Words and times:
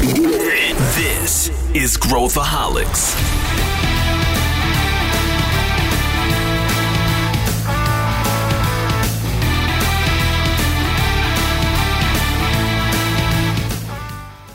This 0.00 1.50
is 1.74 1.98
Growthaholics. 1.98 3.14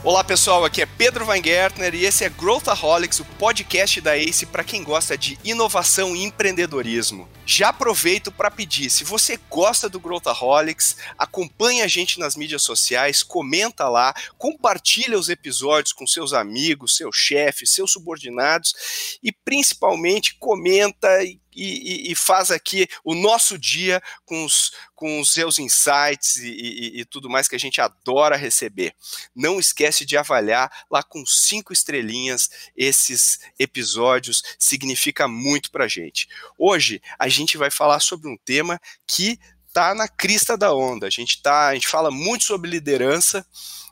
Olá 0.02 0.24
pessoal, 0.24 0.64
aqui 0.64 0.82
é 0.82 0.86
Pedro 0.86 1.24
Weingärtner 1.26 1.94
e 1.94 2.04
esse 2.04 2.24
é 2.24 2.28
Growthaholics, 2.28 3.20
o 3.20 3.24
podcast 3.24 4.00
da 4.00 4.16
ACE 4.16 4.46
para 4.46 4.64
quem 4.64 4.82
gosta 4.82 5.16
de 5.16 5.38
inovação 5.44 6.16
e 6.16 6.24
empreendedorismo. 6.24 7.28
Já 7.48 7.68
aproveito 7.68 8.32
para 8.32 8.50
pedir, 8.50 8.90
se 8.90 9.04
você 9.04 9.38
gosta 9.48 9.88
do 9.88 10.00
Growthaholics, 10.00 10.96
acompanha 11.16 11.84
a 11.84 11.86
gente 11.86 12.18
nas 12.18 12.34
mídias 12.34 12.62
sociais, 12.62 13.22
comenta 13.22 13.88
lá, 13.88 14.12
compartilha 14.36 15.16
os 15.16 15.28
episódios 15.28 15.92
com 15.92 16.04
seus 16.08 16.32
amigos, 16.32 16.96
seu 16.96 17.12
chefe, 17.12 17.64
seus 17.64 17.92
subordinados 17.92 19.18
e 19.22 19.30
principalmente 19.30 20.34
comenta 20.34 21.22
e 21.22 21.40
e, 21.56 22.12
e, 22.12 22.14
faz 22.14 22.50
aqui 22.50 22.86
o 23.02 23.14
nosso 23.14 23.58
dia 23.58 24.02
com 24.26 24.44
os, 24.44 24.72
com 24.94 25.20
os 25.20 25.32
seus 25.32 25.58
insights 25.58 26.36
e, 26.36 27.00
e, 27.00 27.04
tudo 27.06 27.30
mais 27.30 27.48
que 27.48 27.56
a 27.56 27.58
gente 27.58 27.80
adora 27.80 28.36
receber. 28.36 28.94
Não 29.34 29.58
esquece 29.58 30.04
de 30.04 30.18
avaliar 30.18 30.70
lá 30.90 31.02
com 31.02 31.24
cinco 31.24 31.72
estrelinhas 31.72 32.50
esses 32.76 33.40
episódios, 33.58 34.42
significa 34.58 35.26
muito 35.26 35.70
para 35.70 35.88
gente. 35.88 36.28
Hoje 36.58 37.00
a 37.18 37.28
gente 37.36 37.56
vai 37.56 37.70
falar 37.70 38.00
sobre 38.00 38.28
um 38.28 38.36
tema 38.44 38.80
que 39.06 39.38
está 39.68 39.94
na 39.94 40.08
crista 40.08 40.56
da 40.56 40.74
onda. 40.74 41.06
A 41.06 41.10
gente 41.10 41.42
tá, 41.42 41.68
a 41.68 41.74
gente 41.74 41.86
fala 41.86 42.10
muito 42.10 42.44
sobre 42.44 42.70
liderança 42.70 43.46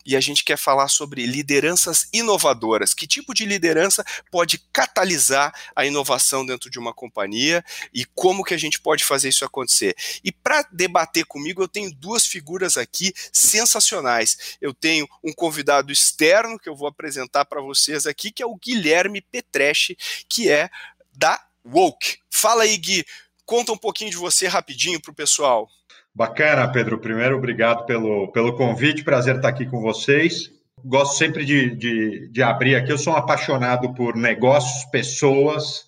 e 0.06 0.16
a 0.16 0.20
gente 0.20 0.44
quer 0.44 0.56
falar 0.56 0.88
sobre 0.88 1.26
lideranças 1.26 2.08
inovadoras. 2.12 2.94
Que 2.94 3.06
tipo 3.06 3.34
de 3.34 3.44
liderança 3.44 4.04
pode 4.30 4.58
catalisar 4.72 5.54
a 5.74 5.84
inovação 5.84 6.44
dentro 6.44 6.70
de 6.70 6.78
uma 6.78 6.92
companhia 6.92 7.64
e 7.92 8.04
como 8.04 8.44
que 8.44 8.54
a 8.54 8.58
gente 8.58 8.80
pode 8.80 9.04
fazer 9.04 9.28
isso 9.28 9.44
acontecer? 9.44 9.94
E 10.22 10.30
para 10.32 10.62
debater 10.72 11.24
comigo, 11.26 11.62
eu 11.62 11.68
tenho 11.68 11.92
duas 11.94 12.26
figuras 12.26 12.76
aqui 12.76 13.12
sensacionais. 13.32 14.56
Eu 14.60 14.74
tenho 14.74 15.06
um 15.22 15.32
convidado 15.32 15.92
externo 15.92 16.58
que 16.58 16.68
eu 16.68 16.76
vou 16.76 16.88
apresentar 16.88 17.44
para 17.44 17.60
vocês 17.60 18.06
aqui, 18.06 18.30
que 18.30 18.42
é 18.42 18.46
o 18.46 18.56
Guilherme 18.56 19.20
Petreschi, 19.20 19.96
que 20.28 20.50
é 20.50 20.68
da 21.12 21.42
Woke. 21.64 22.18
Fala 22.30 22.64
aí, 22.64 22.76
Gui, 22.76 23.06
conta 23.44 23.72
um 23.72 23.78
pouquinho 23.78 24.10
de 24.10 24.16
você 24.16 24.46
rapidinho 24.46 25.00
para 25.00 25.12
o 25.12 25.14
pessoal. 25.14 25.68
Bacana, 26.14 26.70
Pedro. 26.70 26.98
Primeiro, 26.98 27.36
obrigado 27.36 27.84
pelo, 27.86 28.30
pelo 28.30 28.56
convite. 28.56 29.02
Prazer 29.02 29.36
estar 29.36 29.48
aqui 29.48 29.66
com 29.66 29.80
vocês. 29.80 30.50
Gosto 30.84 31.16
sempre 31.16 31.44
de, 31.44 31.74
de, 31.74 32.28
de 32.28 32.42
abrir 32.42 32.76
aqui. 32.76 32.92
Eu 32.92 32.98
sou 32.98 33.14
um 33.14 33.16
apaixonado 33.16 33.92
por 33.94 34.14
negócios, 34.14 34.84
pessoas, 34.90 35.84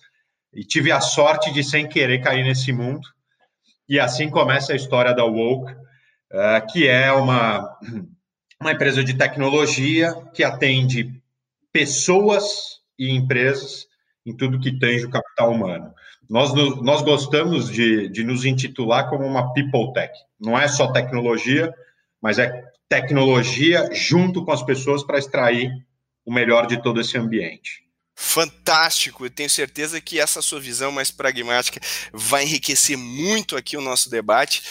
e 0.53 0.63
tive 0.63 0.91
a 0.91 0.99
sorte 0.99 1.53
de, 1.53 1.63
sem 1.63 1.87
querer, 1.87 2.19
cair 2.19 2.43
nesse 2.43 2.73
mundo. 2.73 3.07
E 3.87 3.99
assim 3.99 4.29
começa 4.29 4.73
a 4.73 4.75
história 4.75 5.13
da 5.13 5.23
Woke, 5.23 5.71
uh, 5.71 6.73
que 6.73 6.87
é 6.87 7.11
uma, 7.11 7.77
uma 8.59 8.71
empresa 8.71 9.03
de 9.03 9.13
tecnologia 9.13 10.13
que 10.33 10.43
atende 10.43 11.13
pessoas 11.71 12.81
e 12.99 13.15
empresas 13.15 13.86
em 14.27 14.35
tudo 14.35 14.59
que 14.59 14.77
tange 14.77 15.05
o 15.05 15.09
capital 15.09 15.51
humano. 15.51 15.93
Nós, 16.29 16.53
nós 16.81 17.01
gostamos 17.01 17.71
de, 17.71 18.09
de 18.09 18.23
nos 18.23 18.43
intitular 18.43 19.09
como 19.09 19.25
uma 19.25 19.53
people 19.53 19.93
tech. 19.93 20.11
Não 20.39 20.59
é 20.59 20.67
só 20.67 20.91
tecnologia, 20.91 21.73
mas 22.21 22.37
é 22.37 22.63
tecnologia 22.89 23.89
junto 23.93 24.43
com 24.43 24.51
as 24.51 24.61
pessoas 24.61 25.03
para 25.03 25.17
extrair 25.17 25.71
o 26.25 26.31
melhor 26.31 26.67
de 26.67 26.81
todo 26.81 26.99
esse 26.99 27.17
ambiente 27.17 27.86
fantástico. 28.19 29.23
Eu 29.23 29.29
tenho 29.29 29.49
certeza 29.49 30.01
que 30.01 30.19
essa 30.19 30.41
sua 30.41 30.59
visão 30.59 30.91
mais 30.91 31.11
pragmática 31.11 31.79
vai 32.11 32.43
enriquecer 32.43 32.97
muito 32.97 33.55
aqui 33.55 33.77
o 33.77 33.81
nosso 33.81 34.09
debate. 34.09 34.63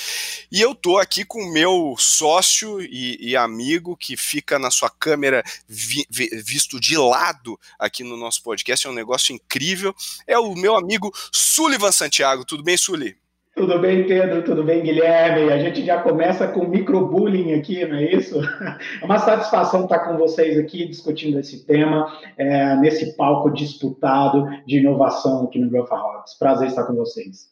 E 0.50 0.60
eu 0.60 0.74
tô 0.74 0.98
aqui 0.98 1.24
com 1.24 1.40
o 1.44 1.52
meu 1.52 1.94
sócio 1.96 2.82
e, 2.82 3.16
e 3.20 3.36
amigo 3.36 3.96
que 3.96 4.16
fica 4.16 4.58
na 4.58 4.70
sua 4.70 4.90
câmera 4.90 5.44
vi, 5.68 6.04
vi, 6.10 6.28
visto 6.44 6.80
de 6.80 6.98
lado 6.98 7.58
aqui 7.78 8.02
no 8.02 8.16
nosso 8.16 8.42
podcast. 8.42 8.84
É 8.84 8.90
um 8.90 8.94
negócio 8.94 9.32
incrível. 9.32 9.94
É 10.26 10.36
o 10.36 10.56
meu 10.56 10.74
amigo 10.74 11.12
Sullivan 11.32 11.92
Santiago. 11.92 12.44
Tudo 12.44 12.64
bem, 12.64 12.76
Sully? 12.76 13.16
Tudo 13.56 13.78
bem, 13.78 14.06
Pedro? 14.06 14.44
Tudo 14.44 14.62
bem, 14.62 14.82
Guilherme? 14.82 15.50
A 15.50 15.58
gente 15.58 15.82
já 15.82 16.02
começa 16.02 16.46
com 16.46 16.68
microbullying 16.68 17.54
aqui, 17.54 17.86
não 17.86 17.96
é 17.96 18.14
isso? 18.14 18.38
É 19.00 19.04
uma 19.04 19.18
satisfação 19.18 19.84
estar 19.84 20.00
com 20.00 20.18
vocês 20.18 20.58
aqui 20.58 20.86
discutindo 20.86 21.38
esse 21.38 21.64
tema, 21.64 22.06
é, 22.36 22.76
nesse 22.76 23.16
palco 23.16 23.50
disputado 23.50 24.46
de 24.66 24.76
inovação 24.76 25.44
aqui 25.44 25.58
no 25.58 25.70
Growthaholics. 25.70 26.34
Prazer 26.38 26.68
estar 26.68 26.84
com 26.84 26.94
vocês. 26.94 27.48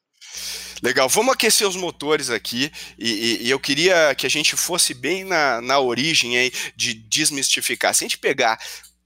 Legal, 0.83 1.09
vamos 1.09 1.33
aquecer 1.33 1.67
os 1.67 1.77
motores 1.77 2.29
aqui 2.29 2.71
e, 2.99 3.09
e, 3.09 3.47
e, 3.47 3.51
eu 3.51 3.59
queria 3.59 4.15
que 4.15 4.27
a 4.27 4.31
gente 4.31 4.55
fosse 4.55 4.93
bem 4.93 5.25
na, 5.25 5.63
na 5.63 5.81
origem 5.81 6.37
aí 6.37 6.53
de 6.77 6.93
desmistificar. 6.93 7.95
Se 7.95 8.05
a 8.05 8.07
gente 8.07 8.19
pegar 8.19 8.59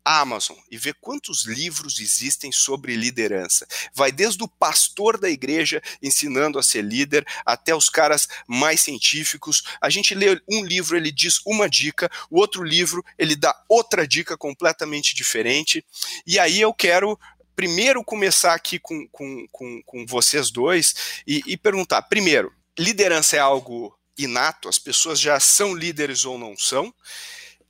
Amazon 0.05 0.57
e 0.71 0.77
ver 0.77 0.95
quantos 1.01 1.45
livros 1.45 2.01
existem 2.01 2.51
sobre 2.51 2.97
liderança. 2.97 3.67
Vai 3.95 4.11
desde 4.11 4.43
o 4.43 4.49
pastor 4.49 5.19
da 5.19 5.29
igreja 5.29 5.83
ensinando 6.03 6.59
a 6.59 6.63
ser 6.63 6.83
líder 6.83 7.27
até 7.45 7.75
os 7.75 7.89
caras 7.89 8.29
mais 8.47 8.81
científicos. 8.81 9.63
A 9.81 9.91
gente 9.91 10.15
lê 10.15 10.41
um 10.49 10.65
livro, 10.65 10.97
ele 10.97 11.13
diz 11.13 11.41
uma 11.47 11.69
dica, 11.69 12.11
o 12.31 12.39
outro 12.39 12.63
livro, 12.63 13.05
ele 13.19 13.37
dá 13.37 13.55
outra 13.69 14.07
dica 14.07 14.37
completamente 14.37 15.15
diferente. 15.15 15.85
E 16.27 16.39
aí 16.39 16.61
eu 16.61 16.73
quero 16.73 17.19
primeiro 17.55 18.05
começar 18.05 18.55
aqui 18.55 18.79
com, 18.79 19.09
com, 19.09 19.47
com, 19.51 19.83
com 19.83 20.07
vocês 20.07 20.51
dois 20.51 20.95
e, 21.27 21.43
e 21.47 21.57
perguntar: 21.57 22.03
primeiro, 22.03 22.53
liderança 22.79 23.37
é 23.37 23.41
algo 23.41 23.99
inato, 24.17 24.69
as 24.69 24.79
pessoas 24.79 25.21
já 25.21 25.39
são 25.41 25.75
líderes 25.75 26.25
ou 26.25 26.39
não 26.39 26.57
são? 26.57 26.95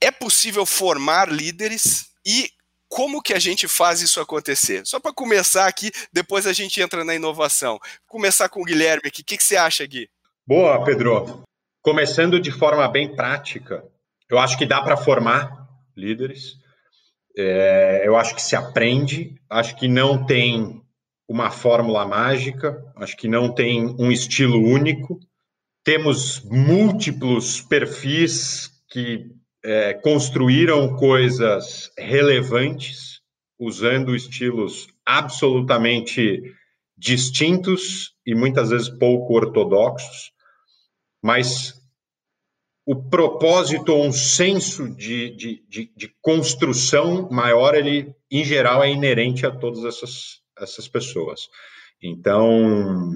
É 0.01 0.11
possível 0.11 0.65
formar 0.65 1.29
líderes? 1.29 2.09
E 2.25 2.49
como 2.87 3.21
que 3.21 3.33
a 3.33 3.39
gente 3.39 3.67
faz 3.67 4.01
isso 4.01 4.19
acontecer? 4.19 4.85
Só 4.85 4.99
para 4.99 5.13
começar 5.13 5.67
aqui, 5.67 5.91
depois 6.11 6.47
a 6.47 6.53
gente 6.53 6.81
entra 6.81 7.03
na 7.03 7.15
inovação. 7.15 7.79
Começar 8.07 8.49
com 8.49 8.61
o 8.61 8.65
Guilherme 8.65 9.07
aqui. 9.07 9.21
O 9.21 9.25
que, 9.25 9.37
que 9.37 9.43
você 9.43 9.55
acha, 9.55 9.85
Gui? 9.85 10.09
Boa, 10.45 10.83
Pedro. 10.83 11.43
Começando 11.81 12.39
de 12.39 12.51
forma 12.51 12.87
bem 12.87 13.15
prática, 13.15 13.83
eu 14.29 14.39
acho 14.39 14.57
que 14.57 14.65
dá 14.65 14.81
para 14.81 14.97
formar 14.97 15.67
líderes. 15.95 16.55
É, 17.37 18.01
eu 18.05 18.17
acho 18.17 18.35
que 18.35 18.41
se 18.41 18.55
aprende. 18.55 19.35
Acho 19.49 19.75
que 19.75 19.87
não 19.87 20.25
tem 20.25 20.81
uma 21.27 21.51
fórmula 21.51 22.05
mágica. 22.05 22.83
Acho 22.95 23.15
que 23.15 23.27
não 23.27 23.53
tem 23.53 23.95
um 23.99 24.11
estilo 24.11 24.59
único. 24.59 25.19
Temos 25.83 26.41
múltiplos 26.43 27.61
perfis 27.61 28.71
que 28.89 29.38
é, 29.63 29.93
construíram 29.93 30.95
coisas 30.95 31.91
relevantes 31.97 33.21
usando 33.59 34.15
estilos 34.15 34.87
absolutamente 35.05 36.41
distintos 36.97 38.13
e 38.25 38.33
muitas 38.33 38.69
vezes 38.69 38.89
pouco 38.89 39.33
ortodoxos, 39.33 40.31
mas 41.21 41.73
o 42.85 42.95
propósito 42.95 43.93
ou 43.93 44.05
um 44.05 44.11
senso 44.11 44.89
de, 44.95 45.29
de, 45.35 45.63
de, 45.69 45.93
de, 45.95 46.15
construção 46.21 47.29
maior, 47.29 47.75
ele, 47.75 48.15
em 48.31 48.43
geral, 48.43 48.83
é 48.83 48.91
inerente 48.91 49.45
a 49.45 49.51
todas 49.51 49.85
essas, 49.85 50.41
essas 50.57 50.87
pessoas. 50.87 51.41
Então, 52.01 53.11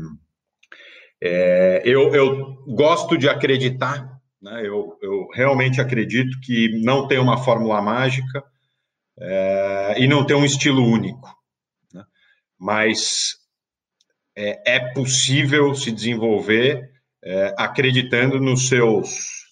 é, 1.21 1.81
eu, 1.85 2.13
eu 2.13 2.55
gosto 2.67 3.17
de 3.17 3.27
acreditar 3.27 4.12
né? 4.43 4.59
Eu, 4.67 4.97
eu, 5.01 5.29
realmente 5.33 5.79
acredito 5.79 6.37
que 6.41 6.81
não 6.83 7.07
tem 7.07 7.17
uma 7.17 7.37
fórmula 7.37 7.81
mágica 7.81 8.43
é, 9.17 9.95
e 9.99 10.05
não 10.05 10.25
tem 10.25 10.35
um 10.35 10.43
estilo 10.43 10.85
único. 10.85 11.33
Né? 11.93 12.03
Mas 12.59 13.37
é, 14.35 14.75
é, 14.75 14.93
possível 14.93 15.73
se 15.73 15.91
desenvolver 15.91 16.91
é, 17.23 17.55
acreditando 17.57 18.37
nos 18.37 18.67
seus. 18.67 19.43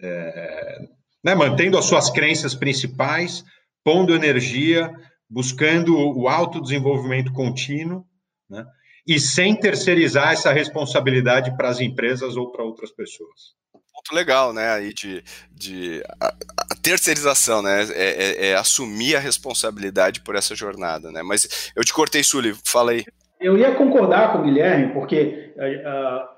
É, 0.00 0.78
né, 1.22 1.34
mantendo 1.34 1.76
as 1.76 1.84
suas 1.84 2.08
crenças 2.08 2.54
principais, 2.54 3.44
pondo 3.84 4.14
energia, 4.14 4.90
buscando 5.28 5.94
o 5.94 6.28
autodesenvolvimento 6.28 7.30
contínuo, 7.32 8.06
né, 8.48 8.64
e 9.06 9.20
sem 9.20 9.54
terceirizar 9.54 10.32
essa 10.32 10.50
responsabilidade 10.52 11.54
para 11.58 11.68
as 11.68 11.80
empresas 11.80 12.36
ou 12.36 12.50
para 12.50 12.64
outras 12.64 12.90
pessoas 12.90 13.59
ponto 14.00 14.14
legal, 14.14 14.52
né, 14.52 14.70
aí 14.70 14.92
de, 14.92 15.22
de 15.52 16.02
a, 16.20 16.28
a 16.70 16.74
terceirização, 16.82 17.62
né, 17.62 17.86
é, 17.94 18.04
é, 18.04 18.50
é, 18.50 18.54
assumir 18.54 19.16
a 19.16 19.20
responsabilidade 19.20 20.20
por 20.20 20.34
essa 20.34 20.54
jornada, 20.54 21.10
né, 21.12 21.22
mas 21.22 21.72
eu 21.76 21.84
te 21.84 21.92
cortei, 21.92 22.24
Sully, 22.24 22.54
fala 22.64 22.92
aí. 22.92 23.04
Eu 23.40 23.56
ia 23.56 23.74
concordar 23.74 24.32
com 24.32 24.38
o 24.38 24.42
Guilherme, 24.42 24.92
porque 24.92 25.52
uh, 25.56 26.28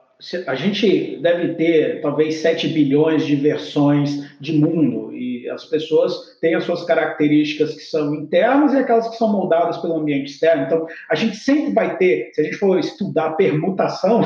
a 0.47 0.55
gente 0.55 1.17
deve 1.21 1.55
ter 1.55 2.01
talvez 2.01 2.37
7 2.37 2.69
bilhões 2.69 3.27
de 3.27 3.35
versões 3.35 4.39
de 4.41 4.53
mundo, 4.53 5.13
e 5.13 5.32
as 5.49 5.65
pessoas 5.65 6.37
têm 6.41 6.55
as 6.55 6.65
suas 6.65 6.85
características 6.85 7.75
que 7.75 7.83
são 7.83 8.15
internas 8.15 8.73
e 8.73 8.79
aquelas 8.79 9.09
que 9.09 9.17
são 9.17 9.31
moldadas 9.31 9.79
pelo 9.79 9.97
ambiente 9.97 10.33
externo. 10.33 10.65
Então, 10.65 10.87
a 11.11 11.15
gente 11.15 11.37
sempre 11.37 11.73
vai 11.73 11.97
ter, 11.97 12.31
se 12.33 12.41
a 12.41 12.45
gente 12.45 12.57
for 12.57 12.79
estudar 12.79 13.33
permutação, 13.33 14.21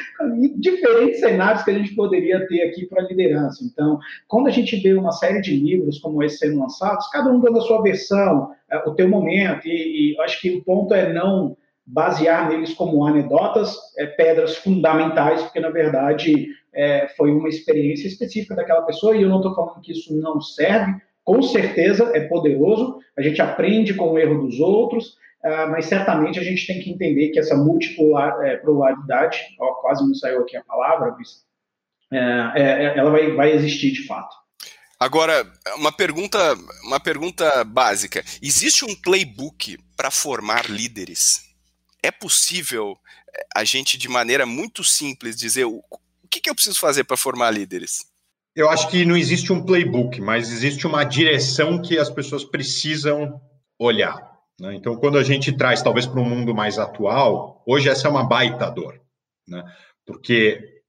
diferentes 0.56 1.20
cenários 1.20 1.62
que 1.62 1.70
a 1.70 1.78
gente 1.78 1.94
poderia 1.94 2.46
ter 2.46 2.62
aqui 2.62 2.86
para 2.86 3.02
a 3.02 3.06
liderança. 3.06 3.64
Então, 3.64 3.98
quando 4.28 4.48
a 4.48 4.50
gente 4.50 4.76
vê 4.76 4.94
uma 4.94 5.12
série 5.12 5.40
de 5.40 5.56
livros 5.56 5.98
como 5.98 6.22
esse 6.22 6.38
sendo 6.38 6.60
lançados, 6.60 7.08
cada 7.08 7.30
um 7.30 7.40
dando 7.40 7.58
a 7.58 7.62
sua 7.62 7.82
versão, 7.82 8.50
é, 8.70 8.78
o 8.78 8.94
teu 8.94 9.08
momento, 9.08 9.66
e, 9.66 10.14
e 10.14 10.20
acho 10.20 10.40
que 10.40 10.50
o 10.50 10.64
ponto 10.64 10.94
é 10.94 11.12
não 11.12 11.56
basear 11.86 12.48
neles 12.48 12.74
como 12.74 13.04
anedotas, 13.04 13.76
é, 13.98 14.06
pedras 14.06 14.56
fundamentais, 14.56 15.42
porque 15.42 15.60
na 15.60 15.70
verdade 15.70 16.48
é, 16.74 17.08
foi 17.16 17.30
uma 17.32 17.48
experiência 17.48 18.06
específica 18.06 18.54
daquela 18.54 18.82
pessoa, 18.82 19.16
e 19.16 19.22
eu 19.22 19.28
não 19.28 19.38
estou 19.38 19.54
falando 19.54 19.80
que 19.80 19.92
isso 19.92 20.14
não 20.16 20.40
serve, 20.40 20.94
com 21.24 21.42
certeza 21.42 22.10
é 22.14 22.20
poderoso, 22.20 22.98
a 23.16 23.22
gente 23.22 23.40
aprende 23.40 23.94
com 23.94 24.12
o 24.12 24.18
erro 24.18 24.46
dos 24.46 24.58
outros, 24.58 25.14
uh, 25.44 25.70
mas 25.70 25.86
certamente 25.86 26.38
a 26.38 26.42
gente 26.42 26.66
tem 26.66 26.80
que 26.80 26.90
entender 26.90 27.28
que 27.28 27.38
essa 27.38 27.54
multipolaridade, 27.56 29.38
é, 29.38 29.42
ó, 29.60 29.74
quase 29.74 30.04
não 30.06 30.14
saiu 30.14 30.40
aqui 30.40 30.56
a 30.56 30.64
palavra, 30.64 31.14
mas 31.16 31.44
é, 32.10 32.18
é, 32.56 32.98
ela 32.98 33.10
vai, 33.10 33.30
vai 33.32 33.52
existir 33.52 33.92
de 33.92 34.06
fato. 34.06 34.34
Agora, 34.98 35.44
uma 35.76 35.90
pergunta, 35.90 36.38
uma 36.84 37.00
pergunta 37.00 37.64
básica: 37.64 38.22
existe 38.40 38.84
um 38.84 38.94
playbook 38.94 39.78
para 39.96 40.10
formar 40.10 40.70
líderes? 40.70 41.51
É 42.02 42.10
possível 42.10 42.98
é, 43.34 43.46
a 43.56 43.64
gente, 43.64 43.96
de 43.96 44.08
maneira 44.08 44.44
muito 44.44 44.82
simples, 44.82 45.36
dizer 45.36 45.64
o, 45.64 45.82
o 45.90 46.28
que, 46.28 46.40
que 46.40 46.50
eu 46.50 46.54
preciso 46.54 46.78
fazer 46.78 47.04
para 47.04 47.16
formar 47.16 47.50
líderes? 47.50 48.06
Eu 48.54 48.68
acho 48.68 48.88
que 48.88 49.04
não 49.04 49.16
existe 49.16 49.52
um 49.52 49.64
playbook, 49.64 50.20
mas 50.20 50.52
existe 50.52 50.86
uma 50.86 51.04
direção 51.04 51.80
que 51.80 51.98
as 51.98 52.10
pessoas 52.10 52.44
precisam 52.44 53.40
olhar. 53.78 54.30
Né? 54.60 54.74
Então, 54.74 54.96
quando 54.96 55.16
a 55.16 55.24
gente 55.24 55.52
traz, 55.52 55.82
talvez, 55.82 56.06
para 56.06 56.20
um 56.20 56.28
mundo 56.28 56.54
mais 56.54 56.78
atual, 56.78 57.62
hoje 57.66 57.88
essa 57.88 58.08
é 58.08 58.10
uma 58.10 58.24
baita 58.24 58.70
dor. 58.70 59.00
Né? 59.48 59.64
Porque 60.06 60.82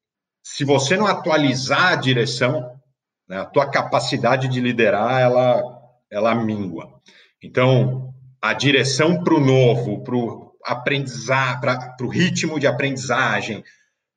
se 0.43 0.65
você 0.65 0.97
não 0.97 1.07
atualizar 1.07 1.93
a 1.93 1.95
direção, 1.95 2.79
né, 3.27 3.39
a 3.39 3.45
tua 3.45 3.69
capacidade 3.69 4.49
de 4.49 4.59
liderar, 4.59 5.21
ela, 5.21 5.63
ela 6.11 6.35
mingua. 6.35 7.01
Então, 7.41 8.13
a 8.41 8.53
direção 8.53 9.23
para 9.23 9.33
o 9.33 9.39
novo, 9.39 10.03
para 10.03 10.15
o 10.15 10.52
aprendizar, 10.65 11.59
para 11.59 11.95
o 12.01 12.07
ritmo 12.07 12.59
de 12.59 12.67
aprendizagem, 12.67 13.63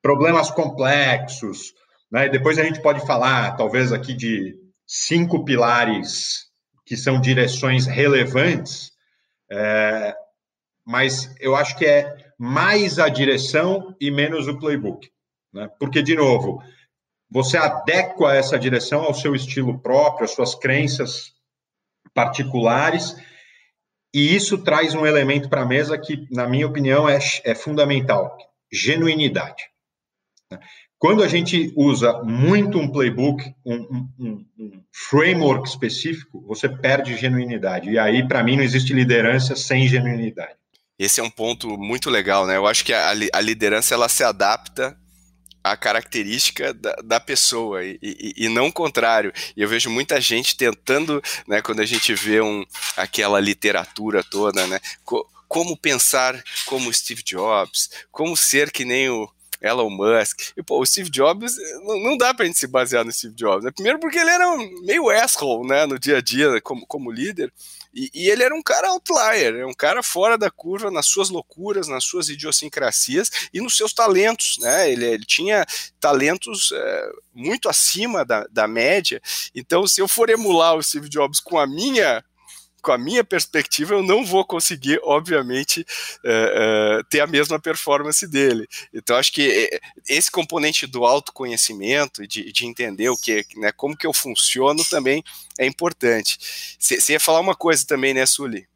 problemas 0.02 0.50
complexos. 0.50 1.74
Né? 2.10 2.28
Depois 2.28 2.58
a 2.58 2.64
gente 2.64 2.80
pode 2.80 3.04
falar, 3.06 3.56
talvez, 3.56 3.92
aqui 3.92 4.14
de 4.14 4.56
cinco 4.86 5.44
pilares 5.44 6.46
que 6.84 6.96
são 6.96 7.20
direções 7.20 7.86
relevantes, 7.86 8.92
é, 9.50 10.14
mas 10.84 11.34
eu 11.40 11.56
acho 11.56 11.76
que 11.76 11.84
é 11.84 12.16
mais 12.38 12.98
a 12.98 13.08
direção 13.08 13.94
e 14.00 14.10
menos 14.10 14.46
o 14.46 14.58
playbook. 14.58 15.10
Né? 15.52 15.68
Porque, 15.80 16.02
de 16.02 16.14
novo, 16.14 16.62
você 17.30 17.56
adequa 17.56 18.34
essa 18.34 18.58
direção 18.58 19.02
ao 19.02 19.14
seu 19.14 19.34
estilo 19.34 19.80
próprio, 19.80 20.24
às 20.24 20.32
suas 20.32 20.54
crenças 20.54 21.32
particulares, 22.14 23.16
e 24.16 24.34
isso 24.34 24.56
traz 24.56 24.94
um 24.94 25.04
elemento 25.04 25.46
para 25.46 25.60
a 25.60 25.66
mesa 25.66 25.98
que, 25.98 26.26
na 26.30 26.48
minha 26.48 26.66
opinião, 26.66 27.06
é, 27.06 27.18
é 27.44 27.54
fundamental: 27.54 28.34
genuinidade. 28.72 29.64
Quando 30.98 31.22
a 31.22 31.28
gente 31.28 31.70
usa 31.76 32.22
muito 32.22 32.78
um 32.78 32.90
playbook, 32.90 33.44
um, 33.62 34.08
um, 34.18 34.46
um 34.58 34.82
framework 34.90 35.68
específico, 35.68 36.42
você 36.46 36.66
perde 36.66 37.14
genuinidade. 37.14 37.90
E 37.90 37.98
aí, 37.98 38.26
para 38.26 38.42
mim, 38.42 38.56
não 38.56 38.62
existe 38.64 38.94
liderança 38.94 39.54
sem 39.54 39.86
genuinidade. 39.86 40.54
Esse 40.98 41.20
é 41.20 41.22
um 41.22 41.30
ponto 41.30 41.76
muito 41.76 42.08
legal, 42.08 42.46
né? 42.46 42.56
Eu 42.56 42.66
acho 42.66 42.86
que 42.86 42.94
a, 42.94 43.10
a 43.10 43.40
liderança 43.42 43.94
ela 43.94 44.08
se 44.08 44.24
adapta 44.24 44.96
a 45.72 45.76
característica 45.76 46.72
da, 46.72 46.94
da 47.02 47.20
pessoa 47.20 47.84
e, 47.84 47.98
e, 48.00 48.34
e, 48.36 48.48
não 48.48 48.68
o 48.68 48.72
contrário. 48.72 49.32
E 49.56 49.62
eu 49.62 49.68
vejo 49.68 49.90
muita 49.90 50.20
gente 50.20 50.56
tentando, 50.56 51.22
né, 51.46 51.60
quando 51.60 51.80
a 51.80 51.86
gente 51.86 52.14
vê 52.14 52.40
um, 52.40 52.64
aquela 52.96 53.40
literatura 53.40 54.22
toda, 54.22 54.66
né, 54.66 54.80
co 55.04 55.26
como 55.48 55.76
pensar 55.76 56.42
como 56.66 56.92
Steve 56.92 57.22
Jobs, 57.22 57.88
como 58.10 58.36
ser 58.36 58.72
que 58.72 58.84
nem 58.84 59.08
o 59.08 59.30
Elon 59.62 59.90
Musk. 59.90 60.40
E, 60.56 60.62
pô, 60.62 60.80
o 60.80 60.86
Steve 60.86 61.08
Jobs, 61.08 61.54
não, 61.84 62.00
não 62.00 62.16
dá 62.16 62.34
pra 62.34 62.46
gente 62.46 62.58
se 62.58 62.66
basear 62.66 63.04
no 63.04 63.12
Steve 63.12 63.34
Jobs. 63.34 63.64
Né? 63.64 63.70
Primeiro 63.70 64.00
porque 64.00 64.18
ele 64.18 64.30
era 64.30 64.44
meio 64.82 65.08
asshole, 65.08 65.68
né, 65.68 65.86
no 65.86 66.00
dia 66.00 66.18
a 66.18 66.20
dia, 66.20 66.60
como, 66.60 66.84
como 66.86 67.12
líder. 67.12 67.52
E, 67.96 68.10
e, 68.12 68.28
ele 68.28 68.42
era 68.42 68.54
um 68.54 68.62
cara 68.62 68.90
outlier, 68.90 69.66
um 69.66 69.72
cara 69.72 70.02
fora 70.02 70.36
da 70.36 70.50
curva 70.50 70.90
nas 70.90 71.06
suas 71.06 71.30
loucuras, 71.30 71.88
nas 71.88 72.04
suas 72.04 72.28
idiosincrasias 72.28 73.30
e 73.54 73.60
nos 73.60 73.74
seus 73.74 73.94
talentos, 73.94 74.58
né? 74.60 74.92
Ele, 74.92 75.06
ele 75.06 75.24
tinha 75.24 75.64
talentos 75.98 76.72
é, 76.74 77.10
muito 77.32 77.70
acima 77.70 78.22
da, 78.22 78.46
da 78.50 78.68
média. 78.68 79.18
Então, 79.54 79.86
se 79.86 80.02
eu 80.02 80.06
for 80.06 80.28
emular 80.28 80.76
o 80.76 80.82
Steve 80.82 81.08
Jobs 81.08 81.40
com 81.40 81.58
a 81.58 81.66
minha 81.66 82.22
com 82.86 82.92
a 82.92 82.98
minha 82.98 83.24
perspectiva, 83.24 83.94
eu 83.94 84.02
não 84.04 84.24
vou 84.24 84.44
conseguir, 84.44 85.00
obviamente, 85.02 85.84
é, 86.24 87.00
é, 87.00 87.02
ter 87.10 87.18
a 87.18 87.26
mesma 87.26 87.58
performance 87.58 88.24
dele. 88.28 88.64
Então, 88.94 89.16
acho 89.16 89.32
que 89.32 89.68
é, 89.72 89.80
esse 90.08 90.30
componente 90.30 90.86
do 90.86 91.04
autoconhecimento, 91.04 92.24
de, 92.28 92.52
de 92.52 92.64
entender 92.64 93.08
o 93.08 93.16
que, 93.16 93.44
né, 93.56 93.72
como 93.72 93.96
que 93.96 94.06
eu 94.06 94.12
funciono, 94.12 94.84
também 94.88 95.24
é 95.58 95.66
importante. 95.66 96.38
Você 96.78 97.14
ia 97.14 97.18
falar 97.18 97.40
uma 97.40 97.56
coisa 97.56 97.84
também, 97.84 98.14
né, 98.14 98.24
Sully? 98.24 98.68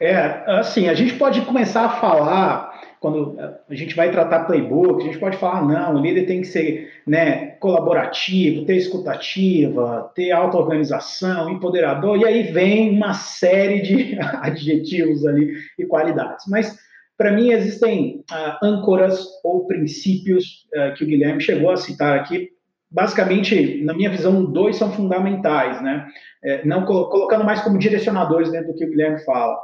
É, 0.00 0.42
assim, 0.58 0.88
a 0.88 0.94
gente 0.94 1.16
pode 1.16 1.42
começar 1.42 1.84
a 1.84 2.00
falar 2.00 2.93
quando 3.04 3.38
a 3.38 3.74
gente 3.74 3.94
vai 3.94 4.10
tratar 4.10 4.46
playbook, 4.46 5.02
a 5.02 5.04
gente 5.04 5.18
pode 5.18 5.36
falar, 5.36 5.62
não, 5.62 5.96
o 5.96 6.00
líder 6.00 6.24
tem 6.24 6.40
que 6.40 6.46
ser 6.46 6.90
né, 7.06 7.48
colaborativo, 7.60 8.64
ter 8.64 8.76
escutativa, 8.76 10.10
ter 10.14 10.30
auto-organização, 10.30 11.50
empoderador, 11.50 12.16
e 12.16 12.24
aí 12.24 12.44
vem 12.44 12.96
uma 12.96 13.12
série 13.12 13.82
de 13.82 14.18
adjetivos 14.40 15.26
ali 15.26 15.52
e 15.78 15.84
qualidades. 15.84 16.46
Mas, 16.48 16.78
para 17.14 17.30
mim, 17.30 17.50
existem 17.50 18.24
uh, 18.32 18.64
âncoras 18.64 19.26
ou 19.44 19.66
princípios 19.66 20.66
uh, 20.74 20.94
que 20.94 21.04
o 21.04 21.06
Guilherme 21.06 21.42
chegou 21.42 21.72
a 21.72 21.76
citar 21.76 22.18
aqui. 22.18 22.48
Basicamente, 22.90 23.84
na 23.84 23.92
minha 23.92 24.08
visão, 24.08 24.50
dois 24.50 24.76
são 24.76 24.90
fundamentais, 24.90 25.82
né? 25.82 26.06
É, 26.42 26.64
não 26.64 26.86
colocando 26.86 27.44
mais 27.44 27.60
como 27.60 27.78
direcionadores 27.78 28.50
dentro 28.50 28.68
do 28.68 28.78
que 28.78 28.86
o 28.86 28.88
Guilherme 28.88 29.22
fala. 29.24 29.54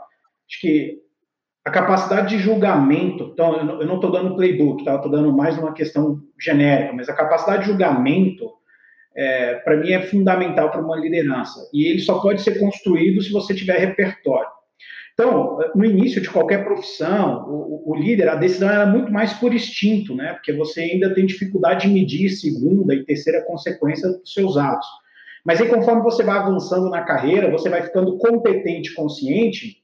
Acho 0.47 0.61
que 0.61 0.99
a 1.71 1.73
capacidade 1.73 2.37
de 2.37 2.43
julgamento, 2.43 3.31
então 3.33 3.57
eu 3.81 3.87
não 3.87 3.95
estou 3.95 4.11
dando 4.11 4.35
playbook, 4.35 4.85
tá? 4.85 4.97
estou 4.97 5.11
dando 5.11 5.33
mais 5.33 5.57
uma 5.57 5.73
questão 5.73 6.21
genérica, 6.39 6.93
mas 6.93 7.09
a 7.09 7.15
capacidade 7.15 7.62
de 7.62 7.71
julgamento, 7.71 8.50
é, 9.15 9.55
para 9.55 9.77
mim, 9.77 9.93
é 9.93 10.03
fundamental 10.03 10.71
para 10.71 10.81
uma 10.81 10.97
liderança. 10.97 11.61
E 11.73 11.87
ele 11.87 12.00
só 12.00 12.19
pode 12.21 12.43
ser 12.43 12.59
construído 12.59 13.23
se 13.23 13.31
você 13.31 13.55
tiver 13.55 13.79
repertório. 13.79 14.49
Então, 15.15 15.59
no 15.75 15.85
início 15.85 16.21
de 16.21 16.29
qualquer 16.29 16.65
profissão, 16.65 17.45
o, 17.49 17.93
o 17.93 17.95
líder, 17.95 18.29
a 18.29 18.35
decisão 18.35 18.69
era 18.69 18.87
muito 18.87 19.12
mais 19.12 19.33
por 19.35 19.55
instinto, 19.55 20.15
né? 20.15 20.33
Porque 20.33 20.53
você 20.53 20.81
ainda 20.81 21.15
tem 21.15 21.25
dificuldade 21.25 21.87
de 21.87 21.95
medir 21.95 22.31
segunda 22.31 22.95
e 22.95 23.05
terceira 23.05 23.45
consequência 23.45 24.09
dos 24.09 24.33
seus 24.33 24.57
atos. 24.57 24.89
Mas 25.45 25.61
aí, 25.61 25.69
conforme 25.69 26.03
você 26.03 26.23
vai 26.25 26.37
avançando 26.37 26.91
na 26.91 27.03
carreira, 27.03 27.50
você 27.50 27.69
vai 27.69 27.83
ficando 27.83 28.19
competente, 28.19 28.95
consciente, 28.95 29.80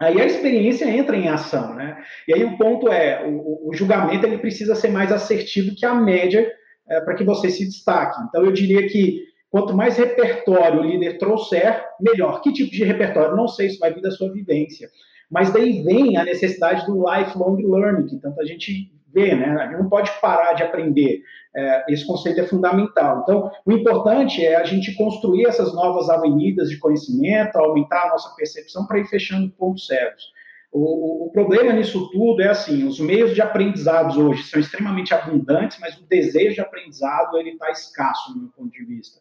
Aí 0.00 0.20
a 0.20 0.26
experiência 0.26 0.88
entra 0.88 1.16
em 1.16 1.28
ação, 1.28 1.74
né? 1.74 2.02
E 2.26 2.32
aí 2.32 2.44
o 2.44 2.56
ponto 2.56 2.88
é, 2.88 3.26
o, 3.26 3.68
o 3.68 3.74
julgamento 3.74 4.24
ele 4.24 4.38
precisa 4.38 4.74
ser 4.74 4.88
mais 4.88 5.10
assertivo 5.10 5.74
que 5.74 5.84
a 5.84 5.94
média 5.94 6.50
é, 6.88 7.00
para 7.00 7.14
que 7.14 7.24
você 7.24 7.50
se 7.50 7.64
destaque. 7.64 8.20
Então 8.28 8.44
eu 8.44 8.52
diria 8.52 8.88
que 8.88 9.24
quanto 9.50 9.74
mais 9.74 9.96
repertório 9.96 10.80
o 10.80 10.84
líder 10.84 11.18
trouxer, 11.18 11.84
melhor. 12.00 12.40
Que 12.42 12.52
tipo 12.52 12.70
de 12.70 12.84
repertório? 12.84 13.36
Não 13.36 13.48
sei, 13.48 13.66
isso 13.66 13.80
vai 13.80 13.92
vir 13.92 14.02
da 14.02 14.10
sua 14.10 14.32
vivência. 14.32 14.88
Mas 15.30 15.52
daí 15.52 15.82
vem 15.82 16.16
a 16.16 16.24
necessidade 16.24 16.86
do 16.86 17.04
lifelong 17.04 17.56
learning, 17.56 18.06
que 18.06 18.20
tanta 18.20 18.46
gente 18.46 18.90
vê, 19.12 19.34
né? 19.34 19.56
A 19.60 19.66
gente 19.66 19.80
não 19.80 19.88
pode 19.88 20.10
parar 20.20 20.52
de 20.54 20.62
aprender. 20.62 21.22
É, 21.54 21.84
esse 21.92 22.06
conceito 22.06 22.40
é 22.40 22.46
fundamental. 22.46 23.20
Então, 23.22 23.50
o 23.64 23.72
importante 23.72 24.44
é 24.44 24.56
a 24.56 24.64
gente 24.64 24.94
construir 24.94 25.46
essas 25.46 25.74
novas 25.74 26.08
avenidas 26.08 26.68
de 26.68 26.78
conhecimento, 26.78 27.56
aumentar 27.56 28.06
a 28.06 28.10
nossa 28.10 28.34
percepção 28.36 28.86
para 28.86 28.98
ir 28.98 29.06
fechando 29.06 29.50
pontos 29.50 29.86
cegos. 29.86 30.22
O, 30.70 31.26
o, 31.26 31.32
problema 31.32 31.72
nisso 31.72 32.10
tudo 32.10 32.42
é 32.42 32.48
assim, 32.48 32.86
os 32.86 33.00
meios 33.00 33.34
de 33.34 33.40
aprendizados 33.40 34.18
hoje 34.18 34.42
são 34.42 34.60
extremamente 34.60 35.14
abundantes, 35.14 35.78
mas 35.80 35.96
o 35.96 36.06
desejo 36.06 36.56
de 36.56 36.60
aprendizado 36.60 37.38
ele 37.38 37.50
está 37.50 37.70
escasso, 37.70 38.34
do 38.34 38.40
meu 38.40 38.50
ponto 38.50 38.70
de 38.70 38.84
vista. 38.84 39.18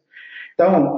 Então, 0.53 0.98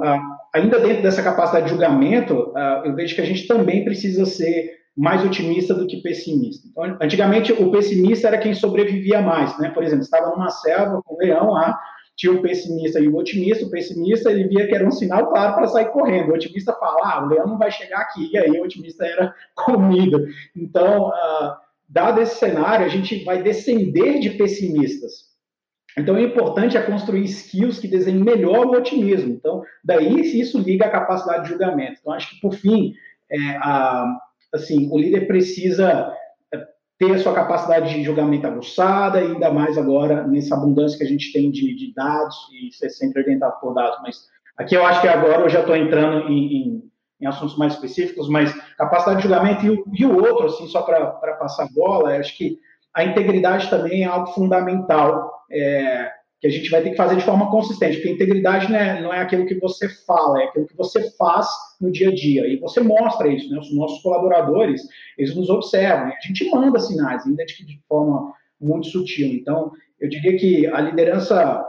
ainda 0.52 0.80
dentro 0.80 1.02
dessa 1.02 1.22
capacidade 1.22 1.66
de 1.66 1.70
julgamento, 1.70 2.52
eu 2.82 2.94
vejo 2.94 3.14
que 3.14 3.20
a 3.20 3.26
gente 3.26 3.46
também 3.46 3.84
precisa 3.84 4.24
ser 4.24 4.79
mais 4.96 5.24
otimista 5.24 5.74
do 5.74 5.86
que 5.86 6.02
pessimista. 6.02 6.68
Então, 6.68 6.84
antigamente, 7.00 7.52
o 7.52 7.70
pessimista 7.70 8.28
era 8.28 8.38
quem 8.38 8.54
sobrevivia 8.54 9.22
mais, 9.22 9.58
né? 9.58 9.70
Por 9.70 9.82
exemplo, 9.82 10.04
estava 10.04 10.30
numa 10.30 10.50
selva 10.50 11.00
com 11.04 11.14
um 11.14 11.18
leão 11.18 11.50
lá, 11.50 11.78
tinha 12.16 12.32
o 12.32 12.42
pessimista 12.42 13.00
e 13.00 13.08
o 13.08 13.16
otimista. 13.16 13.64
O 13.64 13.70
pessimista 13.70 14.30
ele 14.30 14.48
via 14.48 14.66
que 14.66 14.74
era 14.74 14.86
um 14.86 14.90
sinal 14.90 15.28
claro 15.30 15.54
para 15.54 15.68
sair 15.68 15.90
correndo. 15.90 16.30
O 16.30 16.34
otimista 16.34 16.74
fala, 16.74 16.98
ah, 17.02 17.24
o 17.24 17.28
leão 17.28 17.46
não 17.46 17.58
vai 17.58 17.70
chegar 17.70 18.00
aqui. 18.00 18.30
E 18.32 18.38
aí 18.38 18.50
o 18.50 18.62
otimista 18.62 19.06
era 19.06 19.34
comido. 19.56 20.26
Então, 20.54 21.08
uh, 21.08 21.56
dado 21.88 22.20
esse 22.20 22.36
cenário, 22.36 22.84
a 22.84 22.90
gente 22.90 23.24
vai 23.24 23.42
descender 23.42 24.20
de 24.20 24.30
pessimistas. 24.30 25.30
Então, 25.96 26.16
é 26.16 26.22
importante 26.22 26.76
é 26.76 26.82
construir 26.82 27.24
skills 27.24 27.78
que 27.78 27.88
desenhem 27.88 28.22
melhor 28.22 28.66
o 28.66 28.72
otimismo. 28.72 29.32
Então, 29.32 29.62
daí 29.82 30.20
isso 30.38 30.58
liga 30.58 30.86
à 30.86 30.90
capacidade 30.90 31.44
de 31.44 31.50
julgamento. 31.50 31.98
Então, 32.00 32.12
acho 32.12 32.30
que, 32.30 32.40
por 32.40 32.54
fim, 32.54 32.92
é, 33.30 33.38
a, 33.56 34.04
assim, 34.52 34.88
o 34.90 34.98
líder 34.98 35.26
precisa 35.26 36.12
é, 36.52 36.58
ter 36.98 37.12
a 37.12 37.18
sua 37.18 37.34
capacidade 37.34 37.94
de 37.94 38.02
julgamento 38.02 38.46
aguçada, 38.46 39.18
ainda 39.18 39.50
mais 39.52 39.78
agora 39.78 40.26
nessa 40.26 40.54
abundância 40.54 40.98
que 40.98 41.04
a 41.04 41.08
gente 41.08 41.32
tem 41.32 41.50
de, 41.50 41.74
de 41.74 41.94
dados, 41.94 42.36
e 42.52 42.72
ser 42.74 42.90
sempre 42.90 43.22
orientado 43.22 43.60
por 43.60 43.74
dados. 43.74 43.98
Mas 44.02 44.26
aqui 44.56 44.74
eu 44.74 44.84
acho 44.84 45.00
que 45.00 45.08
agora 45.08 45.42
eu 45.42 45.48
já 45.48 45.60
estou 45.60 45.76
entrando 45.76 46.28
em, 46.28 46.52
em, 46.52 46.90
em, 47.20 47.26
assuntos 47.26 47.56
mais 47.56 47.74
específicos, 47.74 48.28
mas 48.28 48.52
capacidade 48.76 49.18
de 49.18 49.28
julgamento 49.28 49.64
e 49.64 49.70
o, 49.70 49.84
e 49.98 50.04
o 50.06 50.16
outro, 50.16 50.46
assim, 50.46 50.66
só 50.66 50.82
para 50.82 51.34
passar 51.34 51.68
bola, 51.74 52.16
acho 52.16 52.36
que 52.36 52.58
a 52.94 53.04
integridade 53.04 53.70
também 53.70 54.02
é 54.02 54.06
algo 54.06 54.32
fundamental. 54.32 55.44
É, 55.50 56.19
que 56.40 56.46
a 56.46 56.50
gente 56.50 56.70
vai 56.70 56.82
ter 56.82 56.90
que 56.90 56.96
fazer 56.96 57.16
de 57.16 57.24
forma 57.24 57.50
consistente, 57.50 57.98
porque 57.98 58.12
integridade 58.12 58.70
não 58.70 58.78
é, 58.78 59.02
não 59.02 59.12
é 59.12 59.20
aquilo 59.20 59.44
que 59.44 59.60
você 59.60 59.88
fala, 60.06 60.40
é 60.40 60.44
aquilo 60.46 60.66
que 60.66 60.76
você 60.76 61.10
faz 61.16 61.46
no 61.78 61.92
dia 61.92 62.08
a 62.08 62.14
dia, 62.14 62.46
e 62.48 62.56
você 62.56 62.80
mostra 62.80 63.28
isso, 63.28 63.50
né? 63.50 63.58
Os 63.58 63.74
nossos 63.74 64.02
colaboradores, 64.02 64.80
eles 65.18 65.36
nos 65.36 65.50
observam, 65.50 66.06
a 66.06 66.26
gente 66.26 66.50
manda 66.50 66.78
sinais, 66.78 67.26
ainda 67.26 67.44
de, 67.44 67.66
de 67.66 67.78
forma 67.86 68.32
muito 68.58 68.86
sutil. 68.86 69.28
Então, 69.28 69.70
eu 70.00 70.08
diria 70.08 70.38
que 70.38 70.66
a 70.66 70.80
liderança, 70.80 71.62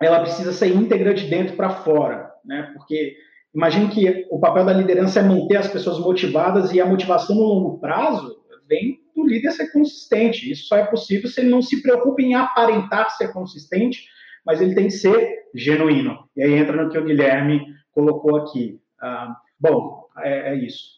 ela 0.00 0.20
precisa 0.20 0.52
ser 0.52 0.68
íntegra 0.68 1.14
de 1.14 1.26
dentro 1.26 1.56
para 1.56 1.70
fora, 1.70 2.30
né? 2.44 2.72
Porque 2.76 3.16
imagine 3.54 3.88
que 3.88 4.26
o 4.30 4.38
papel 4.38 4.66
da 4.66 4.72
liderança 4.74 5.20
é 5.20 5.22
manter 5.22 5.56
as 5.56 5.68
pessoas 5.68 5.98
motivadas, 5.98 6.72
e 6.74 6.80
a 6.80 6.86
motivação 6.86 7.34
no 7.36 7.42
longo 7.42 7.78
prazo 7.78 8.36
vem 8.68 8.98
do 9.14 9.26
líder 9.26 9.52
ser 9.52 9.70
consistente. 9.72 10.50
Isso 10.50 10.66
só 10.66 10.76
é 10.76 10.86
possível 10.86 11.28
se 11.28 11.40
ele 11.40 11.50
não 11.50 11.62
se 11.62 11.80
preocupa 11.82 12.22
em 12.22 12.34
aparentar 12.34 13.10
ser 13.16 13.32
consistente, 13.32 14.04
mas 14.44 14.60
ele 14.60 14.74
tem 14.74 14.86
que 14.86 14.92
ser 14.92 15.44
genuíno. 15.54 16.28
E 16.36 16.42
aí 16.42 16.54
entra 16.54 16.82
no 16.82 16.90
que 16.90 16.98
o 16.98 17.04
Guilherme 17.04 17.64
colocou 17.92 18.36
aqui. 18.36 18.80
Ah, 19.00 19.36
bom, 19.58 20.08
é, 20.18 20.52
é, 20.52 20.56
isso. 20.56 20.94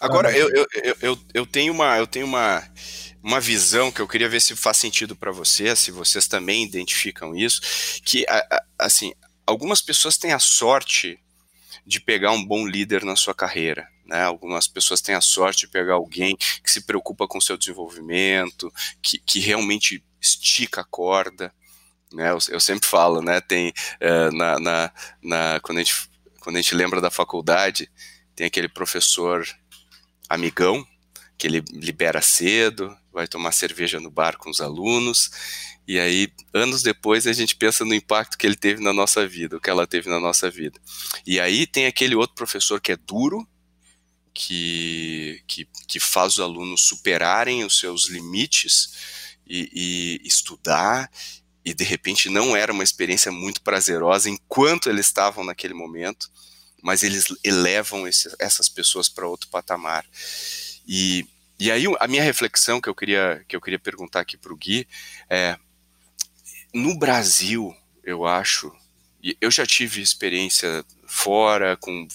Agora, 0.00 0.28
ah, 0.28 0.36
eu, 0.36 0.48
eu, 0.50 0.66
eu, 1.00 1.18
eu 1.34 1.46
tenho 1.46 1.72
uma. 1.72 1.96
Eu 1.98 2.06
tenho 2.06 2.26
uma 2.26 2.62
uma 3.22 3.40
visão 3.40 3.92
que 3.92 4.00
eu 4.00 4.08
queria 4.08 4.28
ver 4.28 4.40
se 4.40 4.56
faz 4.56 4.78
sentido 4.78 5.14
para 5.14 5.30
vocês, 5.30 5.78
se 5.78 5.92
vocês 5.92 6.26
também 6.26 6.64
identificam 6.64 7.36
isso, 7.36 7.60
que 8.04 8.26
assim, 8.76 9.12
algumas 9.46 9.80
pessoas 9.80 10.18
têm 10.18 10.32
a 10.32 10.40
sorte 10.40 11.18
de 11.86 12.00
pegar 12.00 12.32
um 12.32 12.44
bom 12.44 12.66
líder 12.66 13.04
na 13.04 13.14
sua 13.14 13.34
carreira. 13.34 13.86
Né? 14.04 14.22
Algumas 14.22 14.66
pessoas 14.66 15.00
têm 15.00 15.14
a 15.14 15.20
sorte 15.20 15.66
de 15.66 15.72
pegar 15.72 15.94
alguém 15.94 16.36
que 16.36 16.70
se 16.70 16.82
preocupa 16.82 17.26
com 17.26 17.40
seu 17.40 17.56
desenvolvimento, 17.56 18.72
que, 19.00 19.18
que 19.18 19.40
realmente 19.40 20.04
estica 20.20 20.82
a 20.82 20.84
corda. 20.84 21.52
Né? 22.12 22.30
Eu, 22.30 22.38
eu 22.50 22.60
sempre 22.60 22.88
falo, 22.88 23.20
né? 23.20 23.40
Tem 23.40 23.70
uh, 23.70 24.34
na, 24.34 24.58
na, 24.58 24.92
na, 25.22 25.60
quando, 25.60 25.78
a 25.78 25.82
gente, 25.82 25.94
quando 26.40 26.56
a 26.56 26.60
gente 26.60 26.74
lembra 26.74 27.00
da 27.00 27.10
faculdade, 27.10 27.90
tem 28.34 28.46
aquele 28.46 28.68
professor 28.68 29.46
amigão 30.28 30.86
que 31.38 31.46
ele 31.46 31.64
libera 31.72 32.22
cedo, 32.22 32.96
vai 33.12 33.26
tomar 33.26 33.52
cerveja 33.52 33.98
no 33.98 34.10
bar 34.10 34.36
com 34.38 34.48
os 34.48 34.60
alunos, 34.60 35.30
e 35.86 35.98
aí, 35.98 36.32
anos 36.54 36.82
depois, 36.82 37.26
a 37.26 37.32
gente 37.32 37.56
pensa 37.56 37.84
no 37.84 37.94
impacto 37.94 38.38
que 38.38 38.46
ele 38.46 38.54
teve 38.54 38.82
na 38.82 38.92
nossa 38.92 39.26
vida, 39.26 39.56
o 39.56 39.60
que 39.60 39.68
ela 39.68 39.86
teve 39.86 40.08
na 40.08 40.20
nossa 40.20 40.48
vida. 40.48 40.78
E 41.26 41.40
aí 41.40 41.66
tem 41.66 41.86
aquele 41.86 42.14
outro 42.14 42.36
professor 42.36 42.80
que 42.80 42.92
é 42.92 42.96
duro, 42.96 43.46
que, 44.34 45.42
que, 45.46 45.68
que 45.86 46.00
faz 46.00 46.34
os 46.34 46.40
alunos 46.40 46.82
superarem 46.82 47.64
os 47.64 47.78
seus 47.78 48.08
limites 48.08 49.38
e, 49.46 50.20
e 50.22 50.26
estudar, 50.26 51.10
e 51.64 51.74
de 51.74 51.84
repente 51.84 52.28
não 52.28 52.56
era 52.56 52.72
uma 52.72 52.82
experiência 52.82 53.30
muito 53.30 53.60
prazerosa 53.62 54.28
enquanto 54.28 54.88
eles 54.88 55.06
estavam 55.06 55.44
naquele 55.44 55.74
momento, 55.74 56.30
mas 56.82 57.02
eles 57.02 57.26
elevam 57.44 58.08
esse, 58.08 58.34
essas 58.38 58.68
pessoas 58.68 59.08
para 59.08 59.28
outro 59.28 59.48
patamar. 59.48 60.04
E, 60.86 61.26
e 61.58 61.70
aí 61.70 61.84
a 62.00 62.08
minha 62.08 62.22
reflexão 62.22 62.80
que 62.80 62.88
eu 62.88 62.94
queria, 62.94 63.44
que 63.46 63.54
eu 63.54 63.60
queria 63.60 63.78
perguntar 63.78 64.20
aqui 64.20 64.36
para 64.36 64.52
o 64.52 64.56
Gui 64.56 64.88
é, 65.30 65.56
no 66.74 66.98
Brasil, 66.98 67.74
eu 68.02 68.26
acho, 68.26 68.72
eu 69.40 69.50
já 69.50 69.64
tive 69.64 70.00
experiência 70.00 70.84
fora 71.06 71.76
com 71.76 72.08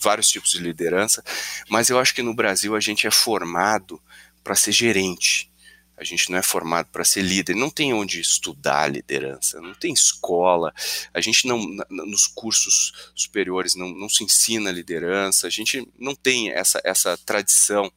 vários 0.00 0.28
tipos 0.28 0.52
de 0.52 0.58
liderança, 0.58 1.22
mas 1.68 1.88
eu 1.88 1.98
acho 1.98 2.14
que 2.14 2.22
no 2.22 2.34
Brasil 2.34 2.74
a 2.74 2.80
gente 2.80 3.06
é 3.06 3.10
formado 3.10 4.00
para 4.42 4.54
ser 4.54 4.72
gerente. 4.72 5.50
A 5.96 6.04
gente 6.04 6.30
não 6.30 6.38
é 6.38 6.42
formado 6.42 6.86
para 6.92 7.04
ser 7.04 7.22
líder, 7.22 7.56
não 7.56 7.68
tem 7.68 7.92
onde 7.92 8.20
estudar 8.20 8.86
liderança, 8.86 9.60
não 9.60 9.74
tem 9.74 9.92
escola, 9.92 10.72
a 11.12 11.20
gente 11.20 11.44
não, 11.44 11.58
nos 11.90 12.28
cursos 12.28 13.10
superiores 13.16 13.74
não, 13.74 13.88
não 13.88 14.08
se 14.08 14.22
ensina 14.22 14.70
liderança, 14.70 15.48
a 15.48 15.50
gente 15.50 15.86
não 15.98 16.14
tem 16.14 16.50
essa, 16.50 16.80
essa 16.84 17.18
tradição. 17.18 17.92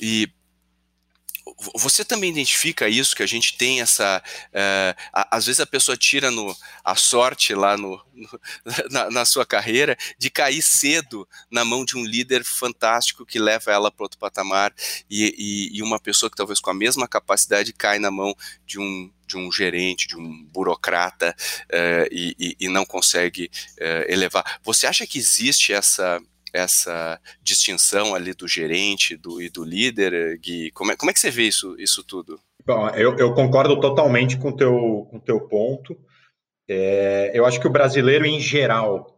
E 0.00 0.26
você 1.74 2.04
também 2.04 2.30
identifica 2.30 2.88
isso, 2.88 3.16
que 3.16 3.22
a 3.22 3.26
gente 3.26 3.56
tem 3.56 3.80
essa. 3.80 4.22
Uh, 4.48 5.02
às 5.12 5.46
vezes 5.46 5.60
a 5.60 5.66
pessoa 5.66 5.96
tira 5.96 6.30
no, 6.30 6.56
a 6.84 6.94
sorte 6.94 7.54
lá 7.54 7.76
no, 7.76 8.00
no 8.14 8.40
na, 8.90 9.10
na, 9.10 9.24
sua 9.24 9.44
carreira 9.44 9.96
de 10.18 10.30
cair 10.30 10.62
cedo 10.62 11.28
na 11.50 11.64
mão 11.64 11.84
de 11.84 11.96
um 11.96 12.04
líder 12.04 12.44
fantástico 12.44 13.26
que 13.26 13.38
leva 13.38 13.72
ela 13.72 13.90
para 13.90 14.04
outro 14.04 14.18
patamar, 14.18 14.72
e, 15.10 15.34
e, 15.36 15.78
e, 15.78 15.82
uma 15.82 15.98
pessoa 15.98 16.30
que 16.30 16.36
talvez 16.36 16.60
com 16.60 16.70
a 16.70 16.74
mesma 16.74 17.08
capacidade 17.08 17.72
cai 17.72 17.98
na 17.98 18.10
mão 18.10 18.34
de 18.66 18.78
um, 18.78 19.10
de 19.26 19.36
um 19.36 19.50
gerente, 19.50 20.06
de 20.06 20.16
um 20.16 20.44
burocrata, 20.44 21.34
uh, 21.64 22.08
e, 22.10 22.56
e, 22.60 22.68
não 22.68 22.84
consegue 22.84 23.50
uh, 23.78 24.12
elevar. 24.12 24.60
Você 24.62 24.86
acha 24.86 25.06
que 25.06 25.18
existe 25.18 25.72
essa 25.72 26.20
essa 26.52 27.20
distinção 27.42 28.14
ali 28.14 28.34
do 28.34 28.46
gerente 28.46 29.16
do, 29.16 29.40
e 29.40 29.48
do 29.48 29.64
líder, 29.64 30.38
Gui? 30.38 30.70
Como 30.72 30.92
é, 30.92 30.96
como 30.96 31.10
é 31.10 31.14
que 31.14 31.20
você 31.20 31.30
vê 31.30 31.44
isso, 31.44 31.74
isso 31.78 32.04
tudo? 32.04 32.38
Bom, 32.64 32.88
eu, 32.90 33.16
eu 33.16 33.34
concordo 33.34 33.80
totalmente 33.80 34.36
com 34.36 34.50
o 34.50 34.56
teu, 34.56 35.08
com 35.10 35.18
teu 35.18 35.40
ponto. 35.40 35.98
É, 36.68 37.32
eu 37.34 37.44
acho 37.44 37.60
que 37.60 37.66
o 37.66 37.72
brasileiro, 37.72 38.24
em 38.24 38.40
geral, 38.40 39.12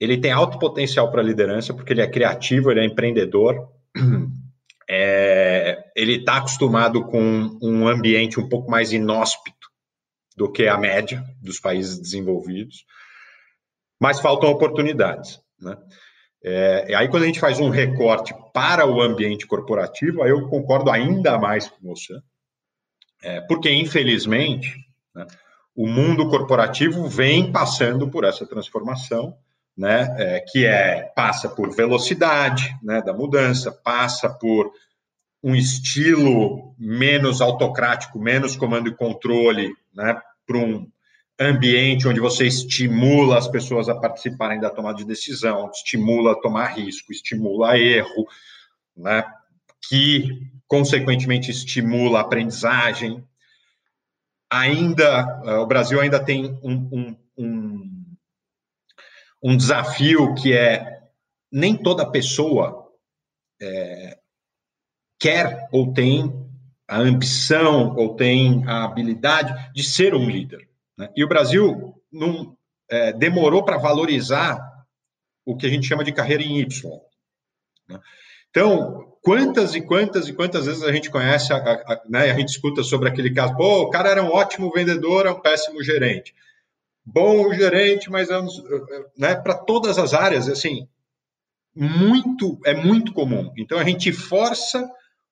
ele 0.00 0.18
tem 0.18 0.32
alto 0.32 0.58
potencial 0.58 1.10
para 1.10 1.22
liderança, 1.22 1.74
porque 1.74 1.92
ele 1.92 2.00
é 2.00 2.10
criativo, 2.10 2.70
ele 2.70 2.80
é 2.80 2.84
empreendedor, 2.84 3.70
é, 4.88 5.90
ele 5.94 6.16
está 6.16 6.38
acostumado 6.38 7.04
com 7.04 7.58
um 7.62 7.86
ambiente 7.86 8.40
um 8.40 8.48
pouco 8.48 8.70
mais 8.70 8.92
inóspito 8.92 9.68
do 10.36 10.50
que 10.50 10.66
a 10.66 10.78
média 10.78 11.22
dos 11.40 11.60
países 11.60 11.98
desenvolvidos, 11.98 12.86
mas 14.00 14.20
faltam 14.20 14.50
oportunidades. 14.50 15.38
Né? 15.60 15.76
É, 16.42 16.94
aí, 16.94 17.08
quando 17.08 17.24
a 17.24 17.26
gente 17.26 17.40
faz 17.40 17.60
um 17.60 17.68
recorte 17.68 18.34
para 18.54 18.86
o 18.86 19.00
ambiente 19.00 19.46
corporativo, 19.46 20.22
aí 20.22 20.30
eu 20.30 20.48
concordo 20.48 20.90
ainda 20.90 21.38
mais 21.38 21.68
com 21.68 21.88
você, 21.88 22.18
é, 23.22 23.40
porque, 23.42 23.70
infelizmente, 23.70 24.74
né, 25.14 25.26
o 25.76 25.86
mundo 25.86 26.28
corporativo 26.28 27.06
vem 27.08 27.52
passando 27.52 28.08
por 28.08 28.24
essa 28.24 28.46
transformação, 28.46 29.36
né, 29.76 30.14
é, 30.18 30.40
que 30.40 30.64
é 30.66 31.12
passa 31.14 31.48
por 31.48 31.74
velocidade 31.74 32.74
né, 32.82 33.02
da 33.02 33.12
mudança, 33.12 33.70
passa 33.70 34.28
por 34.28 34.72
um 35.42 35.54
estilo 35.54 36.74
menos 36.78 37.40
autocrático, 37.40 38.18
menos 38.18 38.56
comando 38.56 38.88
e 38.88 38.94
controle, 38.94 39.74
né, 39.94 40.20
para 40.46 40.58
um 40.58 40.86
ambiente 41.40 42.06
onde 42.06 42.20
você 42.20 42.46
estimula 42.46 43.38
as 43.38 43.48
pessoas 43.48 43.88
a 43.88 43.94
participarem 43.94 44.60
da 44.60 44.68
tomada 44.68 44.98
de 44.98 45.06
decisão, 45.06 45.70
estimula 45.70 46.32
a 46.32 46.40
tomar 46.40 46.66
risco, 46.76 47.10
estimula 47.10 47.78
erro, 47.78 48.28
né? 48.94 49.24
que, 49.88 50.50
consequentemente, 50.68 51.50
estimula 51.50 52.18
a 52.18 52.22
aprendizagem. 52.22 53.26
Ainda, 54.52 55.42
uh, 55.42 55.60
o 55.62 55.66
Brasil 55.66 55.98
ainda 56.00 56.22
tem 56.22 56.58
um, 56.62 56.88
um, 56.92 57.16
um, 57.38 58.16
um, 59.42 59.56
desafio 59.56 60.34
que 60.34 60.52
é 60.52 61.00
nem 61.50 61.74
toda 61.74 62.10
pessoa 62.10 62.92
é, 63.60 64.18
quer 65.18 65.68
ou 65.72 65.92
tem 65.92 66.48
a 66.86 66.98
ambição 66.98 67.94
ou 67.96 68.14
tem 68.16 68.66
a 68.66 68.84
habilidade 68.84 69.72
de 69.72 69.82
ser 69.82 70.14
um 70.14 70.28
líder. 70.28 70.69
Né? 71.00 71.10
E 71.16 71.24
o 71.24 71.28
Brasil 71.28 71.94
não 72.12 72.54
é, 72.90 73.10
demorou 73.10 73.64
para 73.64 73.78
valorizar 73.78 74.60
o 75.46 75.56
que 75.56 75.66
a 75.66 75.70
gente 75.70 75.86
chama 75.86 76.04
de 76.04 76.12
carreira 76.12 76.42
em 76.42 76.58
Y. 76.58 77.00
Né? 77.88 77.98
Então, 78.50 79.16
quantas 79.22 79.74
e 79.74 79.80
quantas 79.80 80.28
e 80.28 80.34
quantas 80.34 80.66
vezes 80.66 80.82
a 80.82 80.92
gente 80.92 81.08
conhece, 81.08 81.54
a, 81.54 81.56
a, 81.56 82.02
né, 82.06 82.30
a 82.30 82.34
gente 82.34 82.50
escuta 82.50 82.82
sobre 82.82 83.08
aquele 83.08 83.32
caso, 83.32 83.56
pô, 83.56 83.84
o 83.84 83.90
cara 83.90 84.10
era 84.10 84.22
um 84.22 84.28
ótimo 84.28 84.70
vendedor, 84.70 85.24
é 85.24 85.30
um 85.30 85.40
péssimo 85.40 85.82
gerente. 85.82 86.34
Bom 87.02 87.50
gerente, 87.54 88.10
mas 88.10 88.28
é 88.28 88.38
né, 89.16 89.34
para 89.36 89.54
todas 89.54 89.98
as 89.98 90.12
áreas, 90.12 90.50
assim, 90.50 90.86
muito 91.74 92.60
é 92.66 92.74
muito 92.74 93.14
comum. 93.14 93.50
Então 93.56 93.78
a 93.78 93.84
gente 93.84 94.12
força 94.12 94.86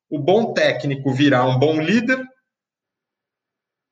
o 0.08 0.18
bom 0.18 0.54
técnico 0.54 1.12
virar 1.12 1.44
um 1.44 1.58
bom 1.58 1.78
líder 1.78 2.24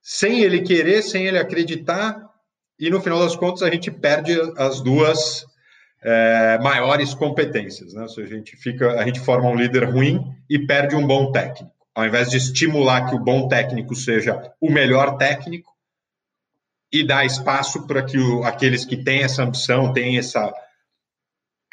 sem 0.09 0.41
ele 0.41 0.63
querer, 0.63 1.03
sem 1.03 1.27
ele 1.27 1.37
acreditar, 1.37 2.31
e 2.79 2.89
no 2.89 3.01
final 3.01 3.19
das 3.19 3.35
contas 3.35 3.65
a 3.65 3.69
gente 3.69 3.91
perde 3.91 4.39
as 4.57 4.81
duas 4.81 5.45
é, 6.01 6.61
maiores 6.63 7.13
competências. 7.13 7.93
Né? 7.93 8.07
Se 8.07 8.23
a 8.23 8.27
gente 8.27 8.57
fica, 8.57 8.93
a 8.93 9.05
gente 9.05 9.19
forma 9.19 9.49
um 9.49 9.57
líder 9.57 9.83
ruim 9.91 10.25
e 10.49 10.65
perde 10.65 10.95
um 10.95 11.05
bom 11.05 11.33
técnico. 11.33 11.75
Ao 11.93 12.07
invés 12.07 12.31
de 12.31 12.37
estimular 12.37 13.09
que 13.09 13.17
o 13.17 13.19
bom 13.19 13.49
técnico 13.49 13.97
seja 13.97 14.41
o 14.61 14.71
melhor 14.71 15.17
técnico 15.17 15.75
e 16.93 17.05
dar 17.05 17.27
espaço 17.27 17.85
para 17.85 18.05
que 18.05 18.17
o, 18.17 18.45
aqueles 18.45 18.85
que 18.85 19.03
têm 19.03 19.25
essa 19.25 19.43
ambição, 19.43 19.93
têm 19.93 20.19
essa 20.19 20.55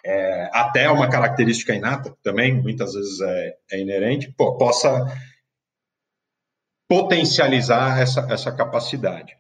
é, 0.04 0.50
até 0.52 0.90
uma 0.90 1.08
característica 1.08 1.76
inata 1.76 2.18
também, 2.24 2.52
muitas 2.52 2.96
vezes 2.96 3.22
é, 3.22 3.54
é 3.74 3.80
inerente, 3.80 4.34
pô, 4.36 4.58
possa 4.58 5.06
potencializar 6.88 8.00
essa, 8.00 8.28
essa 8.30 8.52
capacidade. 8.52 9.36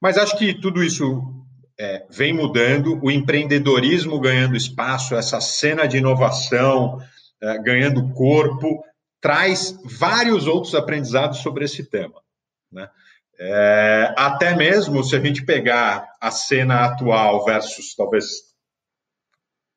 Mas 0.00 0.16
acho 0.16 0.36
que 0.36 0.54
tudo 0.54 0.82
isso 0.82 1.22
é, 1.78 2.06
vem 2.10 2.32
mudando, 2.32 2.98
o 3.02 3.10
empreendedorismo 3.10 4.20
ganhando 4.20 4.56
espaço, 4.56 5.14
essa 5.14 5.40
cena 5.40 5.86
de 5.86 5.98
inovação 5.98 6.98
é, 7.42 7.58
ganhando 7.58 8.12
corpo, 8.12 8.84
traz 9.20 9.78
vários 9.84 10.46
outros 10.46 10.74
aprendizados 10.74 11.38
sobre 11.38 11.64
esse 11.64 11.84
tema. 11.88 12.20
Né? 12.72 12.88
É, 13.38 14.14
até 14.16 14.54
mesmo 14.54 15.02
se 15.02 15.16
a 15.16 15.20
gente 15.20 15.44
pegar 15.44 16.06
a 16.20 16.30
cena 16.30 16.84
atual 16.84 17.44
versus 17.44 17.94
talvez 17.94 18.26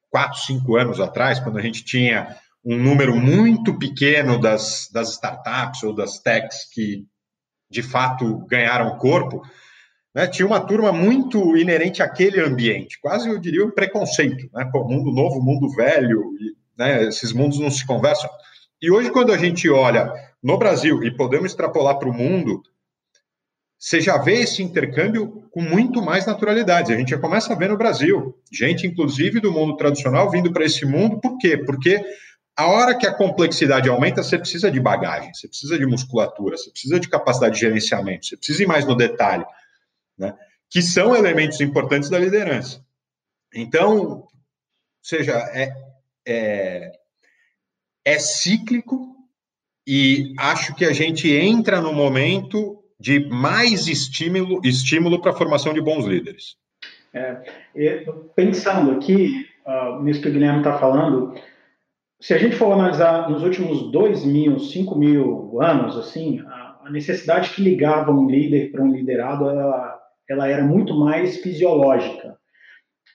quatro, 0.10 0.40
cinco 0.40 0.76
anos 0.76 1.00
atrás, 1.00 1.40
quando 1.40 1.58
a 1.58 1.62
gente 1.62 1.84
tinha 1.84 2.38
um 2.64 2.78
número 2.78 3.16
muito 3.16 3.78
pequeno 3.78 4.40
das, 4.40 4.90
das 4.92 5.12
startups 5.12 5.84
ou 5.84 5.94
das 5.94 6.20
techs 6.20 6.70
que 6.72 7.06
de 7.70 7.82
fato 7.82 8.46
ganharam 8.46 8.98
corpo, 8.98 9.42
né, 10.14 10.28
tinha 10.28 10.46
uma 10.46 10.62
turma 10.62 10.92
muito 10.92 11.58
inerente 11.58 12.04
àquele 12.04 12.40
ambiente, 12.40 13.00
quase 13.02 13.28
eu 13.28 13.40
diria 13.40 13.66
um 13.66 13.72
preconceito, 13.72 14.48
né, 14.54 14.70
pô, 14.72 14.84
mundo 14.84 15.12
novo, 15.12 15.42
mundo 15.42 15.70
velho, 15.76 16.22
e, 16.40 16.56
né, 16.78 17.04
esses 17.08 17.34
mundos 17.34 17.60
não 17.60 17.72
se 17.72 17.86
conversam. 17.86 18.30
E 18.82 18.92
hoje, 18.92 19.10
quando 19.10 19.32
a 19.32 19.38
gente 19.38 19.70
olha 19.70 20.14
no 20.42 20.58
Brasil 20.58 21.04
e 21.04 21.16
podemos 21.16 21.48
extrapolar 21.48 21.98
para 21.98 22.10
o 22.10 22.14
mundo, 22.14 22.62
você 23.80 24.00
já 24.00 24.18
vê 24.18 24.42
esse 24.42 24.62
intercâmbio 24.62 25.44
com 25.52 25.62
muito 25.62 26.02
mais 26.02 26.26
naturalidade. 26.26 26.94
A 26.94 26.98
gente 26.98 27.10
já 27.10 27.18
começa 27.18 27.52
a 27.52 27.56
ver 27.56 27.70
no 27.70 27.78
Brasil, 27.78 28.38
gente, 28.52 28.88
inclusive 28.88 29.40
do 29.40 29.52
mundo 29.52 29.76
tradicional, 29.76 30.30
vindo 30.30 30.54
para 30.54 30.66
esse 30.66 30.86
mundo, 30.86 31.20
por 31.20 31.38
quê? 31.38 31.58
Porque 31.58 32.02
a 32.56 32.68
hora 32.68 32.98
que 32.98 33.08
a 33.08 33.14
complexidade 33.14 33.90
aumenta, 33.90 34.22
você 34.22 34.38
precisa 34.38 34.70
de 34.70 34.80
bagagem, 34.80 35.34
você 35.34 35.48
precisa 35.48 35.78
de 35.78 35.86
musculatura, 35.86 36.56
você 36.56 36.70
precisa 36.70 37.00
de 37.00 37.10
capacidade 37.10 37.56
de 37.56 37.62
gerenciamento, 37.62 38.28
você 38.28 38.38
precisa 38.38 38.64
ir 38.64 38.68
mais 38.68 38.86
no 38.86 38.96
detalhe, 38.96 39.46
né? 40.18 40.36
que 40.70 40.82
são 40.82 41.16
elementos 41.16 41.60
importantes 41.62 42.10
da 42.10 42.20
liderança. 42.20 42.84
Então, 43.54 44.28
seja, 45.02 45.34
é, 45.54 45.72
é, 46.28 46.92
é 48.06 48.20
cíclico 48.20 49.16
e 49.86 50.34
acho 50.40 50.76
que 50.76 50.86
a 50.86 50.94
gente 50.94 51.32
entra 51.32 51.82
no 51.82 51.94
momento 51.94 52.84
de 53.00 53.28
mais 53.28 53.88
estímulo 53.88 54.62
estímulo 54.64 55.22
para 55.22 55.32
a 55.32 55.36
formação 55.36 55.74
de 55.74 55.82
bons 55.82 56.06
líderes. 56.06 56.56
É, 57.14 58.06
pensando 58.36 58.92
aqui, 58.92 59.46
uh, 59.66 60.02
nisso 60.02 60.22
que 60.22 60.30
o 60.30 60.32
Guilherme 60.32 60.60
está 60.60 60.80
falando, 60.80 61.36
se 62.24 62.34
a 62.34 62.38
gente 62.38 62.56
for 62.56 62.72
analisar 62.72 63.30
nos 63.30 63.44
últimos 63.44 63.92
dois 63.92 64.24
mil, 64.24 64.58
cinco 64.58 64.96
mil 64.96 65.62
anos, 65.62 65.98
assim, 65.98 66.40
a, 66.40 66.90
necessidade 66.90 67.50
que 67.50 67.62
ligava 67.62 68.12
um 68.12 68.30
líder 68.30 68.72
para 68.72 68.82
um 68.82 68.94
liderado, 68.94 69.50
ela, 69.50 70.00
ela 70.30 70.48
era 70.48 70.64
muito 70.64 70.98
mais 70.98 71.36
fisiológica. 71.40 72.38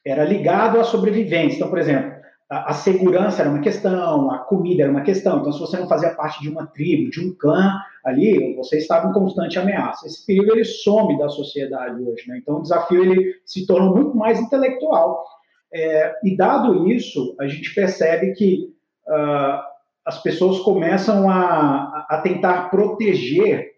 Era 0.06 0.24
ligado 0.24 0.78
à 0.78 0.84
sobrevivência. 0.84 1.56
Então, 1.56 1.70
por 1.70 1.78
exemplo, 1.78 2.12
a, 2.50 2.70
a, 2.70 2.74
segurança 2.74 3.40
era 3.40 3.50
uma 3.50 3.62
questão, 3.62 4.30
a 4.30 4.40
comida 4.40 4.82
era 4.82 4.92
uma 4.92 5.00
questão. 5.00 5.38
Então, 5.38 5.52
se 5.52 5.60
você 5.60 5.78
não 5.78 5.88
fazia 5.88 6.14
parte 6.14 6.42
de 6.42 6.50
uma 6.50 6.66
tribo, 6.66 7.10
de 7.10 7.26
um 7.26 7.34
clã 7.34 7.80
ali, 8.04 8.54
você 8.56 8.76
estava 8.76 9.08
em 9.08 9.14
constante 9.14 9.58
ameaça. 9.58 10.06
Esse 10.06 10.26
perigo 10.26 10.52
ele 10.52 10.66
some 10.66 11.16
da 11.16 11.30
sociedade 11.30 12.02
hoje. 12.02 12.28
Né? 12.28 12.40
Então, 12.42 12.56
o 12.58 12.62
desafio 12.62 13.02
ele 13.04 13.36
se 13.46 13.66
torna 13.66 13.90
muito 13.90 14.14
mais 14.14 14.38
intelectual. 14.38 15.24
É, 15.72 16.14
e 16.22 16.36
dado 16.36 16.86
isso, 16.90 17.34
a 17.40 17.46
gente 17.46 17.74
percebe 17.74 18.32
que 18.32 18.76
uh, 19.08 19.62
as 20.04 20.22
pessoas 20.22 20.60
começam 20.60 21.28
a, 21.28 22.06
a 22.08 22.20
tentar 22.22 22.70
proteger 22.70 23.72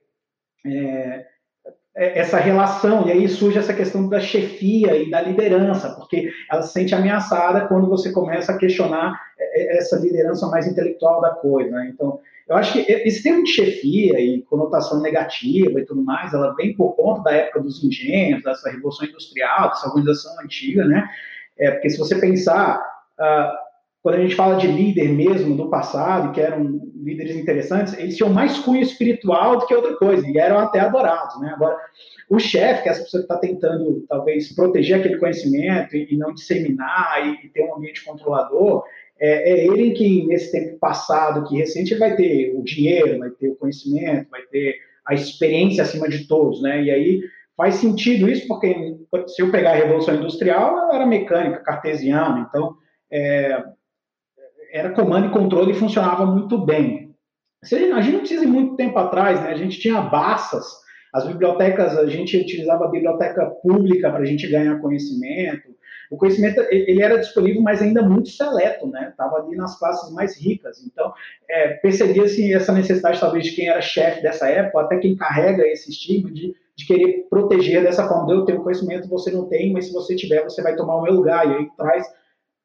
é, 0.64 1.27
é, 1.97 2.21
essa 2.21 2.38
relação, 2.38 3.09
e 3.09 3.11
aí 3.11 3.29
surge 3.29 3.59
essa 3.59 3.75
questão 3.75 4.09
da 4.09 4.21
chefia 4.21 4.95
e 4.97 5.11
da 5.11 5.21
liderança, 5.21 5.90
porque 5.97 6.31
ela 6.51 6.62
se 6.62 6.73
sente 6.73 6.95
ameaçada 6.95 7.66
quando 7.66 7.88
você 7.88 8.12
começa 8.12 8.53
a 8.53 8.59
questionar 8.59 9.21
é, 9.37 9.62
é, 9.62 9.79
essa 9.79 9.97
liderança 9.97 10.47
mais 10.47 10.69
intelectual 10.69 11.21
da 11.21 11.31
coisa. 11.31 11.71
Né? 11.71 11.90
Então, 11.93 12.21
eu 12.49 12.57
acho 12.57 12.73
que 12.73 12.93
esse 12.93 13.23
termo 13.25 13.43
de 13.43 13.51
chefia 13.51 14.21
e 14.21 14.43
conotação 14.43 15.01
negativa 15.01 15.81
e 15.81 15.85
tudo 15.85 16.03
mais, 16.03 16.33
ela 16.33 16.55
vem 16.55 16.77
por 16.77 16.95
conta 16.95 17.25
da 17.25 17.33
época 17.33 17.61
dos 17.61 17.83
engenhos, 17.83 18.43
dessa 18.45 18.71
revolução 18.71 19.07
industrial, 19.07 19.71
dessa 19.71 19.88
organização 19.88 20.33
antiga, 20.40 20.85
né? 20.85 21.09
É, 21.59 21.73
porque 21.73 21.90
se 21.90 21.99
você 21.99 22.19
pensar, 22.19 22.79
uh, 23.19 23.69
quando 24.03 24.15
a 24.15 24.21
gente 24.21 24.35
fala 24.35 24.57
de 24.57 24.67
líder 24.67 25.11
mesmo 25.11 25.55
do 25.57 25.69
passado, 25.69 26.33
que 26.33 26.41
eram 26.41 26.81
líderes 26.97 27.37
interessantes, 27.37 27.97
eles 27.99 28.17
tinham 28.17 28.33
mais 28.33 28.59
cunho 28.59 28.81
espiritual 28.81 29.59
do 29.59 29.67
que 29.67 29.75
outra 29.75 29.95
coisa, 29.97 30.27
e 30.27 30.39
eram 30.39 30.59
até 30.59 30.81
adorados, 30.81 31.39
né? 31.41 31.53
Agora, 31.55 31.77
o 32.29 32.39
chefe, 32.39 32.83
que 32.83 32.89
é 32.89 32.93
essa 32.93 33.03
pessoa 33.03 33.23
que 33.23 33.33
está 33.33 33.39
tentando, 33.39 34.05
talvez, 34.09 34.55
proteger 34.55 34.99
aquele 34.99 35.19
conhecimento 35.19 35.95
e, 35.97 36.15
e 36.15 36.17
não 36.17 36.33
disseminar 36.33 37.27
e, 37.27 37.47
e, 37.47 37.51
ter 37.51 37.63
um 37.65 37.77
ambiente 37.77 38.05
controlador, 38.05 38.85
é, 39.19 39.53
é, 39.53 39.67
ele 39.67 39.91
que, 39.91 40.27
nesse 40.27 40.51
tempo 40.51 40.79
passado, 40.79 41.47
que 41.47 41.57
recente, 41.57 41.93
ele 41.93 42.01
vai 42.01 42.17
ter 42.17 42.55
o 42.57 42.63
dinheiro, 42.63 43.19
vai 43.19 43.31
ter 43.31 43.51
o 43.51 43.57
conhecimento, 43.57 44.31
vai 44.31 44.43
ter 44.43 44.77
a 45.07 45.13
experiência 45.13 45.83
acima 45.83 46.09
de 46.09 46.27
todos, 46.27 46.63
né? 46.63 46.83
E 46.83 46.91
aí 46.91 47.21
faz 47.55 47.75
sentido 47.75 48.31
isso, 48.31 48.49
porque 48.49 48.97
se 49.27 49.43
eu 49.43 49.51
pegar 49.51 49.73
a 49.73 49.75
Revolução 49.75 50.15
Industrial, 50.15 50.79
ela 50.79 50.95
era 50.95 51.07
mecânica, 51.07 51.63
cartesiana, 51.63 52.47
então... 52.49 52.77
É, 53.13 53.63
era 54.72 54.90
comando 54.90 55.28
e 55.28 55.30
controle 55.30 55.72
e 55.72 55.74
funcionava 55.74 56.24
muito 56.26 56.59
bem. 56.59 57.14
A 57.62 58.00
gente 58.00 58.12
não 58.12 58.20
precisa 58.20 58.44
ir 58.44 58.48
muito 58.48 58.76
tempo 58.76 58.98
atrás, 58.98 59.40
né? 59.40 59.50
A 59.50 59.56
gente 59.56 59.78
tinha 59.78 60.00
baças, 60.00 60.64
as 61.12 61.26
bibliotecas, 61.26 61.96
a 61.98 62.06
gente 62.06 62.37
utilizava 62.37 62.87
a 62.87 62.90
biblioteca 62.90 63.46
pública 63.62 64.11
para 64.11 64.20
a 64.20 64.24
gente 64.24 64.48
ganhar 64.48 64.80
conhecimento. 64.80 65.68
O 66.11 66.16
conhecimento 66.16 66.61
ele 66.70 67.02
era 67.02 67.18
disponível, 67.18 67.62
mas 67.62 67.83
ainda 67.83 68.02
muito 68.02 68.30
seleto, 68.30 68.87
né? 68.87 69.09
Estava 69.11 69.37
ali 69.37 69.56
nas 69.56 69.78
classes 69.78 70.12
mais 70.12 70.40
ricas. 70.40 70.83
Então, 70.85 71.12
é, 71.48 71.68
percebia-se 71.74 72.52
essa 72.52 72.72
necessidade, 72.72 73.20
talvez, 73.20 73.44
de 73.44 73.52
quem 73.52 73.68
era 73.68 73.80
chefe 73.80 74.22
dessa 74.22 74.48
época, 74.48 74.80
até 74.80 74.96
quem 74.96 75.14
carrega 75.14 75.66
esse 75.66 75.90
estigma 75.90 76.30
de, 76.33 76.54
de 76.74 76.87
querer 76.87 77.26
proteger 77.28 77.83
dessa 77.83 78.09
forma. 78.09 78.33
Eu 78.33 78.44
tenho 78.44 78.62
conhecimento, 78.62 79.09
você 79.09 79.30
não 79.30 79.46
tem, 79.46 79.72
mas 79.72 79.87
se 79.87 79.92
você 79.92 80.16
tiver, 80.16 80.42
você 80.42 80.62
vai 80.62 80.74
tomar 80.74 80.96
o 80.96 81.02
meu 81.02 81.12
lugar. 81.12 81.46
E 81.46 81.54
aí 81.56 81.68
traz 81.76 82.06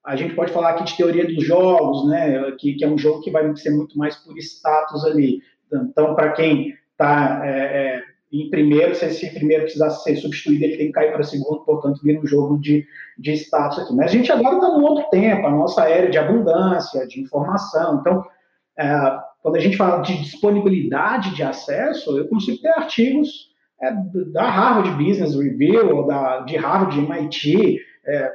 a 0.06 0.16
gente 0.16 0.36
pode 0.36 0.52
falar 0.52 0.72
aqui 0.72 0.84
de 0.84 0.98
teoria 0.98 1.26
dos 1.26 1.44
jogos, 1.44 2.08
né? 2.08 2.52
Que, 2.60 2.74
que 2.76 2.86
é 2.86 2.88
um 2.88 2.98
jogo 2.98 3.22
que 3.22 3.32
vai 3.32 3.56
ser 3.56 3.72
muito 3.72 3.98
mais 3.98 4.16
por 4.16 4.38
status 4.38 5.04
ali. 5.06 5.42
Então, 5.74 6.14
para 6.16 6.32
quem 6.34 6.74
está 6.92 7.42
é, 7.44 7.50
é, 7.50 8.04
em 8.32 8.50
primeiro, 8.50 8.94
se 8.94 9.06
esse 9.06 9.34
primeiro 9.34 9.64
precisar 9.64 9.90
ser 9.90 10.16
substituído, 10.18 10.64
ele 10.64 10.78
tem 10.78 10.88
que 10.88 10.94
cair 10.94 11.12
para 11.12 11.24
segundo, 11.24 11.64
portanto, 11.66 12.02
vira 12.04 12.20
um 12.20 12.26
jogo 12.26 12.60
de, 12.60 12.86
de 13.18 13.34
status 13.34 13.80
aqui. 13.80 13.96
Mas 13.96 14.12
a 14.12 14.14
gente 14.14 14.32
agora 14.32 14.56
está 14.56 14.68
num 14.68 14.84
outro 14.84 15.10
tempo, 15.10 15.48
a 15.48 15.52
nossa 15.52 15.88
era 15.90 16.10
de 16.10 16.18
abundância, 16.18 17.08
de 17.08 17.22
informação. 17.22 18.00
Então, 18.00 18.24
é, 18.78 19.20
quando 19.42 19.56
a 19.56 19.60
gente 19.60 19.78
fala 19.78 20.02
de 20.02 20.18
disponibilidade 20.18 21.34
de 21.36 21.44
acesso, 21.44 22.18
eu 22.18 22.28
consigo 22.28 22.62
ter 22.62 22.70
artigos 22.70 23.50
é, 23.82 23.92
da 24.32 24.50
Harvard 24.50 25.04
Business 25.04 25.36
Review, 25.36 25.96
ou 25.96 26.08
da, 26.08 26.42
de 26.42 26.58
Harvard, 26.58 27.00
MIT, 27.00 27.80
é, 28.06 28.32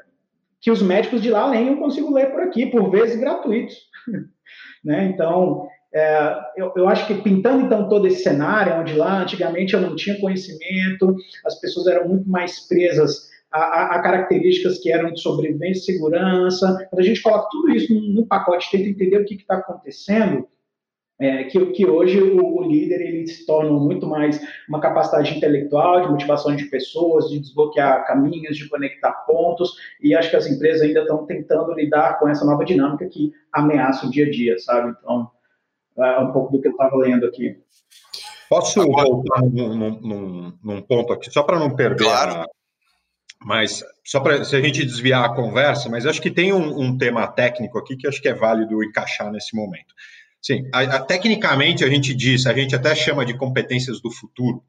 que 0.60 0.70
os 0.70 0.82
médicos 0.82 1.22
de 1.22 1.30
lá 1.30 1.46
leem, 1.46 1.68
eu 1.68 1.78
consigo 1.78 2.12
ler 2.12 2.30
por 2.30 2.40
aqui, 2.40 2.66
por 2.66 2.90
vezes 2.90 3.18
gratuitos. 3.18 3.74
né? 4.84 5.06
Então, 5.06 5.66
é, 5.92 6.38
eu, 6.56 6.72
eu, 6.76 6.88
acho 6.88 7.06
que 7.06 7.14
pintando 7.14 7.64
então 7.64 7.88
todo 7.88 8.06
esse 8.06 8.22
cenário, 8.22 8.80
onde 8.80 8.94
lá 8.94 9.22
antigamente 9.22 9.74
eu 9.74 9.80
não 9.80 9.96
tinha 9.96 10.20
conhecimento, 10.20 11.16
as 11.44 11.58
pessoas 11.60 11.86
eram 11.86 12.08
muito 12.08 12.28
mais 12.28 12.60
presas 12.68 13.28
a, 13.50 13.96
a, 13.96 14.02
características 14.02 14.78
que 14.78 14.92
eram 14.92 15.12
de 15.12 15.20
sobrevivência 15.20 15.80
e 15.80 15.94
segurança. 15.94 16.86
Quando 16.88 17.00
a 17.00 17.04
gente 17.04 17.22
coloca 17.22 17.48
tudo 17.50 17.70
isso 17.70 17.92
no, 17.92 18.00
no 18.14 18.26
pacote, 18.26 18.70
tenta 18.70 18.88
entender 18.88 19.16
o 19.16 19.24
que 19.24 19.34
está 19.34 19.56
acontecendo, 19.56 20.46
é, 21.20 21.44
que, 21.44 21.66
que 21.66 21.86
hoje 21.86 22.18
o, 22.18 22.56
o, 22.56 22.62
líder 22.62 23.02
ele 23.02 23.26
se 23.26 23.44
torna 23.44 23.70
muito 23.70 24.06
mais 24.06 24.40
uma 24.66 24.80
capacidade 24.80 25.36
intelectual, 25.36 26.00
de 26.00 26.08
motivação 26.08 26.56
de 26.56 26.64
pessoas, 26.64 27.28
de 27.28 27.38
desbloquear 27.38 28.06
caminhos, 28.06 28.56
de 28.56 28.66
conectar 28.70 29.12
pontos, 29.26 29.76
e 30.00 30.14
acho 30.14 30.30
que 30.30 30.36
as 30.36 30.46
empresas 30.46 30.80
ainda 30.80 31.02
estão 31.02 31.26
tentando 31.26 31.74
lidar 31.74 32.18
com 32.18 32.26
essa 32.26 32.44
nova 32.44 32.64
dinâmica 32.64 33.06
que 33.06 33.34
ameaça 33.52 34.06
o 34.06 34.10
dia 34.10 34.26
a 34.26 34.30
dia, 34.30 34.58
sabe? 34.58 34.96
Então, 34.98 35.30
é 35.98 36.18
um 36.20 36.32
pouco 36.32 36.52
do 36.52 36.62
que 36.62 36.68
eu 36.68 36.72
estava 36.72 36.96
lendo 36.96 37.26
aqui. 37.26 37.58
Posso 38.48 38.80
Agora... 38.80 39.04
voltar 39.04 39.42
num, 39.42 39.74
num, 39.74 40.52
num, 40.64 40.82
ponto 40.82 41.12
aqui, 41.12 41.30
só 41.30 41.42
para 41.42 41.58
não 41.58 41.76
perder 41.76 42.04
claro. 42.04 42.48
mas 43.44 43.84
só 44.04 44.20
para 44.20 44.42
se 44.42 44.56
a 44.56 44.60
gente 44.62 44.86
desviar 44.86 45.24
a 45.26 45.34
conversa, 45.34 45.90
mas 45.90 46.06
acho 46.06 46.22
que 46.22 46.30
tem 46.30 46.50
um, 46.50 46.80
um, 46.80 46.96
tema 46.96 47.28
técnico 47.28 47.78
aqui 47.78 47.94
que 47.94 48.08
acho 48.08 48.22
que 48.22 48.28
é 48.28 48.34
válido 48.34 48.82
encaixar 48.82 49.30
nesse 49.30 49.54
momento. 49.54 49.94
Sim, 50.42 50.68
a, 50.72 50.80
a, 50.80 51.00
tecnicamente 51.00 51.84
a 51.84 51.88
gente 51.88 52.14
diz, 52.14 52.46
a 52.46 52.54
gente 52.54 52.74
até 52.74 52.94
chama 52.94 53.26
de 53.26 53.36
competências 53.36 54.00
do 54.00 54.10
futuro, 54.10 54.64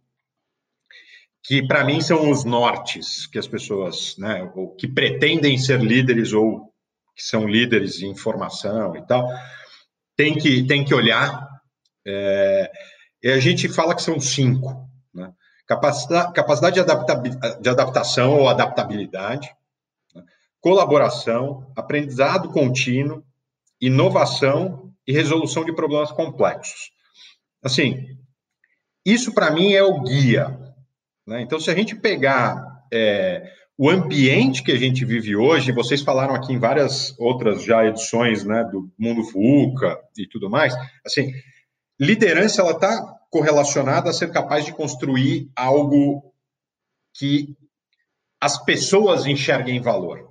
que 1.44 1.66
para 1.66 1.84
mim 1.84 2.02
são 2.02 2.30
os 2.30 2.44
nortes 2.44 3.26
que 3.26 3.40
as 3.40 3.48
pessoas, 3.48 4.16
né, 4.18 4.52
ou 4.56 4.76
que 4.76 4.88
pretendem 4.88 5.58
ser 5.58 5.82
líderes 5.82 6.34
ou 6.34 6.72
que 7.16 7.24
são 7.24 7.48
líderes 7.48 8.02
em 8.02 8.16
formação 8.16 8.96
e 8.96 9.06
tal, 9.06 9.28
tem 10.16 10.38
que, 10.38 10.64
tem 10.68 10.84
que 10.84 10.94
olhar. 10.94 11.48
É, 12.06 12.72
e 13.24 13.30
a 13.30 13.40
gente 13.40 13.70
fala 13.70 13.96
que 13.96 14.02
são 14.02 14.20
cinco. 14.20 14.88
Né? 15.14 15.32
Capacidade, 15.66 16.34
capacidade 16.34 16.76
de, 16.76 16.82
adapta, 16.82 17.60
de 17.60 17.70
adaptação 17.70 18.38
ou 18.38 18.50
adaptabilidade, 18.50 19.50
né? 20.14 20.24
colaboração, 20.60 21.72
aprendizado 21.76 22.50
contínuo, 22.50 23.24
inovação 23.80 24.91
e 25.08 25.14
resolução 25.14 25.66
de 25.66 25.74
problemas 25.74 26.12
complexos. 26.12 26.92
Assim, 27.64 28.18
isso 29.06 29.34
para 29.34 29.52
mim 29.52 29.74
é 29.74 29.84
o 29.84 30.02
guia. 30.02 30.58
Né? 31.26 31.42
Então, 31.42 31.60
se 31.60 31.70
a 31.70 31.76
gente 31.76 31.96
pegar 31.96 32.86
é, 32.92 33.52
o 33.78 33.90
ambiente 33.90 34.64
que 34.64 34.72
a 34.72 34.78
gente 34.78 35.04
vive 35.06 35.36
hoje, 35.36 35.72
vocês 35.72 36.02
falaram 36.02 36.36
aqui 36.36 36.54
em 36.54 36.60
várias 36.60 37.18
outras 37.20 37.64
já 37.64 37.86
edições 37.86 38.44
né, 38.44 38.64
do 38.64 38.92
Mundo 38.98 39.24
VUCA 39.24 40.00
e 40.18 40.28
tudo 40.28 40.50
mais, 40.50 40.76
assim, 41.06 41.32
liderança 42.00 42.62
ela 42.62 42.72
está 42.72 43.18
correlacionada 43.30 44.10
a 44.10 44.14
ser 44.14 44.32
capaz 44.32 44.66
de 44.66 44.74
construir 44.74 45.50
algo 45.56 46.32
que 47.14 47.56
as 48.40 48.64
pessoas 48.64 49.26
enxerguem 49.26 49.82
valor. 49.82 50.30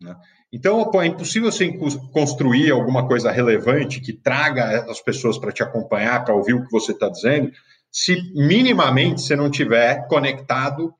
Né? 0.00 0.16
Então, 0.52 0.90
é 1.00 1.06
impossível 1.06 1.50
você 1.50 1.72
construir 2.12 2.70
alguma 2.70 3.08
coisa 3.08 3.30
relevante 3.30 4.00
que 4.00 4.12
traga 4.12 4.84
as 4.90 5.00
pessoas 5.00 5.38
para 5.38 5.52
te 5.52 5.62
acompanhar, 5.62 6.24
para 6.24 6.34
ouvir 6.34 6.54
o 6.54 6.64
que 6.64 6.70
você 6.70 6.92
está 6.92 7.08
dizendo, 7.08 7.50
se 7.90 8.16
minimamente 8.34 9.22
você 9.22 9.34
não 9.34 9.50
tiver 9.50 10.06
conectado 10.08 10.94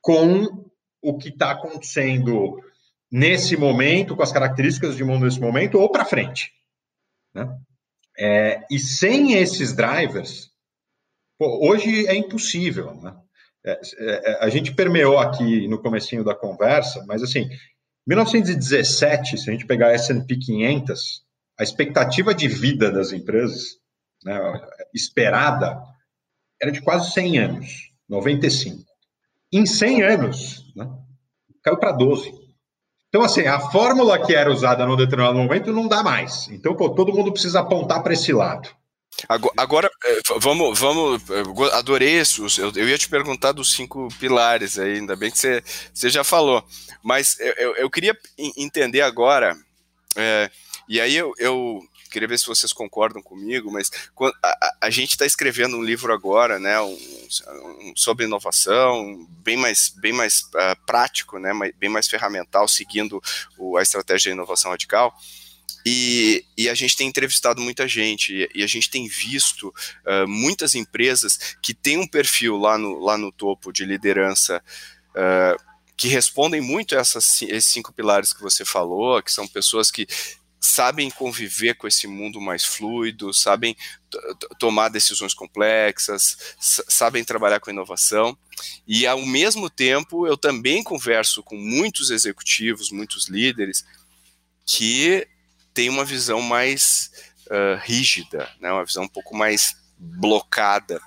com 0.00 0.66
o 1.00 1.16
que 1.16 1.28
está 1.28 1.52
acontecendo 1.52 2.60
nesse 3.10 3.56
momento, 3.56 4.16
com 4.16 4.22
as 4.22 4.32
características 4.32 4.96
de 4.96 5.04
mundo 5.04 5.24
nesse 5.24 5.40
momento, 5.40 5.78
ou 5.78 5.90
para 5.90 6.04
frente. 6.04 6.50
Né? 7.34 7.48
É, 8.18 8.64
e 8.70 8.78
sem 8.78 9.34
esses 9.34 9.72
drivers, 9.72 10.52
Pô, 11.42 11.58
hoje 11.68 12.06
é 12.06 12.14
impossível, 12.14 12.94
né? 12.94 13.16
É, 13.66 13.72
é, 13.72 14.30
é, 14.30 14.44
a 14.44 14.48
gente 14.48 14.72
permeou 14.76 15.18
aqui 15.18 15.66
no 15.66 15.82
comecinho 15.82 16.22
da 16.22 16.36
conversa, 16.36 17.04
mas 17.04 17.20
assim, 17.20 17.48
1917, 18.06 19.38
se 19.38 19.48
a 19.48 19.52
gente 19.52 19.66
pegar 19.66 19.88
a 19.88 19.92
S&P 19.92 20.36
500, 20.36 21.22
a 21.58 21.62
expectativa 21.62 22.34
de 22.34 22.48
vida 22.48 22.90
das 22.90 23.12
empresas, 23.12 23.76
né, 24.24 24.38
esperada, 24.94 25.80
era 26.60 26.72
de 26.72 26.80
quase 26.80 27.12
100 27.12 27.38
anos, 27.38 27.90
95. 28.08 28.84
Em 29.52 29.66
100 29.66 30.02
anos, 30.02 30.72
né, 30.74 30.88
caiu 31.62 31.78
para 31.78 31.92
12. 31.92 32.32
Então, 33.08 33.22
assim, 33.22 33.46
a 33.46 33.60
fórmula 33.60 34.24
que 34.24 34.34
era 34.34 34.50
usada 34.50 34.86
no 34.86 34.96
determinado 34.96 35.36
momento 35.36 35.72
não 35.72 35.86
dá 35.86 36.02
mais. 36.02 36.48
Então, 36.48 36.74
pô, 36.74 36.90
todo 36.90 37.12
mundo 37.12 37.30
precisa 37.30 37.60
apontar 37.60 38.02
para 38.02 38.14
esse 38.14 38.32
lado. 38.32 38.68
Agora, 39.56 39.90
é, 40.04 40.20
vamos, 40.38 40.78
vamos, 40.78 41.22
adorei 41.72 42.20
isso. 42.20 42.46
Eu, 42.58 42.88
ia 42.88 42.98
te 42.98 43.08
perguntar 43.08 43.52
dos 43.52 43.72
cinco 43.72 44.08
pilares 44.18 44.78
ainda 44.78 45.14
bem 45.14 45.30
que 45.30 45.38
você, 45.38 45.62
você 45.92 46.10
já 46.10 46.24
falou. 46.24 46.64
Mas 47.02 47.38
eu, 47.40 47.76
eu 47.76 47.90
queria 47.90 48.16
entender 48.56 49.02
agora, 49.02 49.56
é, 50.16 50.50
e 50.88 51.00
aí 51.00 51.16
eu, 51.16 51.32
eu, 51.38 51.80
queria 52.10 52.28
ver 52.28 52.38
se 52.38 52.46
vocês 52.46 52.72
concordam 52.72 53.22
comigo, 53.22 53.72
mas 53.72 53.90
a, 54.20 54.48
a, 54.48 54.76
a 54.82 54.90
gente 54.90 55.12
está 55.12 55.24
escrevendo 55.24 55.76
um 55.76 55.82
livro 55.82 56.12
agora, 56.12 56.58
né, 56.58 56.80
um, 56.80 56.92
um, 56.92 57.92
sobre 57.96 58.26
inovação, 58.26 59.26
bem 59.42 59.56
mais, 59.56 59.88
bem 59.88 60.12
mais 60.12 60.40
uh, 60.40 60.76
prático, 60.84 61.38
né, 61.38 61.52
bem 61.78 61.88
mais 61.88 62.06
ferramental, 62.08 62.68
seguindo 62.68 63.22
o, 63.56 63.76
a 63.76 63.82
estratégia 63.82 64.30
de 64.30 64.36
inovação 64.36 64.70
radical. 64.70 65.16
E, 65.84 66.44
e, 66.56 66.68
a 66.68 66.74
gente 66.74 66.96
tem 66.96 67.08
entrevistado 67.08 67.60
muita 67.60 67.88
gente 67.88 68.48
e, 68.54 68.62
a 68.62 68.66
gente 68.66 68.88
tem 68.88 69.08
visto 69.08 69.68
uh, 69.68 70.28
muitas 70.28 70.74
empresas 70.74 71.56
que 71.60 71.74
têm 71.74 71.98
um 71.98 72.06
perfil 72.06 72.56
lá 72.56 72.78
no, 72.78 73.00
lá 73.00 73.18
no 73.18 73.32
topo 73.32 73.72
de 73.72 73.84
liderança 73.84 74.62
uh, 75.10 75.60
que 75.96 76.08
respondem 76.08 76.60
muito 76.60 76.96
a 76.96 77.00
essas, 77.00 77.42
esses 77.42 77.70
cinco 77.70 77.92
pilares 77.92 78.32
que 78.32 78.42
você 78.42 78.64
falou, 78.64 79.22
que 79.22 79.32
são 79.32 79.46
pessoas 79.46 79.90
que 79.90 80.06
sabem 80.62 81.10
conviver 81.10 81.74
com 81.74 81.88
esse 81.88 82.06
mundo 82.06 82.40
mais 82.40 82.64
fluido, 82.64 83.34
sabem 83.34 83.76
tomar 84.58 84.88
decisões 84.88 85.34
complexas, 85.34 86.54
sabem 86.60 87.24
trabalhar 87.24 87.58
com 87.58 87.70
inovação. 87.70 88.38
E 88.86 89.06
ao 89.06 89.26
mesmo 89.26 89.68
tempo, 89.68 90.26
eu 90.26 90.36
também 90.36 90.82
converso 90.82 91.42
com 91.42 91.56
muitos 91.56 92.10
executivos, 92.10 92.92
muitos 92.92 93.28
líderes 93.28 93.84
que 94.64 95.26
tem 95.74 95.88
uma 95.88 96.04
visão 96.04 96.40
mais 96.40 97.10
uh, 97.46 97.78
rígida, 97.82 98.48
né, 98.60 98.72
uma 98.72 98.84
visão 98.84 99.04
um 99.04 99.08
pouco 99.08 99.36
mais 99.36 99.76
blocada. 99.98 101.00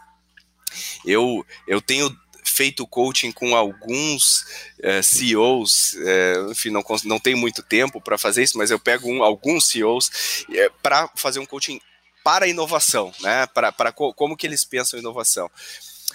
Eu, 1.05 1.45
eu 1.67 1.81
tenho 1.81 2.15
feito 2.55 2.87
coaching 2.87 3.31
com 3.31 3.55
alguns 3.55 4.45
uh, 4.79 5.03
CEOs, 5.03 5.93
uh, 5.93 6.51
enfim, 6.51 6.69
não, 6.69 6.83
não 7.03 7.19
tenho 7.19 7.37
muito 7.37 7.61
tempo 7.61 7.99
para 7.99 8.17
fazer 8.17 8.43
isso, 8.43 8.57
mas 8.57 8.71
eu 8.71 8.79
pego 8.79 9.09
um, 9.11 9.23
alguns 9.23 9.67
CEOs 9.67 10.07
uh, 10.47 10.55
eh, 10.55 10.69
para 10.81 11.09
fazer 11.15 11.39
um 11.39 11.45
coaching 11.45 11.81
para 12.23 12.47
inovação, 12.47 13.13
né? 13.19 13.45
Para 13.47 13.91
co 13.91 14.13
como 14.13 14.37
que 14.37 14.47
eles 14.47 14.63
pensam 14.63 14.99
inovação. 14.99 15.49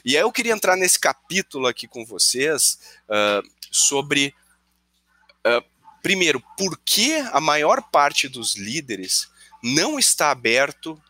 E 0.04 0.16
aí 0.16 0.22
eu 0.22 0.32
queria 0.32 0.52
entrar 0.52 0.76
nesse 0.76 0.98
capítulo 0.98 1.66
aqui 1.66 1.86
com 1.86 2.04
vocês 2.04 2.78
sobre 3.70 4.34
primeiro, 6.02 6.42
por 6.56 6.78
que 6.78 7.14
a 7.32 7.40
maior 7.40 7.82
parte 7.90 8.28
dos 8.28 8.56
líderes 8.56 9.28
não 9.62 9.98
está 9.98 10.30
aberto 10.30 11.00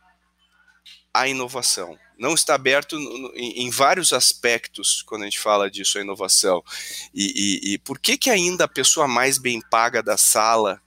à 1.12 1.28
inovação? 1.28 1.98
Não 2.18 2.34
está 2.34 2.54
aberto 2.54 2.98
em, 3.34 3.70
vários 3.70 4.12
aspectos 4.12 5.02
quando 5.02 5.22
a 5.22 5.24
gente 5.24 5.38
fala 5.38 5.70
disso, 5.70 5.96
a 5.96 6.02
inovação. 6.02 6.62
E, 7.14 7.70
e, 7.70 7.74
e 7.74 7.78
por 7.78 7.98
que, 7.98 8.18
que 8.18 8.28
ainda 8.28 8.64
a 8.64 8.68
pessoa 8.68 9.08
mais 9.08 9.38
bem 9.38 9.60
paga 9.70 10.02
da 10.02 10.18
sala 10.18 10.82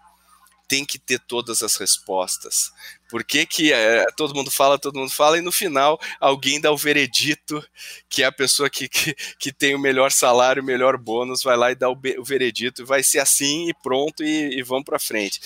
tem 0.68 0.86
que 0.86 0.98
ter 0.98 1.20
todas 1.20 1.62
as 1.62 1.76
respostas. 1.76 2.72
Por 3.14 3.24
que, 3.24 3.46
que 3.46 3.72
é, 3.72 4.08
todo 4.18 4.34
mundo 4.34 4.50
fala, 4.50 4.80
todo 4.80 4.98
mundo 4.98 5.12
fala, 5.12 5.38
e 5.38 5.42
no 5.42 5.52
final 5.52 6.02
alguém 6.20 6.60
dá 6.60 6.72
o 6.72 6.76
veredito, 6.76 7.64
que 8.10 8.24
é 8.24 8.26
a 8.26 8.32
pessoa 8.32 8.72
que, 8.72 8.90
que, 8.90 9.14
que 9.38 9.54
tem 9.54 9.76
o 9.76 9.80
melhor 9.80 10.12
salário, 10.12 10.64
o 10.64 10.66
melhor 10.66 10.98
bônus, 10.98 11.44
vai 11.44 11.56
lá 11.56 11.72
e 11.72 11.76
dá 11.76 11.88
o, 11.92 12.02
o 12.18 12.24
veredito, 12.24 12.84
vai 12.84 13.04
ser 13.04 13.20
assim 13.20 13.70
e 13.70 13.74
pronto, 13.84 14.24
e, 14.24 14.58
e 14.58 14.64
vamos 14.64 14.84
para 14.84 14.98
frente. 14.98 15.40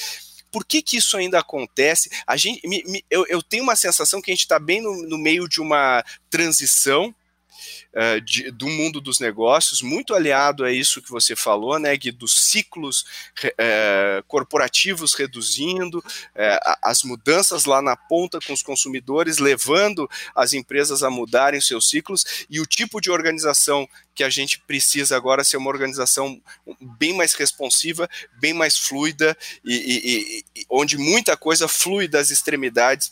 Por 0.49 0.63
que, 0.63 0.81
que 0.81 0.95
isso 0.95 1.17
ainda 1.17 1.39
acontece? 1.39 2.09
A 2.25 2.37
gente, 2.37 2.65
me, 2.65 2.81
me, 2.85 3.03
eu, 3.11 3.25
eu 3.27 3.43
tenho 3.43 3.63
uma 3.63 3.75
sensação 3.75 4.21
que 4.21 4.31
a 4.31 4.33
gente 4.33 4.43
está 4.43 4.57
bem 4.57 4.79
no, 4.79 5.03
no 5.05 5.17
meio 5.17 5.45
de 5.45 5.59
uma 5.59 6.05
transição 6.29 7.13
uh, 7.97 8.21
de, 8.21 8.51
do 8.51 8.67
mundo 8.67 9.01
dos 9.01 9.19
negócios, 9.19 9.81
muito 9.81 10.13
aliado 10.13 10.63
a 10.63 10.71
isso 10.71 11.01
que 11.01 11.09
você 11.09 11.35
falou, 11.35 11.79
né, 11.79 11.95
Gui, 11.97 12.11
dos 12.11 12.49
ciclos 12.49 13.01
uh, 13.43 14.23
corporativos 14.27 15.15
reduzindo, 15.15 15.97
uh, 15.99 16.77
as 16.83 17.03
mudanças 17.03 17.65
lá 17.65 17.81
na 17.81 17.95
ponta 17.95 18.39
com 18.45 18.53
os 18.53 18.61
consumidores, 18.61 19.39
levando 19.39 20.07
as 20.35 20.53
empresas 20.53 21.01
a 21.01 21.09
mudarem 21.09 21.59
seus 21.59 21.89
ciclos 21.89 22.45
e 22.49 22.59
o 22.59 22.65
tipo 22.65 23.01
de 23.01 23.09
organização 23.09 23.87
que 24.17 24.23
a 24.23 24.29
gente 24.31 24.59
precisa 24.61 25.15
agora 25.15 25.43
ser 25.43 25.57
uma 25.57 25.69
organização 25.69 26.41
bem 26.81 27.13
mais 27.13 27.35
responsiva, 27.35 28.09
bem 28.39 28.51
mais 28.51 28.75
fluida 28.75 29.37
e, 29.63 29.75
e, 29.75 30.45
e 30.59 30.65
onde 30.71 30.97
muita 30.97 31.37
coisa 31.37 31.67
flui 31.67 32.07
das 32.07 32.31
extremidades 32.31 33.11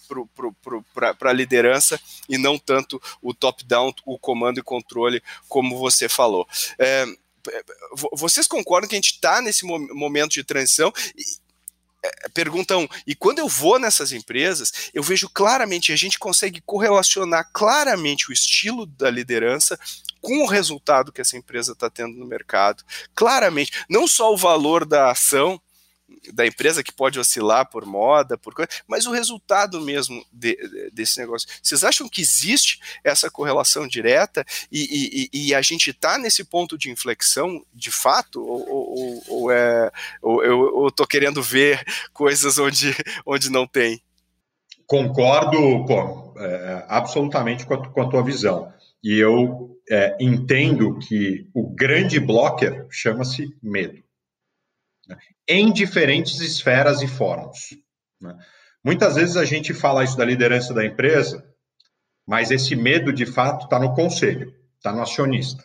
para 0.95 1.29
a 1.29 1.33
liderança 1.33 2.01
e 2.27 2.39
não 2.39 2.57
tanto 2.57 2.99
o 3.21 3.35
top-down, 3.35 3.93
o 4.03 4.17
comando 4.17 4.59
e 4.59 4.63
controle, 4.63 5.21
como 5.47 5.77
você 5.77 6.09
falou. 6.09 6.47
É, 6.79 7.05
vocês 8.13 8.47
concordam 8.47 8.89
que 8.89 8.95
a 8.95 8.97
gente 8.97 9.11
está 9.11 9.43
nesse 9.43 9.63
momento 9.63 10.31
de 10.31 10.43
transição? 10.43 10.91
É, 12.05 12.29
perguntam, 12.29 12.87
e 13.05 13.15
quando 13.15 13.39
eu 13.39 13.47
vou 13.47 13.79
nessas 13.79 14.11
empresas, 14.11 14.89
eu 14.93 15.01
vejo 15.01 15.29
claramente, 15.29 15.91
a 15.91 15.95
gente 15.95 16.19
consegue 16.19 16.61
correlacionar 16.61 17.49
claramente 17.51 18.29
o 18.29 18.33
estilo 18.33 18.85
da 18.85 19.09
liderança 19.09 19.79
com 20.25 20.39
o 20.39 20.47
resultado 20.47 21.11
que 21.11 21.21
essa 21.21 21.37
empresa 21.37 21.73
está 21.73 21.87
tendo 21.87 22.17
no 22.17 22.25
mercado. 22.25 22.83
Claramente, 23.13 23.85
não 23.87 24.07
só 24.07 24.33
o 24.33 24.37
valor 24.37 24.83
da 24.83 25.11
ação, 25.11 25.61
da 26.33 26.47
empresa 26.47 26.83
que 26.83 26.91
pode 26.91 27.19
oscilar 27.19 27.69
por 27.69 27.85
moda, 27.85 28.35
por 28.35 28.55
coisa, 28.55 28.69
mas 28.87 29.05
o 29.05 29.11
resultado 29.11 29.79
mesmo 29.79 30.25
de, 30.31 30.57
desse 30.91 31.19
negócio. 31.19 31.47
Vocês 31.61 31.83
acham 31.83 32.09
que 32.09 32.21
existe 32.21 32.79
essa 33.03 33.29
correlação 33.29 33.87
direta 33.87 34.43
e, 34.71 35.29
e, 35.31 35.47
e 35.47 35.53
a 35.53 35.61
gente 35.61 35.91
está 35.91 36.17
nesse 36.17 36.43
ponto 36.43 36.75
de 36.75 36.89
inflexão 36.89 37.63
de 37.71 37.91
fato? 37.91 38.43
Ou, 38.43 38.67
ou, 38.67 39.23
ou, 39.27 39.51
é, 39.51 39.91
ou 40.23 40.43
eu 40.43 40.87
estou 40.87 41.05
querendo 41.05 41.43
ver 41.43 41.83
coisas 42.11 42.57
onde, 42.57 42.95
onde 43.25 43.51
não 43.51 43.67
tem? 43.67 44.01
Concordo 44.87 45.85
pô, 45.85 46.33
é, 46.39 46.85
absolutamente 46.87 47.63
com 47.65 47.75
a, 47.75 47.87
com 47.89 48.01
a, 48.01 48.09
tua 48.09 48.23
visão. 48.23 48.73
E 49.03 49.19
eu 49.19 49.74
é, 49.89 50.17
entendo 50.19 50.97
que 50.99 51.47
o 51.53 51.69
grande 51.73 52.19
blocker 52.19 52.87
chama-se 52.89 53.55
medo 53.61 54.05
em 55.47 55.71
diferentes 55.71 56.39
esferas 56.39 57.01
e 57.01 57.07
fóruns. 57.07 57.77
Né? 58.19 58.35
Muitas 58.83 59.15
vezes 59.15 59.37
a 59.37 59.45
gente 59.45 59.73
fala 59.73 60.03
isso 60.03 60.17
da 60.17 60.25
liderança 60.25 60.73
da 60.73 60.85
empresa, 60.85 61.45
mas 62.25 62.51
esse 62.51 62.75
medo 62.75 63.13
de 63.13 63.25
fato 63.25 63.65
está 63.65 63.79
no 63.79 63.93
conselho, 63.93 64.53
está 64.77 64.91
no 64.91 65.01
acionista. 65.01 65.63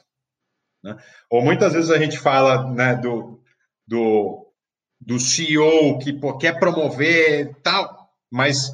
Né? 0.83 0.96
Ou 1.30 1.42
muitas 1.42 1.72
vezes 1.72 1.90
a 1.90 1.98
gente 1.98 2.18
fala 2.18 2.70
né, 2.72 2.94
do, 2.96 3.42
do, 3.87 4.52
do 5.00 5.18
CEO 5.18 5.98
que 5.98 6.12
pô, 6.12 6.37
quer 6.37 6.59
promover 6.59 7.54
tal, 7.62 8.11
mas 8.30 8.70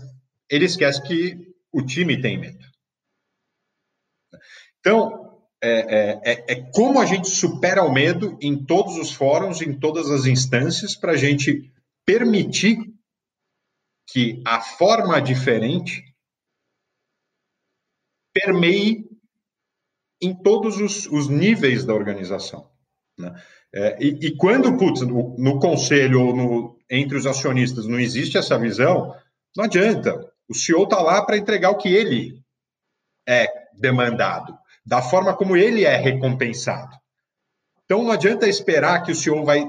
ele 0.50 0.64
esquece 0.64 1.02
que 1.02 1.54
o 1.72 1.84
time 1.84 2.20
tem 2.20 2.38
medo. 2.38 2.64
Então, 4.80 5.25
é, 5.62 5.70
é, 5.70 6.20
é, 6.24 6.52
é, 6.52 6.70
como 6.70 7.00
a 7.00 7.06
gente 7.06 7.28
supera 7.28 7.82
o 7.82 7.92
medo 7.92 8.38
em 8.42 8.64
todos 8.64 8.96
os 8.96 9.12
fóruns, 9.12 9.62
em 9.62 9.78
todas 9.78 10.10
as 10.10 10.26
instâncias, 10.26 10.94
para 10.94 11.12
a 11.12 11.16
gente 11.16 11.72
permitir 12.04 12.78
que 14.08 14.42
a 14.46 14.60
forma 14.60 15.20
diferente 15.20 16.04
permeie 18.34 19.08
em 20.22 20.34
todos 20.34 20.78
os, 20.78 21.06
os 21.06 21.28
níveis 21.28 21.84
da 21.84 21.94
organização. 21.94 22.70
Né? 23.18 23.34
É, 23.74 23.96
e, 24.02 24.26
e, 24.26 24.36
quando, 24.36 24.76
putz, 24.76 25.00
no, 25.00 25.36
no 25.38 25.58
conselho 25.58 26.20
ou 26.20 26.36
no, 26.36 26.78
entre 26.88 27.16
os 27.16 27.26
acionistas 27.26 27.86
não 27.86 27.98
existe 27.98 28.36
essa 28.36 28.58
visão, 28.58 29.14
não 29.56 29.64
adianta. 29.64 30.32
O 30.48 30.54
CEO 30.54 30.84
está 30.84 31.00
lá 31.00 31.24
para 31.24 31.36
entregar 31.36 31.70
o 31.70 31.78
que 31.78 31.88
ele 31.88 32.40
é 33.26 33.46
demandado 33.74 34.56
da 34.86 35.02
forma 35.02 35.36
como 35.36 35.56
ele 35.56 35.84
é 35.84 35.96
recompensado. 35.96 36.96
Então, 37.84 38.04
não 38.04 38.12
adianta 38.12 38.48
esperar 38.48 39.02
que 39.02 39.10
o 39.10 39.14
CEO 39.14 39.44
vai 39.44 39.66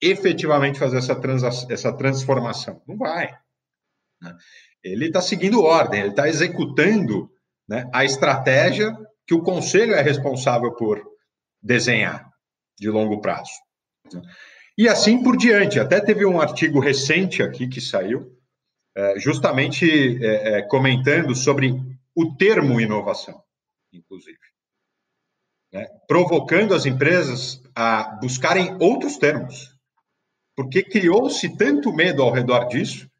efetivamente 0.00 0.78
fazer 0.78 0.98
essa, 0.98 1.14
trans, 1.14 1.42
essa 1.68 1.92
transformação. 1.92 2.80
Não 2.86 2.96
vai. 2.96 3.36
Né? 4.22 4.36
Ele 4.82 5.06
está 5.06 5.20
seguindo 5.20 5.62
ordem, 5.62 6.00
ele 6.00 6.10
está 6.10 6.28
executando 6.28 7.30
né, 7.68 7.88
a 7.92 8.04
estratégia 8.04 8.96
que 9.26 9.34
o 9.34 9.42
conselho 9.42 9.94
é 9.94 10.00
responsável 10.00 10.72
por 10.74 11.02
desenhar 11.62 12.30
de 12.78 12.88
longo 12.88 13.20
prazo. 13.20 13.52
E 14.78 14.88
assim 14.88 15.22
por 15.22 15.36
diante. 15.36 15.78
Até 15.78 16.00
teve 16.00 16.24
um 16.24 16.40
artigo 16.40 16.80
recente 16.80 17.42
aqui 17.42 17.68
que 17.68 17.80
saiu, 17.80 18.36
é, 18.96 19.20
justamente 19.20 20.24
é, 20.24 20.58
é, 20.58 20.62
comentando 20.62 21.34
sobre 21.34 21.78
o 22.14 22.34
termo 22.34 22.80
inovação, 22.80 23.40
inclusive 23.92 24.39
né, 25.72 25.86
provocando 26.06 26.74
as 26.74 26.86
empresas 26.86 27.60
a 27.74 28.18
buscarem 28.20 28.76
outros 28.80 29.16
termos, 29.16 29.74
porque 30.56 30.82
criou-se 30.82 31.56
tanto 31.56 31.92
medo 31.92 32.22
ao 32.22 32.32
redor 32.32 32.66
disso 32.66 33.10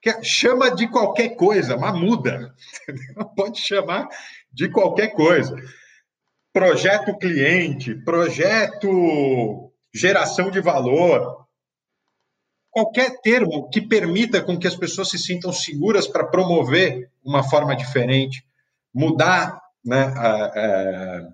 que 0.00 0.22
chama 0.22 0.70
de 0.70 0.88
qualquer 0.88 1.30
coisa, 1.30 1.76
mas 1.76 1.94
muda. 1.98 2.54
Pode 3.36 3.60
chamar 3.60 4.08
de 4.52 4.70
qualquer 4.70 5.08
coisa. 5.08 5.54
Projeto 6.52 7.16
cliente, 7.18 7.94
projeto 7.94 9.72
geração 9.92 10.50
de 10.50 10.60
valor, 10.60 11.46
qualquer 12.70 13.20
termo 13.20 13.68
que 13.70 13.80
permita 13.80 14.40
com 14.42 14.58
que 14.58 14.66
as 14.66 14.76
pessoas 14.76 15.08
se 15.10 15.18
sintam 15.18 15.52
seguras 15.52 16.06
para 16.06 16.26
promover 16.26 17.10
uma 17.24 17.42
forma 17.42 17.74
diferente, 17.74 18.44
mudar 18.94 19.60
né, 19.84 20.12
a, 20.16 20.44
a, 20.44 21.28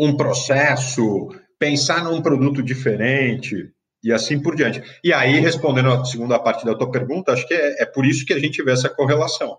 um 0.00 0.16
processo, 0.16 1.28
pensar 1.58 2.02
num 2.02 2.22
produto 2.22 2.62
diferente 2.62 3.70
e 4.02 4.10
assim 4.10 4.40
por 4.40 4.56
diante. 4.56 4.82
E 5.04 5.12
aí, 5.12 5.38
respondendo 5.40 5.90
a 5.90 6.04
segunda 6.06 6.38
parte 6.38 6.64
da 6.64 6.74
tua 6.74 6.90
pergunta, 6.90 7.32
acho 7.32 7.46
que 7.46 7.52
é, 7.52 7.82
é 7.82 7.86
por 7.86 8.06
isso 8.06 8.24
que 8.24 8.32
a 8.32 8.38
gente 8.38 8.62
vê 8.62 8.72
essa 8.72 8.88
correlação. 8.88 9.58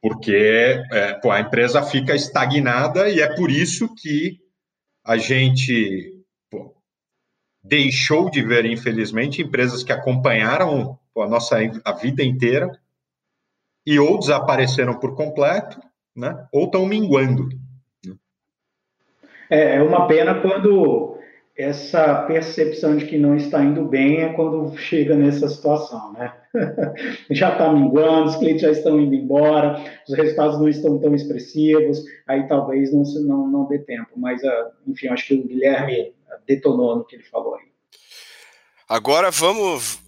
Porque 0.00 0.80
é, 0.92 1.14
pô, 1.14 1.32
a 1.32 1.40
empresa 1.40 1.82
fica 1.82 2.14
estagnada 2.14 3.08
e 3.08 3.20
é 3.20 3.34
por 3.34 3.50
isso 3.50 3.92
que 3.92 4.38
a 5.04 5.16
gente 5.16 6.24
pô, 6.48 6.76
deixou 7.62 8.30
de 8.30 8.40
ver, 8.40 8.64
infelizmente, 8.66 9.42
empresas 9.42 9.82
que 9.82 9.92
acompanharam 9.92 10.96
pô, 11.12 11.22
a 11.22 11.28
nossa 11.28 11.58
a 11.84 11.92
vida 11.92 12.22
inteira 12.22 12.70
e 13.84 13.98
ou 13.98 14.16
desapareceram 14.16 14.94
por 14.98 15.16
completo, 15.16 15.80
né, 16.14 16.46
ou 16.52 16.66
estão 16.66 16.86
minguando. 16.86 17.48
É, 19.52 19.76
é 19.76 19.82
uma 19.82 20.06
pena 20.06 20.40
quando 20.40 21.18
essa 21.54 22.22
percepção 22.22 22.96
de 22.96 23.04
que 23.04 23.18
não 23.18 23.36
está 23.36 23.62
indo 23.62 23.84
bem 23.84 24.22
é 24.22 24.32
quando 24.32 24.74
chega 24.78 25.14
nessa 25.14 25.46
situação, 25.46 26.14
né? 26.14 26.32
já 27.30 27.52
está 27.52 27.70
minguando, 27.70 28.30
os 28.30 28.36
clientes 28.36 28.62
já 28.62 28.70
estão 28.70 28.98
indo 28.98 29.14
embora, 29.14 29.78
os 30.08 30.16
resultados 30.16 30.58
não 30.58 30.70
estão 30.70 30.98
tão 30.98 31.14
expressivos, 31.14 32.02
aí 32.26 32.48
talvez 32.48 32.94
não, 32.94 33.02
não, 33.26 33.46
não 33.46 33.68
dê 33.68 33.78
tempo. 33.78 34.08
Mas, 34.16 34.42
ah, 34.42 34.70
enfim, 34.86 35.08
acho 35.08 35.26
que 35.26 35.34
o 35.34 35.46
Guilherme 35.46 36.14
detonou 36.48 36.96
no 36.96 37.04
que 37.04 37.16
ele 37.16 37.24
falou 37.24 37.54
aí. 37.54 37.66
Agora 38.88 39.30
vamos, 39.30 39.98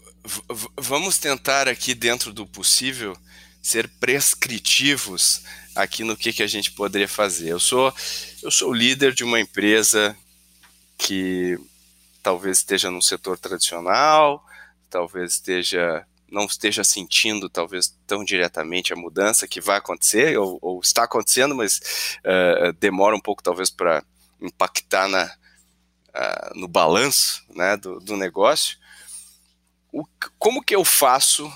vamos 0.74 1.18
tentar 1.18 1.68
aqui, 1.68 1.94
dentro 1.94 2.32
do 2.32 2.46
possível, 2.46 3.14
ser 3.64 3.88
prescritivos 3.98 5.42
aqui 5.74 6.04
no 6.04 6.14
que, 6.14 6.34
que 6.34 6.42
a 6.42 6.46
gente 6.46 6.70
poderia 6.72 7.08
fazer. 7.08 7.48
Eu 7.48 7.58
sou, 7.58 7.92
eu 8.42 8.50
sou 8.50 8.70
líder 8.74 9.14
de 9.14 9.24
uma 9.24 9.40
empresa 9.40 10.14
que 10.98 11.58
talvez 12.22 12.58
esteja 12.58 12.90
no 12.90 13.00
setor 13.00 13.38
tradicional, 13.38 14.44
talvez 14.90 15.32
esteja 15.32 16.06
não 16.30 16.46
esteja 16.46 16.82
sentindo 16.82 17.48
talvez 17.48 17.96
tão 18.06 18.24
diretamente 18.24 18.92
a 18.92 18.96
mudança 18.96 19.46
que 19.46 19.60
vai 19.60 19.78
acontecer 19.78 20.36
ou, 20.36 20.58
ou 20.60 20.80
está 20.80 21.04
acontecendo, 21.04 21.54
mas 21.54 22.18
uh, 22.18 22.72
demora 22.80 23.14
um 23.14 23.20
pouco 23.20 23.42
talvez 23.42 23.70
para 23.70 24.04
impactar 24.40 25.08
na, 25.08 25.26
uh, 25.26 26.58
no 26.58 26.66
balanço 26.66 27.44
né, 27.54 27.76
do, 27.76 28.00
do 28.00 28.16
negócio. 28.16 28.76
O, 29.92 30.04
como 30.38 30.62
que 30.62 30.74
eu 30.74 30.84
faço 30.84 31.50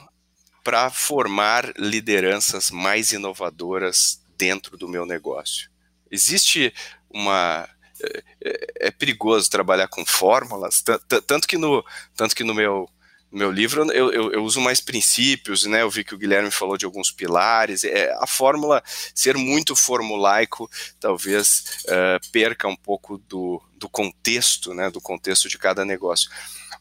para 0.68 0.90
formar 0.90 1.72
lideranças 1.78 2.70
mais 2.70 3.12
inovadoras 3.12 4.20
dentro 4.36 4.76
do 4.76 4.86
meu 4.86 5.06
negócio. 5.06 5.70
Existe 6.10 6.74
uma 7.08 7.66
é, 8.02 8.22
é, 8.44 8.66
é 8.88 8.90
perigoso 8.90 9.48
trabalhar 9.48 9.88
com 9.88 10.04
fórmulas, 10.04 10.84
tanto 11.26 11.48
que 11.48 11.56
no 11.56 11.82
tanto 12.14 12.36
que 12.36 12.44
no 12.44 12.52
meu 12.52 12.86
meu 13.32 13.50
livro 13.50 13.90
eu, 13.92 14.12
eu, 14.12 14.30
eu, 14.30 14.44
uso 14.44 14.60
mais 14.60 14.78
princípios, 14.78 15.64
né? 15.64 15.80
Eu 15.80 15.90
vi 15.90 16.04
que 16.04 16.14
o 16.14 16.18
Guilherme 16.18 16.50
falou 16.50 16.76
de 16.76 16.84
alguns 16.84 17.10
pilares. 17.10 17.82
É, 17.84 18.12
a 18.18 18.26
fórmula 18.26 18.82
ser 19.14 19.38
muito 19.38 19.74
formulaico 19.74 20.70
talvez 21.00 21.78
uh, 21.86 22.30
perca 22.30 22.68
um 22.68 22.76
pouco 22.76 23.16
do, 23.16 23.62
do 23.78 23.88
contexto, 23.88 24.74
né? 24.74 24.90
Do 24.90 25.00
contexto 25.00 25.48
de 25.48 25.56
cada 25.56 25.82
negócio. 25.82 26.30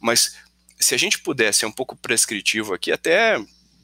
Mas 0.01 0.35
se 0.77 0.93
a 0.93 0.97
gente 0.97 1.19
puder 1.19 1.53
ser 1.53 1.65
um 1.65 1.71
pouco 1.71 1.95
prescritivo 1.95 2.73
aqui, 2.73 2.91
até 2.91 3.39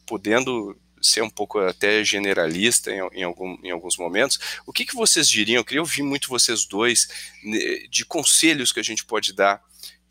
podendo 0.06 0.76
ser 1.02 1.22
um 1.22 1.30
pouco 1.30 1.60
até 1.60 2.04
generalista 2.04 2.90
em, 2.90 3.00
em, 3.14 3.24
algum, 3.24 3.58
em 3.62 3.72
alguns 3.72 3.98
momentos, 3.98 4.40
o 4.66 4.72
que, 4.72 4.86
que 4.86 4.96
vocês 4.96 5.28
diriam? 5.28 5.60
Eu 5.60 5.66
queria 5.66 5.82
ouvir 5.82 6.02
muito 6.02 6.30
vocês 6.30 6.66
dois 6.66 7.08
né, 7.44 7.60
de 7.90 8.06
conselhos 8.06 8.72
que 8.72 8.80
a 8.80 8.84
gente 8.84 9.06
pode 9.06 9.34
dar 9.34 9.62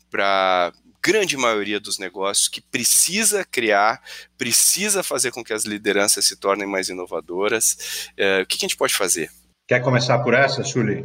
para 0.09 0.71
grande 1.03 1.35
maioria 1.35 1.79
dos 1.79 1.99
negócios 1.99 2.47
que 2.47 2.61
precisa 2.61 3.43
criar, 3.43 4.01
precisa 4.37 5.03
fazer 5.03 5.31
com 5.31 5.43
que 5.43 5.51
as 5.51 5.65
lideranças 5.65 6.25
se 6.25 6.39
tornem 6.39 6.67
mais 6.67 6.87
inovadoras. 6.87 8.11
É, 8.15 8.41
o 8.41 8.45
que, 8.45 8.57
que, 8.57 8.65
a 8.65 8.69
gente 8.69 8.77
pode 8.77 8.95
fazer? 8.95 9.29
Quer 9.67 9.81
começar 9.81 10.19
por 10.19 10.33
essa, 10.33 10.63
Sully? 10.63 11.01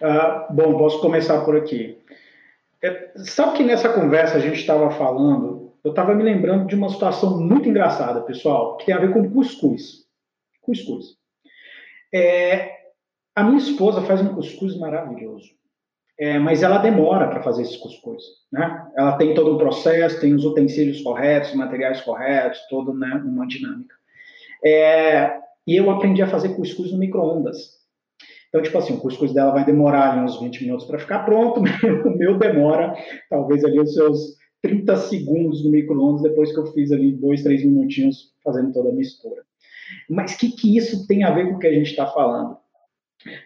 Uh, 0.00 0.54
bom, 0.54 0.78
posso 0.78 1.00
começar 1.00 1.44
por 1.44 1.56
aqui. 1.56 1.98
É, 2.82 3.12
sabe 3.24 3.56
que 3.56 3.64
nessa 3.64 3.90
conversa 3.90 4.36
a 4.36 4.40
gente 4.40 4.60
estava 4.60 4.90
falando, 4.90 5.63
eu 5.84 5.90
estava 5.90 6.14
me 6.14 6.22
lembrando 6.22 6.66
de 6.66 6.74
uma 6.74 6.88
situação 6.88 7.38
muito 7.38 7.68
engraçada, 7.68 8.22
pessoal, 8.22 8.78
que 8.78 8.86
tem 8.86 8.94
a 8.94 8.98
ver 8.98 9.12
com 9.12 9.30
cuscuz. 9.30 10.06
Cuscuz. 10.62 11.16
É, 12.12 12.72
a 13.36 13.44
minha 13.44 13.58
esposa 13.58 14.00
faz 14.00 14.22
um 14.22 14.34
cuscuz 14.34 14.78
maravilhoso, 14.78 15.50
é, 16.18 16.38
mas 16.38 16.62
ela 16.62 16.78
demora 16.78 17.28
para 17.28 17.42
fazer 17.42 17.62
esse 17.62 17.78
cuscuz. 17.78 18.22
Né? 18.50 18.86
Ela 18.96 19.18
tem 19.18 19.34
todo 19.34 19.54
um 19.54 19.58
processo, 19.58 20.20
tem 20.20 20.32
os 20.32 20.44
utensílios 20.44 21.02
corretos, 21.02 21.54
materiais 21.54 22.00
corretos, 22.00 22.60
toda 22.70 22.94
né, 22.94 23.20
uma 23.22 23.46
dinâmica. 23.46 23.94
É, 24.64 25.38
e 25.66 25.76
eu 25.76 25.90
aprendi 25.90 26.22
a 26.22 26.26
fazer 26.26 26.56
cuscuz 26.56 26.92
no 26.92 26.98
micro-ondas. 26.98 27.74
Então, 28.48 28.62
tipo 28.62 28.78
assim, 28.78 28.94
o 28.94 29.00
cuscuz 29.00 29.34
dela 29.34 29.50
vai 29.50 29.66
demorar 29.66 30.16
uns 30.16 30.40
20 30.40 30.62
minutos 30.62 30.86
para 30.86 30.98
ficar 30.98 31.24
pronto, 31.24 31.60
o 32.06 32.16
meu 32.16 32.38
demora 32.38 32.94
talvez 33.28 33.64
ali 33.64 33.80
os 33.80 33.92
seus 33.92 34.43
30 34.64 34.96
segundos 34.96 35.62
no 35.62 35.70
micro-ondas 35.70 36.22
depois 36.22 36.50
que 36.50 36.58
eu 36.58 36.66
fiz 36.72 36.90
ali 36.90 37.12
dois, 37.12 37.42
três 37.42 37.62
minutinhos 37.62 38.32
fazendo 38.42 38.72
toda 38.72 38.88
a 38.88 38.92
mistura. 38.92 39.42
Mas 40.08 40.34
o 40.34 40.38
que, 40.38 40.52
que 40.52 40.78
isso 40.78 41.06
tem 41.06 41.22
a 41.22 41.30
ver 41.30 41.50
com 41.50 41.56
o 41.56 41.58
que 41.58 41.66
a 41.66 41.72
gente 41.72 41.90
está 41.90 42.06
falando? 42.06 42.56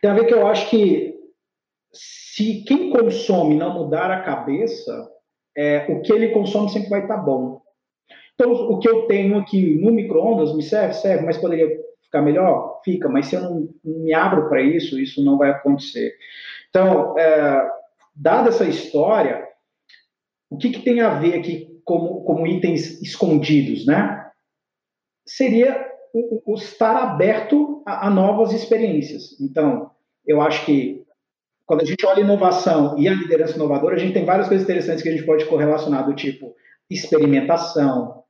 Tem 0.01 0.09
a 0.09 0.15
ver 0.15 0.27
que 0.27 0.35
eu 0.35 0.47
acho 0.47 0.71
que 0.71 1.19
se 1.93 2.63
quem 2.63 2.91
consome 2.91 3.57
não 3.57 3.75
mudar 3.75 4.13
a 4.13 4.23
cabeça, 4.23 5.11
é, 5.57 5.87
o 5.89 6.03
que 6.03 6.13
ele 6.13 6.29
consome 6.29 6.71
sempre 6.71 6.89
vai 6.89 7.03
estar 7.03 7.17
tá 7.17 7.21
bom. 7.21 7.61
Então, 8.35 8.53
o 8.53 8.79
que 8.79 8.89
eu 8.89 9.09
tenho 9.09 9.37
aqui 9.39 9.75
no 9.81 9.91
micro-ondas 9.91 10.55
me 10.55 10.63
serve? 10.63 10.95
Serve, 10.95 11.27
mas 11.27 11.37
poderia 11.37 11.69
ficar 12.01 12.23
melhor? 12.23 12.81
Fica, 12.85 13.09
mas 13.09 13.27
se 13.27 13.35
eu 13.35 13.41
não, 13.41 13.69
não 13.85 13.99
me 14.05 14.15
abro 14.15 14.49
para 14.49 14.63
isso, 14.63 15.01
isso 15.01 15.25
não 15.25 15.37
vai 15.37 15.51
acontecer. 15.51 16.15
Então, 16.71 17.19
é, 17.19 17.69
dada 18.15 18.51
essa 18.51 18.65
história, 18.65 19.49
o 20.51 20.57
que, 20.57 20.71
que 20.71 20.81
tem 20.81 21.01
a 21.01 21.19
ver 21.19 21.35
aqui 21.39 21.81
como, 21.85 22.23
como 22.25 22.47
itens 22.47 23.01
escondidos, 23.03 23.87
né? 23.87 24.31
Seria 25.27 25.87
o, 26.13 26.53
o 26.53 26.55
estar 26.55 26.97
aberto 26.97 27.83
a, 27.87 28.07
a, 28.07 28.11
novas 28.11 28.53
experiências. 28.53 29.39
Então, 29.41 29.91
eu 30.27 30.41
acho 30.41 30.65
que 30.65 31.05
quando 31.67 31.83
a 31.83 31.85
gente 31.85 32.05
olha 32.07 32.21
inovação 32.21 32.99
e 32.99 33.07
a 33.07 33.13
liderança 33.13 33.57
inovadora, 33.57 33.97
a 33.97 33.99
gente 33.99 34.15
tem 34.15 34.25
várias 34.25 34.49
coisas 34.49 34.65
interessantes 34.65 35.03
que 35.03 35.09
a 35.09 35.13
gente 35.13 35.27
pode 35.27 35.45
correlacionar, 35.45 36.07
do 36.07 36.15
tipo 36.15 36.55
experimentação, 36.91 38.23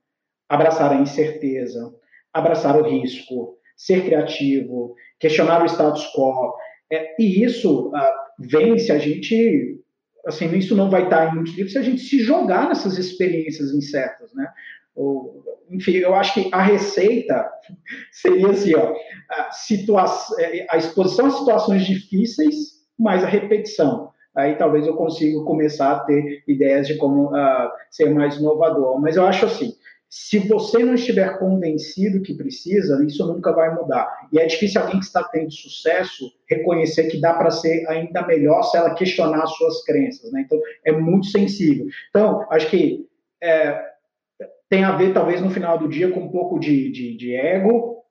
abraçar 0.48 0.92
a 0.92 1.00
incerteza, 1.00 1.94
abraçar 2.33 2.76
o 2.76 2.83
risco, 2.83 3.57
ser 3.76 4.04
criativo, 4.04 4.94
questionar 5.20 5.62
o 5.62 5.66
status 5.66 6.04
quo. 6.12 6.54
É, 6.90 7.14
e 7.20 7.44
isso 7.44 7.88
uh, 7.88 7.92
vem 8.38 8.78
se 8.78 8.90
a 8.90 8.98
gente. 8.98 9.81
Assim, 10.28 10.54
isso 10.58 10.76
não 10.76 10.90
vai 10.90 11.04
estar 11.04 11.32
em 11.32 11.34
muitos 11.34 11.54
livros 11.54 11.72
se 11.72 11.78
a 11.78 11.82
gente 11.82 12.02
se 12.02 12.20
jogar 12.22 12.68
nessas 12.68 12.98
experiências 12.98 13.72
incertas, 13.72 14.30
né? 14.34 14.46
Ou, 14.94 15.42
enfim, 15.70 15.92
eu 15.92 16.14
acho 16.14 16.34
que 16.34 16.50
a 16.52 16.60
receita 16.60 17.50
seria 18.12 18.48
assim, 18.48 18.74
ó, 18.74 18.94
a, 19.30 19.50
situação, 19.52 20.38
é, 20.38 20.66
a 20.68 20.76
exposição 20.76 21.26
a 21.26 21.30
situações 21.30 21.86
difíceis, 21.86 22.56
mais 22.98 23.24
a 23.24 23.26
repetição. 23.26 24.10
Aí 24.36 24.54
talvez 24.56 24.86
eu 24.86 24.96
consiga 24.96 25.42
começar 25.44 25.92
a 25.92 26.00
ter 26.00 26.44
ideias 26.46 26.86
de 26.86 26.96
como 26.96 27.28
uh, 27.34 27.70
ser 27.90 28.10
mais 28.10 28.36
inovador. 28.36 29.00
Mas 29.00 29.16
eu 29.16 29.26
acho 29.26 29.46
assim, 29.46 29.72
se 30.10 30.38
você 30.38 30.78
não 30.78 30.94
estiver 30.94 31.38
convencido 31.38 32.22
que 32.22 32.34
precisa, 32.34 33.04
isso 33.04 33.26
nunca 33.26 33.52
vai 33.52 33.74
mudar. 33.74 34.08
E 34.32 34.38
é 34.38 34.46
difícil 34.46 34.80
alguém 34.80 35.00
que 35.00 35.04
está 35.04 35.22
tendo 35.24 35.52
sucesso 35.52 36.32
reconhecer 36.48 37.08
que 37.08 37.20
dá 37.20 37.34
para 37.34 37.50
ser 37.50 37.86
ainda 37.88 38.26
melhor 38.26 38.62
se 38.62 38.76
ela 38.76 38.94
questionar 38.94 39.42
as 39.42 39.54
suas 39.54 39.84
crenças. 39.84 40.32
Né? 40.32 40.42
Então, 40.46 40.58
é 40.84 40.92
muito 40.92 41.26
sensível. 41.26 41.86
Então, 42.08 42.46
acho 42.50 42.70
que 42.70 43.06
é, 43.42 43.78
tem 44.70 44.82
a 44.82 44.96
ver, 44.96 45.12
talvez, 45.12 45.42
no 45.42 45.50
final 45.50 45.78
do 45.78 45.88
dia, 45.88 46.10
com 46.10 46.20
um 46.20 46.30
pouco 46.30 46.58
de, 46.58 46.90
de, 46.90 47.16
de 47.16 47.34
ego, 47.34 48.02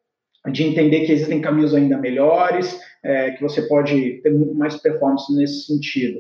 de 0.52 0.64
entender 0.64 1.06
que 1.06 1.12
existem 1.12 1.42
caminhos 1.42 1.74
ainda 1.74 1.98
melhores, 1.98 2.80
é, 3.04 3.32
que 3.32 3.42
você 3.42 3.64
pode 3.64 4.22
ter 4.22 4.32
muito 4.32 4.54
mais 4.54 4.78
performance 4.78 5.36
nesse 5.36 5.66
sentido. 5.66 6.20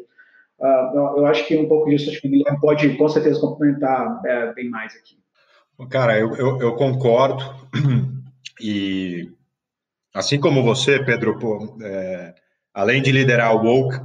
Uh, 0.59 1.19
eu, 1.19 1.25
acho 1.27 1.45
que 1.45 1.55
um 1.55 1.67
pouco 1.67 1.87
disso 1.87 2.09
acho 2.09 2.19
que 2.19 2.27
o 2.27 2.59
pode, 2.59 2.97
com 2.97 3.07
certeza, 3.07 3.39
complementar 3.39 4.21
é, 4.25 4.53
bem 4.53 4.69
mais 4.69 4.95
aqui. 4.95 5.19
Cara, 5.85 6.17
eu, 6.17 6.35
eu, 6.35 6.61
eu, 6.61 6.75
concordo. 6.75 7.43
E 8.59 9.29
assim 10.15 10.39
como 10.39 10.63
você, 10.63 10.97
Pedro, 11.03 11.37
pô, 11.37 11.77
é, 11.79 12.33
além 12.73 13.03
de 13.03 13.11
liderar 13.11 13.55
o 13.55 13.63
Woke, 13.63 13.99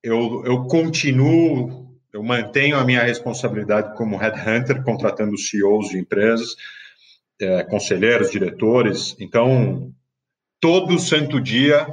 eu, 0.00 0.44
eu 0.44 0.64
continuo, 0.66 1.98
eu 2.12 2.22
mantenho 2.22 2.78
a 2.78 2.84
minha 2.84 3.02
responsabilidade 3.02 3.96
como 3.96 4.16
headhunter, 4.16 4.84
contratando 4.84 5.36
CEOs 5.36 5.88
de 5.88 5.98
empresas, 5.98 6.54
é, 7.40 7.64
conselheiros, 7.64 8.30
diretores. 8.30 9.16
Então, 9.18 9.92
todo 10.60 11.00
santo 11.00 11.40
dia 11.40 11.84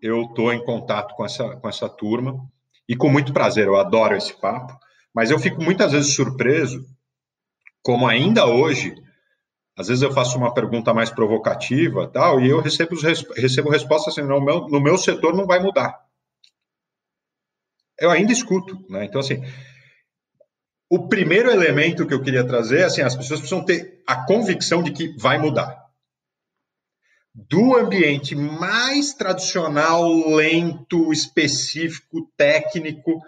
eu 0.00 0.22
estou 0.22 0.50
em 0.50 0.64
contato 0.64 1.14
com 1.14 1.26
essa, 1.26 1.56
com 1.56 1.68
essa 1.68 1.88
turma 1.88 2.48
e 2.88 2.96
com 2.96 3.10
muito 3.10 3.34
prazer, 3.34 3.66
eu 3.66 3.76
adoro 3.76 4.16
esse 4.16 4.32
papo, 4.40 4.74
mas 5.14 5.30
eu 5.30 5.38
fico 5.38 5.62
muitas 5.62 5.92
vezes 5.92 6.14
surpreso 6.14 6.82
como 7.82 8.06
ainda 8.06 8.46
hoje, 8.46 8.94
às 9.76 9.88
vezes 9.88 10.02
eu 10.02 10.12
faço 10.12 10.36
uma 10.36 10.52
pergunta 10.52 10.92
mais 10.92 11.10
provocativa 11.10 12.08
tal, 12.08 12.40
e 12.40 12.48
eu 12.48 12.60
recebo, 12.60 12.96
recebo 13.36 13.70
respostas 13.70 14.18
assim, 14.18 14.26
no 14.26 14.40
meu, 14.40 14.68
no 14.68 14.80
meu 14.80 14.98
setor 14.98 15.34
não 15.34 15.46
vai 15.46 15.60
mudar. 15.60 15.98
Eu 18.00 18.10
ainda 18.10 18.32
escuto, 18.32 18.78
né? 18.88 19.04
Então, 19.04 19.20
assim, 19.20 19.42
o 20.90 21.08
primeiro 21.08 21.50
elemento 21.50 22.06
que 22.06 22.14
eu 22.14 22.22
queria 22.22 22.46
trazer, 22.46 22.84
assim, 22.84 23.02
as 23.02 23.14
pessoas 23.14 23.40
precisam 23.40 23.64
ter 23.64 24.02
a 24.06 24.24
convicção 24.24 24.82
de 24.82 24.92
que 24.92 25.14
vai 25.18 25.38
mudar. 25.38 25.86
Do 27.34 27.76
ambiente 27.76 28.34
mais 28.34 29.12
tradicional, 29.12 30.08
lento, 30.34 31.12
específico, 31.12 32.28
técnico, 32.36 33.20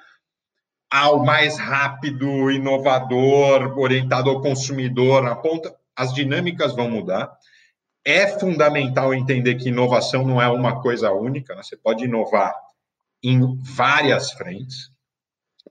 ao 0.90 1.24
mais 1.24 1.56
rápido, 1.56 2.50
inovador, 2.50 3.78
orientado 3.78 4.28
ao 4.28 4.40
consumidor 4.40 5.22
na 5.22 5.36
ponta, 5.36 5.74
as 5.96 6.12
dinâmicas 6.12 6.74
vão 6.74 6.90
mudar. 6.90 7.30
É 8.04 8.26
fundamental 8.26 9.14
entender 9.14 9.54
que 9.56 9.68
inovação 9.68 10.26
não 10.26 10.42
é 10.42 10.48
uma 10.48 10.82
coisa 10.82 11.12
única, 11.12 11.54
né? 11.54 11.62
você 11.62 11.76
pode 11.76 12.04
inovar 12.04 12.54
em 13.22 13.58
várias 13.62 14.32
frentes. 14.32 14.90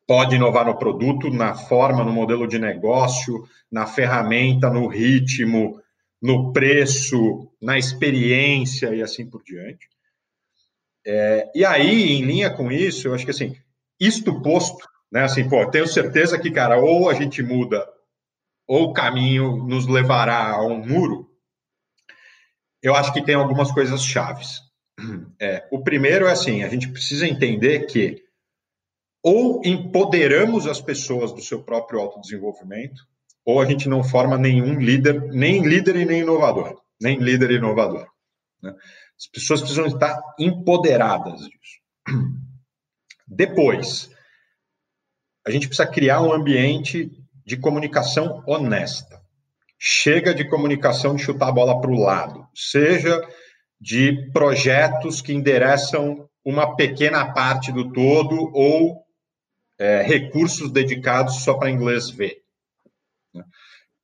Pode 0.07 0.35
inovar 0.35 0.65
no 0.65 0.77
produto, 0.77 1.29
na 1.29 1.53
forma, 1.53 2.03
no 2.03 2.11
modelo 2.11 2.47
de 2.47 2.57
negócio, 2.57 3.47
na 3.71 3.85
ferramenta, 3.85 4.69
no 4.69 4.87
ritmo, 4.87 5.81
no 6.21 6.51
preço, 6.51 7.51
na 7.61 7.77
experiência 7.77 8.93
e 8.93 9.01
assim 9.01 9.27
por 9.27 9.43
diante. 9.43 9.87
É, 11.05 11.49
e 11.55 11.65
aí, 11.65 12.13
em 12.13 12.23
linha 12.23 12.49
com 12.49 12.71
isso, 12.71 13.07
eu 13.07 13.13
acho 13.13 13.25
que 13.25 13.31
assim, 13.31 13.55
isto 13.99 14.41
posto, 14.41 14.87
né? 15.11 15.23
Assim, 15.23 15.47
pô, 15.47 15.69
tenho 15.69 15.87
certeza 15.87 16.39
que, 16.39 16.51
cara, 16.51 16.77
ou 16.79 17.09
a 17.09 17.13
gente 17.13 17.41
muda, 17.41 17.87
ou 18.67 18.89
o 18.89 18.93
caminho 18.93 19.65
nos 19.65 19.87
levará 19.87 20.51
a 20.51 20.65
um 20.65 20.85
muro. 20.85 21.27
Eu 22.81 22.95
acho 22.95 23.11
que 23.11 23.23
tem 23.23 23.35
algumas 23.35 23.71
coisas 23.71 24.03
chaves. 24.03 24.61
É, 25.41 25.65
o 25.71 25.81
primeiro 25.81 26.27
é 26.27 26.31
assim: 26.31 26.63
a 26.63 26.67
gente 26.67 26.89
precisa 26.89 27.25
entender 27.25 27.85
que 27.85 28.21
ou 29.23 29.61
empoderamos 29.63 30.67
as 30.67 30.81
pessoas 30.81 31.31
do 31.31 31.41
seu 31.41 31.63
próprio 31.63 32.01
autodesenvolvimento, 32.01 33.01
ou 33.45 33.61
a 33.61 33.65
gente 33.65 33.87
não 33.87 34.03
forma 34.03 34.37
nenhum 34.37 34.77
líder, 34.77 35.21
nem 35.31 35.63
líder 35.63 35.95
e 35.95 36.05
nem 36.05 36.19
inovador, 36.19 36.81
nem 37.01 37.17
líder 37.17 37.51
inovador. 37.51 38.07
Né? 38.61 38.75
As 39.17 39.27
pessoas 39.27 39.61
precisam 39.61 39.85
estar 39.85 40.21
empoderadas 40.37 41.39
disso. 41.39 41.79
Depois, 43.27 44.09
a 45.49 45.51
gente 45.51 45.67
precisa 45.67 45.87
criar 45.87 46.21
um 46.21 46.31
ambiente 46.31 47.11
de 47.45 47.57
comunicação 47.57 48.43
honesta. 48.45 49.19
Chega 49.77 50.33
de 50.33 50.45
comunicação 50.47 51.15
de 51.15 51.23
chutar 51.23 51.47
a 51.49 51.51
bola 51.51 51.81
para 51.81 51.89
o 51.89 51.99
lado, 51.99 52.45
seja 52.53 53.19
de 53.81 54.29
projetos 54.31 55.21
que 55.21 55.33
endereçam 55.33 56.29
uma 56.45 56.75
pequena 56.75 57.33
parte 57.33 57.71
do 57.71 57.91
todo 57.91 58.51
ou 58.53 59.03
é, 59.79 60.03
recursos 60.03 60.71
dedicados 60.71 61.43
só 61.43 61.53
para 61.53 61.71
inglês 61.71 62.09
ver. 62.09 62.41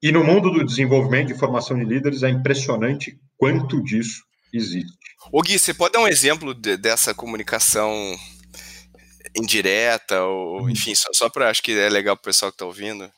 E 0.01 0.11
no 0.11 0.23
mundo 0.23 0.49
do 0.51 0.65
desenvolvimento 0.65 1.27
de 1.27 1.37
formação 1.37 1.77
de 1.77 1.85
líderes 1.85 2.23
é 2.23 2.29
impressionante 2.29 3.19
quanto 3.37 3.83
disso 3.83 4.23
existe. 4.53 4.97
O 5.31 5.41
Gui, 5.41 5.59
você 5.59 5.73
pode 5.73 5.93
dar 5.93 5.99
um 5.99 6.07
exemplo 6.07 6.53
de, 6.53 6.77
dessa 6.77 7.13
comunicação 7.13 7.91
indireta, 9.35 10.21
ou 10.23 10.61
uhum. 10.61 10.69
enfim, 10.69 10.95
só, 10.95 11.09
só 11.13 11.29
para 11.29 11.49
acho 11.49 11.61
que 11.61 11.77
é 11.77 11.89
legal 11.89 12.15
para 12.15 12.21
o 12.21 12.25
pessoal 12.25 12.51
que 12.51 12.55
está 12.55 12.65
ouvindo? 12.65 13.09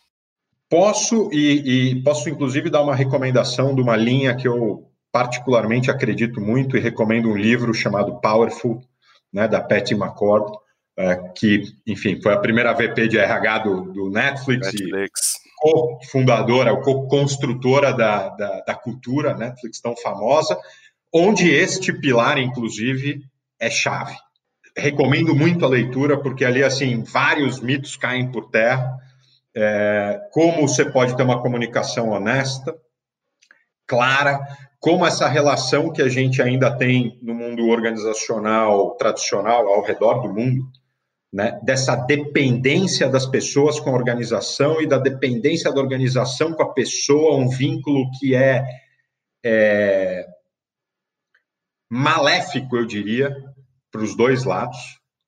Posso, 0.70 1.30
e, 1.32 1.92
e, 1.92 2.04
posso 2.04 2.30
inclusive 2.30 2.70
dar 2.70 2.82
uma 2.82 2.96
recomendação 2.96 3.74
de 3.74 3.82
uma 3.82 3.96
linha 3.96 4.36
que 4.36 4.48
eu 4.48 4.90
particularmente 5.12 5.90
acredito 5.90 6.42
muito 6.42 6.76
e 6.76 6.80
recomendo 6.80 7.30
um 7.30 7.38
livro 7.38 7.74
chamado 7.74 8.20
Powerful, 8.20 8.84
né, 9.32 9.48
da 9.48 9.62
Patty 9.62 9.94
McCord. 9.94 10.52
é, 10.98 11.16
que, 11.36 11.64
enfim, 11.86 12.20
foi 12.22 12.34
a 12.34 12.40
primeira 12.40 12.74
VP 12.74 13.08
de 13.08 13.18
RH 13.18 13.60
do, 13.60 13.94
do 13.94 14.10
Netflix, 14.10 14.74
Netflix. 14.74 15.36
e 15.36 15.50
co-fundadora, 15.58 16.76
co-construtora 16.82 17.94
da, 17.94 18.30
da, 18.30 18.62
da 18.62 18.76
cultura 18.76 19.36
Netflix 19.36 19.80
tão 19.80 19.96
famosa, 19.96 20.58
onde 21.14 21.50
este 21.50 21.94
pilar, 21.94 22.38
inclusive, 22.38 23.22
é 23.60 23.70
chave. 23.70 24.16
Recomendo 24.78 25.36
muito 25.36 25.66
a 25.66 25.70
leitura, 25.70 26.18
porque 26.18 26.46
ali, 26.46 26.64
assim, 26.64 27.04
vários 27.04 27.60
mitos 27.60 27.96
caem 27.96 28.32
por 28.32 28.50
terra. 28.50 28.98
É, 29.56 30.22
como 30.32 30.68
você 30.68 30.86
pode 30.86 31.18
ter 31.18 31.24
uma 31.24 31.42
comunicação 31.42 32.10
honesta, 32.10 32.76
clara, 33.88 34.40
como 34.80 35.06
essa 35.06 35.28
relação 35.28 35.92
que 35.92 36.02
a 36.02 36.08
gente 36.08 36.42
ainda 36.42 36.70
tem 36.70 37.18
no 37.22 37.34
mundo 37.34 37.68
organizacional 37.68 38.92
tradicional 38.92 39.68
ao 39.68 39.82
redor 39.82 40.22
do 40.22 40.34
mundo, 40.34 40.64
né, 41.34 41.60
dessa 41.64 41.96
dependência 41.96 43.10
das 43.10 43.26
pessoas 43.26 43.80
com 43.80 43.90
a 43.90 43.94
organização 43.94 44.82
e 44.82 44.88
da 44.88 44.98
dependência 44.98 45.72
da 45.72 45.82
organização 45.82 46.54
com 46.54 46.64
a 46.64 46.74
pessoa, 46.74 47.36
um 47.36 47.50
vínculo 47.50 48.10
que 48.20 48.36
é, 48.36 48.64
é 49.44 50.26
maléfico, 51.90 52.78
eu 52.78 52.86
diria, 52.86 53.36
para 53.98 54.06
os 54.06 54.16
dois 54.16 54.44
lados. 54.44 54.78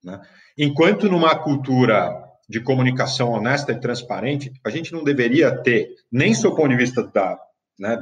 Né? 0.04 0.22
Enquanto 0.58 1.10
numa 1.10 1.36
cultura 1.36 2.24
de 2.48 2.60
comunicação 2.60 3.32
honesta 3.32 3.72
e 3.72 3.80
transparente, 3.80 4.52
a 4.64 4.70
gente 4.70 4.94
não 4.94 5.04
deveria 5.04 5.52
ter, 5.52 5.90
nem 6.12 6.34
do 6.34 6.56
ponto 6.56 6.70
de 6.70 6.76
vista 6.76 7.04
da, 7.04 7.38
né, 7.78 7.98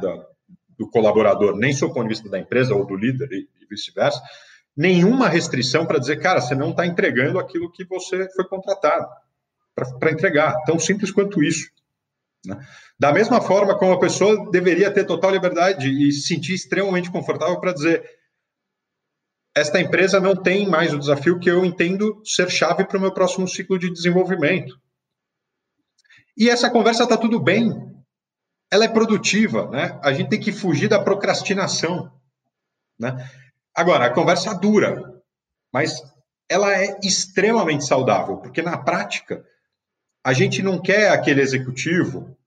do 0.77 0.89
colaborador, 0.89 1.55
nem 1.55 1.73
do 1.73 1.87
ponto 1.87 2.03
de 2.03 2.09
vista 2.09 2.29
da 2.29 2.39
empresa 2.39 2.75
ou 2.75 2.85
do 2.85 2.95
líder 2.95 3.29
e, 3.31 3.47
e 3.61 3.65
vice-versa, 3.69 4.21
nenhuma 4.75 5.27
restrição 5.27 5.85
para 5.85 5.99
dizer, 5.99 6.19
cara, 6.21 6.41
você 6.41 6.53
não 6.53 6.71
está 6.71 6.85
entregando 6.85 7.39
aquilo 7.39 7.71
que 7.71 7.83
você 7.85 8.29
foi 8.31 8.45
contratado 8.45 9.07
para 9.99 10.11
entregar. 10.11 10.63
Tão 10.65 10.79
simples 10.79 11.11
quanto 11.11 11.43
isso. 11.43 11.69
Né? 12.45 12.57
Da 12.99 13.11
mesma 13.11 13.41
forma 13.41 13.77
como 13.77 13.93
a 13.93 13.99
pessoa 13.99 14.49
deveria 14.49 14.91
ter 14.91 15.05
total 15.05 15.31
liberdade 15.31 15.89
e 15.89 16.11
se 16.11 16.27
sentir 16.27 16.53
extremamente 16.53 17.11
confortável 17.11 17.59
para 17.59 17.73
dizer: 17.73 18.03
esta 19.57 19.81
empresa 19.81 20.19
não 20.19 20.35
tem 20.35 20.69
mais 20.69 20.93
o 20.93 20.99
desafio 20.99 21.39
que 21.39 21.49
eu 21.49 21.65
entendo 21.65 22.21
ser 22.23 22.47
chave 22.47 22.85
para 22.85 22.97
o 22.97 23.01
meu 23.01 23.11
próximo 23.11 23.47
ciclo 23.47 23.79
de 23.79 23.91
desenvolvimento. 23.91 24.79
E 26.37 26.47
essa 26.47 26.69
conversa 26.69 27.03
está 27.03 27.17
tudo 27.17 27.39
bem. 27.39 27.73
Ela 28.71 28.85
é 28.85 28.87
produtiva, 28.87 29.67
né? 29.71 29.99
A 30.03 30.13
gente 30.13 30.29
tem 30.29 30.39
que 30.39 30.51
fugir 30.51 30.87
da 30.87 31.01
procrastinação, 31.01 32.11
né? 32.99 33.27
Agora, 33.73 34.05
a 34.05 34.13
conversa 34.13 34.53
dura, 34.53 35.23
mas 35.73 36.03
ela 36.47 36.71
é 36.71 36.99
extremamente 37.01 37.83
saudável, 37.83 38.37
porque 38.37 38.61
na 38.61 38.77
prática 38.77 39.43
a 40.23 40.33
gente 40.33 40.61
não 40.61 40.79
quer 40.79 41.09
aquele 41.09 41.41
executivo 41.41 42.37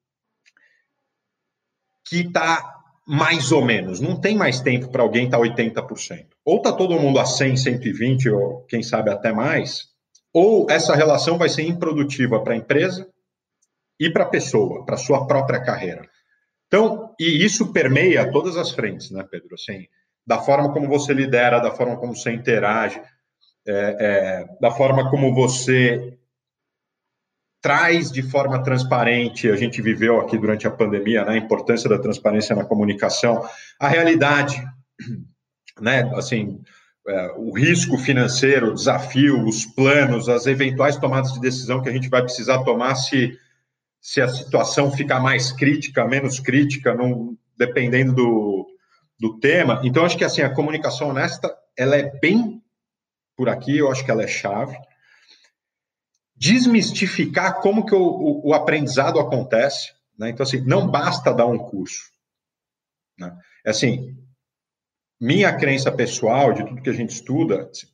que 2.04 2.20
está 2.20 2.79
mais 3.10 3.50
ou 3.50 3.64
menos, 3.64 4.00
não 4.00 4.20
tem 4.20 4.36
mais 4.36 4.60
tempo 4.60 4.88
para 4.88 5.02
alguém 5.02 5.24
estar 5.24 5.38
tá 5.38 5.42
80%. 5.42 6.26
Ou 6.44 6.58
está 6.58 6.72
todo 6.72 7.00
mundo 7.00 7.18
a 7.18 7.24
100, 7.24 7.56
120, 7.56 8.30
ou 8.30 8.64
quem 8.68 8.84
sabe 8.84 9.10
até 9.10 9.32
mais, 9.32 9.88
ou 10.32 10.70
essa 10.70 10.94
relação 10.94 11.36
vai 11.36 11.48
ser 11.48 11.62
improdutiva 11.62 12.40
para 12.40 12.52
a 12.52 12.56
empresa 12.56 13.08
e 13.98 14.08
para 14.08 14.22
a 14.22 14.28
pessoa, 14.28 14.86
para 14.86 14.96
sua 14.96 15.26
própria 15.26 15.60
carreira. 15.60 16.08
Então, 16.68 17.12
e 17.18 17.44
isso 17.44 17.72
permeia 17.72 18.30
todas 18.30 18.56
as 18.56 18.70
frentes, 18.70 19.10
né, 19.10 19.26
Pedro? 19.28 19.54
Assim, 19.54 19.88
da 20.24 20.38
forma 20.38 20.72
como 20.72 20.86
você 20.86 21.12
lidera, 21.12 21.58
da 21.58 21.72
forma 21.72 21.96
como 21.96 22.14
você 22.14 22.30
interage, 22.30 23.02
é, 23.66 23.96
é, 23.98 24.44
da 24.60 24.70
forma 24.70 25.10
como 25.10 25.34
você 25.34 26.16
traz 27.60 28.10
de 28.10 28.22
forma 28.22 28.62
transparente, 28.62 29.50
a 29.50 29.56
gente 29.56 29.82
viveu 29.82 30.18
aqui 30.20 30.38
durante 30.38 30.66
a 30.66 30.70
pandemia, 30.70 31.24
né, 31.24 31.32
a 31.32 31.36
importância 31.36 31.88
da 31.88 31.98
transparência 31.98 32.56
na 32.56 32.64
comunicação, 32.64 33.46
a 33.78 33.88
realidade, 33.88 34.62
né, 35.80 36.10
assim, 36.14 36.60
é, 37.06 37.32
o 37.36 37.52
risco 37.52 37.98
financeiro, 37.98 38.70
o 38.70 38.74
desafio, 38.74 39.44
os 39.46 39.64
planos, 39.66 40.28
as 40.28 40.46
eventuais 40.46 40.96
tomadas 40.96 41.32
de 41.32 41.40
decisão 41.40 41.82
que 41.82 41.88
a 41.88 41.92
gente 41.92 42.08
vai 42.08 42.22
precisar 42.22 42.62
tomar 42.62 42.94
se, 42.94 43.38
se 44.00 44.20
a 44.20 44.28
situação 44.28 44.90
ficar 44.90 45.20
mais 45.20 45.52
crítica, 45.52 46.06
menos 46.06 46.40
crítica, 46.40 46.94
não, 46.94 47.36
dependendo 47.56 48.14
do, 48.14 48.66
do 49.18 49.38
tema. 49.38 49.80
Então, 49.84 50.04
acho 50.04 50.16
que 50.16 50.24
assim, 50.24 50.42
a 50.42 50.54
comunicação 50.54 51.08
honesta, 51.08 51.54
ela 51.76 51.96
é 51.96 52.10
bem 52.20 52.62
por 53.36 53.48
aqui, 53.48 53.78
eu 53.78 53.90
acho 53.90 54.04
que 54.04 54.10
ela 54.10 54.22
é 54.22 54.28
chave. 54.28 54.76
Desmistificar 56.40 57.60
como 57.60 57.84
que 57.84 57.94
o, 57.94 58.00
o, 58.00 58.48
o 58.48 58.54
aprendizado 58.54 59.20
acontece. 59.20 59.92
Né? 60.18 60.30
Então, 60.30 60.42
assim, 60.42 60.60
não 60.62 60.88
basta 60.88 61.34
dar 61.34 61.46
um 61.46 61.58
curso. 61.58 62.10
Né? 63.18 63.36
É 63.64 63.70
assim, 63.70 64.16
minha 65.20 65.54
crença 65.54 65.92
pessoal, 65.92 66.54
de 66.54 66.64
tudo 66.64 66.80
que 66.80 66.88
a 66.88 66.94
gente 66.94 67.10
estuda, 67.10 67.68
assim, 67.70 67.86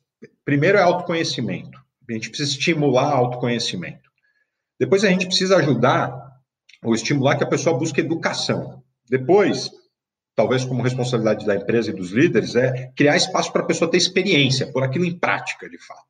primeiro 0.45 0.77
é 0.77 0.81
autoconhecimento. 0.81 1.77
A 2.09 2.13
gente 2.13 2.29
precisa 2.29 2.51
estimular 2.51 3.11
autoconhecimento. 3.11 4.09
Depois 4.79 5.03
a 5.03 5.09
gente 5.09 5.25
precisa 5.25 5.57
ajudar 5.57 6.15
ou 6.83 6.93
estimular 6.93 7.35
que 7.35 7.43
a 7.43 7.49
pessoa 7.49 7.77
busque 7.77 7.99
educação. 7.99 8.81
Depois, 9.09 9.69
talvez 10.35 10.63
como 10.63 10.83
responsabilidade 10.83 11.45
da 11.45 11.55
empresa 11.55 11.89
e 11.89 11.93
dos 11.93 12.11
líderes, 12.11 12.55
é 12.55 12.91
criar 12.95 13.17
espaço 13.17 13.51
para 13.51 13.63
a 13.63 13.65
pessoa 13.65 13.89
ter 13.91 13.97
experiência, 13.97 14.71
pôr 14.71 14.83
aquilo 14.83 15.03
em 15.03 15.17
prática, 15.17 15.69
de 15.69 15.77
fato. 15.85 16.05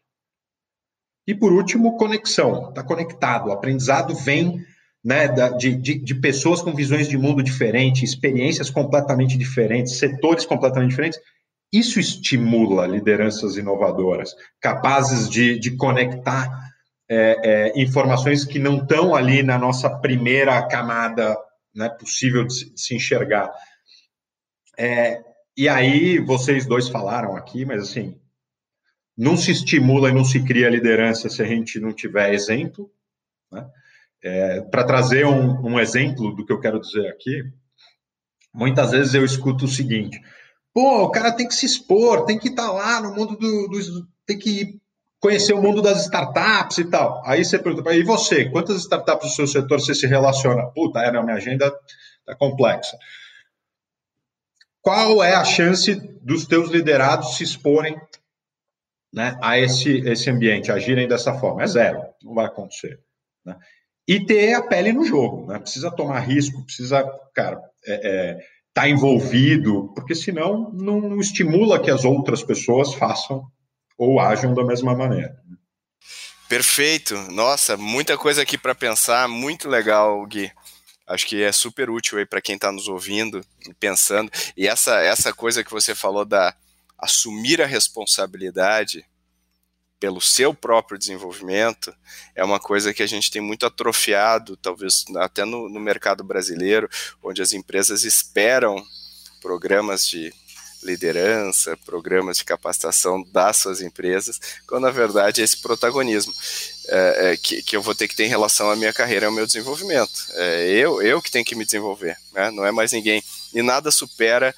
E 1.27 1.35
por 1.35 1.51
último, 1.51 1.97
conexão. 1.97 2.69
Está 2.69 2.81
conectado. 2.81 3.49
O 3.49 3.51
aprendizado 3.51 4.15
vem 4.15 4.65
né, 5.03 5.27
de, 5.57 5.75
de, 5.75 5.99
de, 5.99 6.15
pessoas 6.15 6.61
com 6.61 6.73
visões 6.73 7.07
de 7.07 7.17
mundo 7.17 7.43
diferentes, 7.43 8.09
experiências 8.09 8.69
completamente 8.69 9.37
diferentes, 9.37 9.97
setores 9.97 10.45
completamente 10.45 10.89
diferentes. 10.89 11.19
Isso 11.71 11.99
estimula 11.99 12.87
lideranças 12.87 13.57
inovadoras, 13.57 14.33
capazes 14.61 15.29
de, 15.29 15.59
de 15.59 15.75
conectar 15.75 16.49
é, 17.09 17.39
é, 17.43 17.81
informações 17.81 18.45
que 18.45 18.59
não 18.59 18.77
estão 18.77 19.13
ali 19.13 19.43
na 19.43 19.57
nossa 19.57 19.89
primeira 19.89 20.61
camada 20.67 21.37
né, 21.75 21.89
possível 21.89 22.45
de 22.45 22.53
se, 22.53 22.73
de 22.73 22.81
se 22.81 22.95
enxergar. 22.95 23.51
É, 24.77 25.21
e 25.55 25.67
aí, 25.67 26.19
vocês 26.19 26.65
dois 26.65 26.87
falaram 26.87 27.35
aqui, 27.35 27.65
mas 27.65 27.81
assim, 27.83 28.15
não 29.17 29.35
se 29.35 29.51
estimula 29.51 30.09
e 30.09 30.13
não 30.13 30.23
se 30.23 30.43
cria 30.43 30.69
liderança 30.69 31.29
se 31.29 31.41
a 31.41 31.45
gente 31.45 31.79
não 31.79 31.91
tiver 31.91 32.33
exemplo. 32.33 32.91
Né? 33.51 33.65
É, 34.23 34.61
Para 34.61 34.83
trazer 34.83 35.25
um, 35.25 35.65
um, 35.65 35.79
exemplo 35.79 36.35
do 36.35 36.45
que 36.45 36.53
eu 36.53 36.59
quero 36.59 36.79
dizer 36.79 37.07
aqui, 37.07 37.43
muitas 38.53 38.91
vezes 38.91 39.13
eu 39.13 39.25
escuto 39.25 39.65
o 39.65 39.69
seguinte: 39.69 40.21
pô, 40.73 41.03
o 41.03 41.11
cara 41.11 41.31
tem 41.31 41.47
que 41.47 41.55
se 41.55 41.65
expor, 41.65 42.25
tem 42.25 42.37
que 42.37 42.49
estar 42.49 42.67
tá 42.67 42.71
lá 42.71 43.01
no 43.01 43.15
mundo 43.15 43.35
do, 43.35 43.67
do, 43.67 44.07
tem 44.25 44.37
que 44.37 44.79
conhecer 45.19 45.53
o 45.53 45.61
mundo 45.61 45.81
das 45.81 46.03
startups 46.03 46.77
e 46.77 46.85
tal. 46.85 47.23
Aí 47.25 47.43
você 47.43 47.57
pergunta, 47.57 47.93
e 47.93 48.03
você, 48.03 48.45
quantas 48.49 48.77
startups 48.81 49.29
do 49.29 49.35
seu 49.35 49.47
setor 49.47 49.79
você 49.79 49.95
se 49.95 50.05
relaciona? 50.05 50.67
Puta, 50.67 50.99
é, 50.99 51.11
não, 51.11 51.23
minha 51.23 51.37
agenda 51.37 51.73
tá 52.25 52.35
complexa 52.35 52.95
qual 54.87 55.21
é 55.21 55.35
a 55.35 55.43
chance 55.43 55.95
dos 56.21 56.45
teus 56.45 56.69
liderados 56.69 57.35
se 57.35 57.43
exporem 57.43 57.99
né, 59.13 59.37
a 59.41 59.57
esse, 59.59 59.99
esse 60.07 60.29
ambiente, 60.29 60.71
agirem 60.71 61.07
dessa 61.07 61.33
forma? 61.39 61.63
É 61.63 61.67
zero, 61.67 62.01
não 62.23 62.33
vai 62.33 62.45
acontecer. 62.45 62.99
Né? 63.45 63.57
E 64.07 64.25
ter 64.25 64.53
a 64.53 64.61
pele 64.61 64.93
no 64.93 65.03
jogo, 65.03 65.47
né? 65.47 65.59
precisa 65.59 65.91
tomar 65.91 66.19
risco, 66.19 66.63
precisa, 66.63 67.03
cara, 67.33 67.61
é, 67.85 67.93
é, 68.09 68.37
tá 68.73 68.87
envolvido, 68.87 69.91
porque 69.95 70.13
senão 70.13 70.71
não, 70.71 71.19
estimula 71.19 71.81
que 71.81 71.91
as 71.91 72.05
outras 72.05 72.43
pessoas 72.43 72.93
façam 72.93 73.45
ou 73.97 74.19
ajam 74.19 74.53
da 74.53 74.63
mesma 74.63 74.95
maneira. 74.95 75.35
Perfeito. 76.47 77.15
Nossa, 77.31 77.75
muita 77.75 78.17
coisa 78.17 78.43
aqui 78.43 78.57
para 78.57 78.75
pensar, 78.75 79.27
muito 79.27 79.67
legal, 79.67 80.25
Gui. 80.25 80.51
Acho 81.07 81.25
que 81.25 81.41
é 81.41 81.51
super 81.51 81.89
útil 81.89 82.17
aí 82.17 82.25
para 82.25 82.41
quem 82.41 82.55
está 82.55 82.71
nos 82.71 82.87
ouvindo 82.87 83.41
e 83.67 83.73
pensando. 83.73 84.31
E 84.55 84.67
essa, 84.67 85.01
essa 85.01 85.33
coisa 85.33 85.63
que 85.63 85.71
você 85.71 85.95
falou 85.95 86.23
da 86.23 86.53
assumir 86.97 87.61
a 87.61 87.65
responsabilidade 87.65 89.05
pelo 89.99 90.21
seu 90.21 90.53
próprio 90.53 90.97
desenvolvimento 90.97 91.93
é 92.35 92.43
uma 92.43 92.59
coisa 92.59 92.93
que 92.93 93.01
a 93.01 93.07
gente 93.07 93.31
tem 93.31 93.41
muito 93.41 93.65
atrofiado, 93.65 94.55
talvez 94.57 95.05
até 95.17 95.43
no, 95.43 95.67
no 95.69 95.79
mercado 95.79 96.23
brasileiro, 96.23 96.89
onde 97.23 97.41
as 97.41 97.53
empresas 97.53 98.03
esperam 98.03 98.83
programas 99.41 100.07
de 100.07 100.31
liderança, 100.83 101.75
programas 101.85 102.37
de 102.37 102.45
capacitação 102.45 103.23
das 103.31 103.57
suas 103.57 103.81
empresas, 103.81 104.39
quando 104.67 104.83
na 104.83 104.91
verdade 104.91 105.41
esse 105.41 105.57
protagonismo 105.57 106.33
é, 106.87 107.31
é, 107.31 107.37
que, 107.37 107.63
que, 107.63 107.75
eu 107.75 107.81
vou 107.81 107.95
ter 107.95 108.07
que 108.07 108.15
ter 108.15 108.25
em 108.25 108.29
relação 108.29 108.69
à 108.69 108.75
minha 108.75 108.93
carreira 108.93 109.25
ao 109.25 109.31
meu 109.31 109.45
desenvolvimento. 109.45 110.13
É 110.33 110.69
eu, 110.69 111.01
eu 111.01 111.21
que 111.21 111.31
tenho 111.31 111.43
que 111.43 111.55
me 111.55 111.65
desenvolver, 111.65 112.15
né? 112.31 112.51
não 112.51 112.65
é 112.65 112.71
mais 112.71 112.91
ninguém. 112.91 113.23
E 113.53 113.61
nada 113.61 113.89
supera 113.91 114.55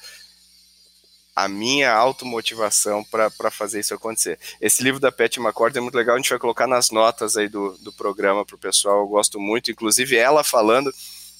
a 1.34 1.48
minha 1.48 1.92
automotivação 1.92 3.04
para 3.04 3.50
fazer 3.50 3.80
isso 3.80 3.94
acontecer. 3.94 4.38
Esse 4.60 4.82
livro 4.82 5.00
da 5.00 5.12
Pat 5.12 5.36
McCord 5.36 5.76
é 5.76 5.80
muito 5.80 5.96
legal, 5.96 6.14
a 6.14 6.18
gente 6.18 6.30
vai 6.30 6.38
colocar 6.38 6.66
nas 6.66 6.90
notas 6.90 7.36
aí 7.36 7.48
do, 7.48 7.76
do 7.78 7.92
programa 7.92 8.44
para 8.44 8.56
o 8.56 8.58
pessoal, 8.58 9.00
eu 9.00 9.08
gosto 9.08 9.38
muito, 9.38 9.70
inclusive 9.70 10.16
ela 10.16 10.44
falando 10.44 10.92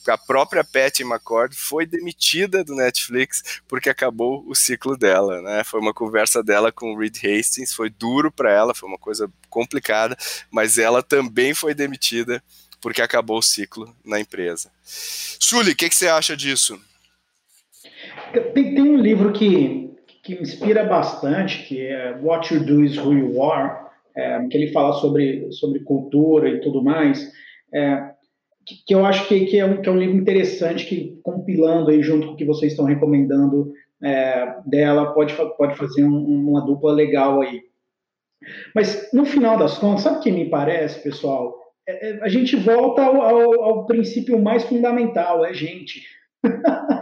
a 0.08 0.16
própria 0.16 0.64
Pat 0.64 1.00
McCord 1.00 1.54
foi 1.54 1.84
demitida 1.84 2.64
do 2.64 2.74
Netflix 2.74 3.60
porque 3.68 3.90
acabou 3.90 4.44
o 4.46 4.54
ciclo 4.54 4.96
dela, 4.96 5.42
né? 5.42 5.62
Foi 5.64 5.80
uma 5.80 5.92
conversa 5.92 6.42
dela 6.42 6.72
com 6.72 6.92
o 6.92 6.98
Reed 6.98 7.16
Hastings, 7.16 7.74
foi 7.74 7.90
duro 7.90 8.30
para 8.32 8.50
ela, 8.50 8.74
foi 8.74 8.88
uma 8.88 8.98
coisa 8.98 9.30
complicada, 9.48 10.16
mas 10.50 10.78
ela 10.78 11.02
também 11.02 11.52
foi 11.52 11.74
demitida 11.74 12.42
porque 12.80 13.02
acabou 13.02 13.38
o 13.38 13.42
ciclo 13.42 13.94
na 14.04 14.18
empresa. 14.18 14.70
Sully, 14.84 15.72
o 15.72 15.76
que, 15.76 15.88
que, 15.88 15.94
você 15.94 16.08
acha 16.08 16.36
disso? 16.36 16.80
Tem, 18.54 18.74
tem, 18.74 18.82
um 18.82 18.96
livro 18.96 19.32
que, 19.32 19.90
que 20.22 20.34
me 20.34 20.42
inspira 20.42 20.84
bastante, 20.84 21.66
que 21.66 21.80
é 21.80 22.18
What 22.22 22.54
You 22.54 22.64
Do 22.64 22.84
Is 22.84 22.96
Who 22.98 23.12
You 23.12 23.42
Are, 23.42 23.86
é, 24.16 24.46
que 24.46 24.56
ele 24.56 24.72
fala 24.72 24.92
sobre, 24.94 25.50
sobre 25.52 25.80
cultura 25.80 26.48
e 26.48 26.60
tudo 26.60 26.82
mais. 26.82 27.32
É, 27.72 28.10
que, 28.66 28.84
que 28.86 28.94
eu 28.94 29.04
acho 29.04 29.26
que, 29.26 29.46
que, 29.46 29.58
é 29.58 29.64
um, 29.64 29.80
que 29.80 29.88
é 29.88 29.92
um 29.92 29.98
livro 29.98 30.16
interessante, 30.16 30.86
que 30.86 31.18
compilando 31.22 31.90
aí 31.90 32.02
junto 32.02 32.28
com 32.28 32.32
o 32.34 32.36
que 32.36 32.44
vocês 32.44 32.72
estão 32.72 32.84
recomendando 32.84 33.72
é, 34.02 34.54
dela, 34.66 35.12
pode, 35.12 35.34
pode 35.56 35.76
fazer 35.76 36.04
um, 36.04 36.48
uma 36.48 36.64
dupla 36.64 36.92
legal 36.92 37.40
aí. 37.40 37.62
Mas, 38.74 39.10
no 39.12 39.24
final 39.24 39.58
das 39.58 39.78
contas, 39.78 40.02
sabe 40.02 40.18
o 40.18 40.20
que 40.20 40.32
me 40.32 40.48
parece, 40.48 41.02
pessoal? 41.02 41.54
É, 41.86 42.10
é, 42.10 42.22
a 42.22 42.28
gente 42.28 42.56
volta 42.56 43.02
ao, 43.02 43.20
ao, 43.20 43.62
ao, 43.62 43.86
princípio 43.86 44.40
mais 44.40 44.64
fundamental, 44.64 45.44
é 45.44 45.52
gente. 45.52 46.02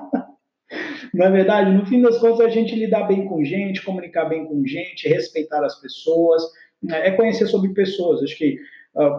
Na 1.18 1.28
verdade, 1.28 1.72
no 1.72 1.84
fim 1.84 2.00
das 2.00 2.16
contas, 2.18 2.46
a 2.46 2.48
gente 2.48 2.76
lidar 2.76 3.02
bem 3.02 3.26
com 3.26 3.44
gente, 3.44 3.82
comunicar 3.82 4.26
bem 4.26 4.44
com 4.44 4.64
gente, 4.64 5.08
respeitar 5.08 5.64
as 5.64 5.80
pessoas, 5.80 6.40
né? 6.80 7.08
é 7.08 7.10
conhecer 7.10 7.48
sobre 7.48 7.74
pessoas. 7.74 8.22
Acho 8.22 8.38
que 8.38 8.56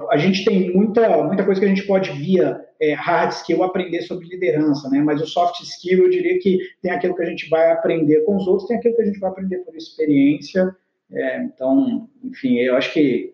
a 0.10 0.16
gente 0.16 0.46
tem 0.46 0.74
muita, 0.74 1.22
muita 1.24 1.44
coisa 1.44 1.60
que 1.60 1.66
a 1.66 1.70
gente 1.70 1.86
pode, 1.86 2.10
via 2.12 2.66
é, 2.82 2.94
hard 2.94 3.32
skill, 3.34 3.64
aprender 3.64 4.02
sobre 4.04 4.28
liderança, 4.28 4.90
né? 4.90 5.02
Mas 5.02 5.22
o 5.22 5.28
soft 5.28 5.62
skill, 5.62 6.06
eu 6.06 6.10
diria 6.10 6.40
que 6.40 6.60
tem 6.82 6.90
aquilo 6.92 7.16
que 7.16 7.22
a 7.22 7.30
gente 7.30 7.50
vai 7.50 7.70
aprender 7.70 8.22
com 8.22 8.38
os 8.38 8.48
outros, 8.48 8.70
tem 8.70 8.78
aquilo 8.78 8.96
que 8.96 9.02
a 9.02 9.06
gente 9.06 9.20
vai 9.20 9.30
aprender 9.30 9.58
por 9.60 9.76
experiência. 9.76 10.74
É, 11.12 11.44
então, 11.44 12.08
enfim, 12.24 12.60
eu 12.60 12.78
acho 12.78 12.94
que 12.94 13.34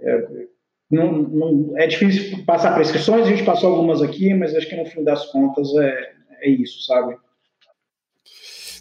é, 0.00 0.46
não, 0.90 1.12
não, 1.12 1.78
é 1.78 1.86
difícil 1.86 2.44
passar 2.44 2.74
prescrições, 2.74 3.24
a 3.24 3.30
gente 3.30 3.44
passou 3.44 3.72
algumas 3.72 4.02
aqui, 4.02 4.34
mas 4.34 4.52
acho 4.54 4.68
que 4.68 4.74
no 4.74 4.86
fim 4.86 5.04
das 5.04 5.26
contas 5.30 5.72
é, 5.76 6.12
é 6.40 6.50
isso, 6.50 6.84
sabe? 6.84 7.16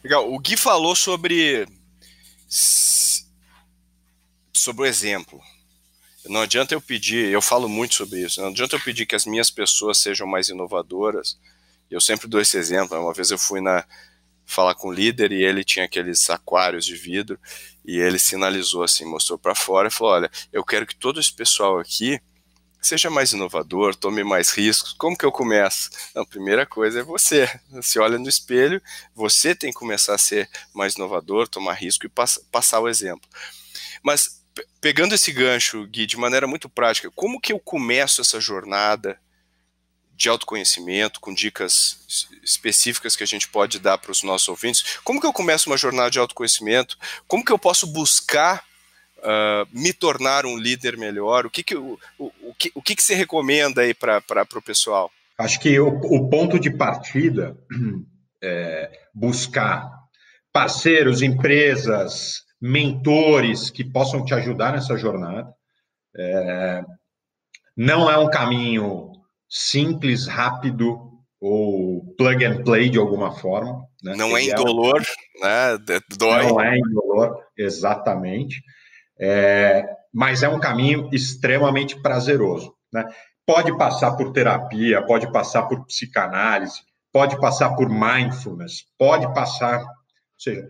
Legal. 0.03 0.31
O 0.31 0.39
Gui 0.39 0.55
falou 0.55 0.95
sobre 0.95 1.67
sobre 4.53 4.83
o 4.83 4.85
exemplo. 4.85 5.41
Não 6.25 6.41
adianta 6.41 6.73
eu 6.73 6.81
pedir, 6.81 7.31
eu 7.31 7.41
falo 7.41 7.67
muito 7.69 7.95
sobre 7.95 8.21
isso, 8.21 8.41
não 8.41 8.49
adianta 8.49 8.75
eu 8.75 8.79
pedir 8.79 9.05
que 9.05 9.15
as 9.15 9.25
minhas 9.25 9.49
pessoas 9.49 9.97
sejam 9.97 10.27
mais 10.27 10.49
inovadoras. 10.49 11.39
Eu 11.89 11.99
sempre 12.01 12.27
dou 12.27 12.39
esse 12.39 12.57
exemplo. 12.57 12.99
Uma 12.99 13.13
vez 13.13 13.31
eu 13.31 13.37
fui 13.37 13.61
na 13.61 13.83
falar 14.45 14.75
com 14.75 14.89
o 14.89 14.91
líder 14.91 15.31
e 15.31 15.43
ele 15.43 15.63
tinha 15.63 15.85
aqueles 15.85 16.29
aquários 16.29 16.85
de 16.85 16.95
vidro 16.95 17.39
e 17.85 17.99
ele 17.99 18.17
sinalizou 18.19 18.83
assim, 18.83 19.05
mostrou 19.05 19.37
para 19.39 19.55
fora 19.55 19.87
e 19.87 19.91
falou: 19.91 20.13
"Olha, 20.13 20.31
eu 20.51 20.63
quero 20.63 20.85
que 20.85 20.95
todo 20.95 21.19
esse 21.19 21.33
pessoal 21.33 21.79
aqui 21.79 22.19
seja 22.81 23.09
mais 23.09 23.31
inovador, 23.31 23.95
tome 23.95 24.23
mais 24.23 24.49
riscos. 24.51 24.93
Como 24.93 25.17
que 25.17 25.25
eu 25.25 25.31
começo? 25.31 25.89
Não, 26.15 26.23
a 26.23 26.25
primeira 26.25 26.65
coisa 26.65 26.99
é 26.99 27.03
você. 27.03 27.49
Se 27.81 27.99
olha 27.99 28.17
no 28.17 28.29
espelho, 28.29 28.81
você 29.13 29.53
tem 29.53 29.71
que 29.71 29.79
começar 29.79 30.15
a 30.15 30.19
ser 30.19 30.49
mais 30.73 30.95
inovador, 30.95 31.47
tomar 31.47 31.73
risco 31.73 32.05
e 32.05 32.09
pass 32.09 32.39
passar 32.51 32.79
o 32.79 32.87
exemplo. 32.87 33.27
Mas 34.01 34.41
pegando 34.81 35.15
esse 35.15 35.31
gancho, 35.31 35.85
Gui, 35.87 36.05
de 36.05 36.17
maneira 36.17 36.47
muito 36.47 36.69
prática, 36.69 37.11
como 37.11 37.39
que 37.39 37.53
eu 37.53 37.59
começo 37.59 38.21
essa 38.21 38.39
jornada 38.39 39.19
de 40.15 40.27
autoconhecimento, 40.27 41.21
com 41.21 41.33
dicas 41.33 41.99
específicas 42.43 43.15
que 43.15 43.23
a 43.23 43.27
gente 43.27 43.47
pode 43.47 43.79
dar 43.79 43.97
para 43.97 44.11
os 44.11 44.21
nossos 44.21 44.49
ouvintes? 44.49 44.97
Como 45.03 45.19
que 45.19 45.25
eu 45.25 45.31
começo 45.31 45.69
uma 45.69 45.77
jornada 45.77 46.11
de 46.11 46.19
autoconhecimento? 46.19 46.97
Como 47.25 47.43
que 47.43 47.51
eu 47.51 47.59
posso 47.59 47.87
buscar 47.87 48.65
uh, 49.19 49.67
me 49.71 49.93
tornar 49.93 50.45
um 50.45 50.57
líder 50.57 50.97
melhor? 50.97 51.45
O 51.45 51.49
que 51.49 51.63
que, 51.63 51.75
o, 51.75 51.97
o, 52.17 52.31
o 52.43 52.53
que, 52.57 52.71
o 52.75 52.81
que, 52.81 52.95
que 52.95 53.03
você 53.03 53.13
recomenda 53.13 53.81
aí 53.81 53.93
para 53.93 54.21
o 54.55 54.61
pessoal? 54.61 55.11
Acho 55.37 55.59
que 55.59 55.79
o, 55.79 55.87
o 55.87 56.29
ponto 56.29 56.59
de 56.59 56.69
partida 56.69 57.55
é 58.43 58.91
buscar 59.13 59.89
parceiros, 60.51 61.21
empresas, 61.21 62.43
mentores 62.61 63.69
que 63.69 63.83
possam 63.83 64.23
te 64.25 64.33
ajudar 64.33 64.73
nessa 64.73 64.97
jornada. 64.97 65.53
É, 66.15 66.83
não 67.75 68.09
é 68.09 68.17
um 68.17 68.29
caminho 68.29 69.11
simples, 69.47 70.27
rápido 70.27 71.09
ou 71.39 72.13
plug 72.17 72.43
and 72.43 72.63
play 72.63 72.89
de 72.89 72.97
alguma 72.97 73.31
forma. 73.31 73.87
Né? 74.03 74.15
Não 74.15 74.35
é 74.35 74.43
indolor, 74.43 75.01
é, 75.43 75.77
né? 75.77 75.99
Dói. 76.17 76.47
Não 76.47 76.61
é 76.61 76.77
indolor, 76.77 77.43
exatamente. 77.57 78.61
É, 79.19 79.85
mas 80.13 80.43
é 80.43 80.49
um 80.49 80.59
caminho 80.59 81.09
extremamente 81.11 81.99
prazeroso. 82.01 82.73
Né? 82.91 83.05
Pode 83.45 83.75
passar 83.77 84.11
por 84.11 84.31
terapia, 84.31 85.01
pode 85.01 85.31
passar 85.31 85.63
por 85.63 85.85
psicanálise, 85.85 86.81
pode 87.11 87.39
passar 87.39 87.75
por 87.75 87.89
mindfulness, 87.89 88.85
pode 88.97 89.31
passar, 89.33 89.81
ou 89.81 89.87
seja, 90.37 90.67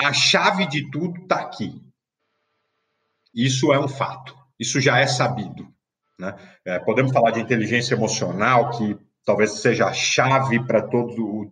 a 0.00 0.12
chave 0.12 0.66
de 0.66 0.90
tudo 0.90 1.22
está 1.22 1.36
aqui. 1.36 1.80
Isso 3.34 3.72
é 3.72 3.78
um 3.78 3.88
fato. 3.88 4.36
Isso 4.58 4.80
já 4.80 4.98
é 4.98 5.06
sabido. 5.06 5.72
Né? 6.18 6.34
É, 6.64 6.78
podemos 6.78 7.12
falar 7.12 7.30
de 7.30 7.40
inteligência 7.40 7.94
emocional, 7.94 8.70
que 8.70 8.96
talvez 9.24 9.52
seja 9.60 9.86
a 9.86 9.92
chave 9.92 10.64
para 10.66 10.82
todo 10.82 11.50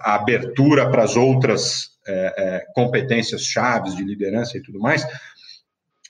a 0.00 0.14
abertura 0.14 0.90
para 0.90 1.02
as 1.02 1.16
outras 1.16 1.90
é, 2.06 2.34
é, 2.38 2.66
competências 2.74 3.42
chaves 3.42 3.96
de 3.96 4.04
liderança 4.04 4.56
e 4.56 4.62
tudo 4.62 4.78
mais. 4.78 5.04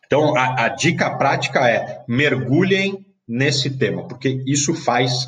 Então, 0.09 0.35
a, 0.35 0.65
a 0.65 0.69
dica 0.71 1.11
prática 1.19 1.69
é 1.69 2.03
mergulhem 2.09 3.05
nesse 3.29 3.77
tema, 3.77 4.09
porque 4.09 4.43
isso 4.47 4.75
faz 4.75 5.27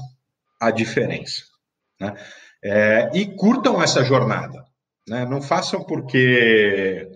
a 0.58 0.70
diferença. 0.70 1.42
Né? 2.00 2.16
É, 2.64 3.10
e 3.12 3.26
curtam 3.26 3.82
essa 3.82 4.02
jornada. 4.02 4.64
Né? 5.06 5.26
Não 5.26 5.42
façam 5.42 5.84
porque 5.84 7.06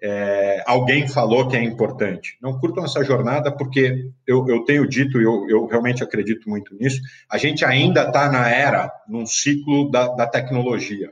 é, 0.00 0.62
alguém 0.64 1.08
falou 1.08 1.48
que 1.48 1.56
é 1.56 1.62
importante. 1.62 2.38
Não 2.40 2.60
curtam 2.60 2.84
essa 2.84 3.02
jornada 3.02 3.50
porque 3.50 4.10
eu, 4.24 4.48
eu 4.48 4.64
tenho 4.64 4.88
dito, 4.88 5.20
e 5.20 5.24
eu, 5.24 5.48
eu 5.48 5.66
realmente 5.66 6.04
acredito 6.04 6.48
muito 6.48 6.72
nisso, 6.76 7.00
a 7.28 7.36
gente 7.36 7.64
ainda 7.64 8.04
está 8.04 8.30
na 8.30 8.48
era, 8.48 8.92
num 9.08 9.26
ciclo 9.26 9.90
da, 9.90 10.06
da 10.06 10.26
tecnologia. 10.26 11.10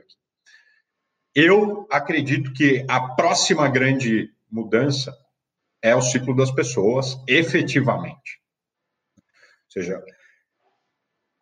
Eu 1.35 1.85
acredito 1.91 2.53
que 2.53 2.85
a 2.87 3.09
próxima 3.15 3.67
grande 3.67 4.29
mudança 4.49 5.13
é 5.81 5.95
o 5.95 6.01
ciclo 6.01 6.35
das 6.35 6.51
pessoas, 6.51 7.17
efetivamente. 7.27 8.39
Ou 9.17 9.71
seja, 9.71 10.03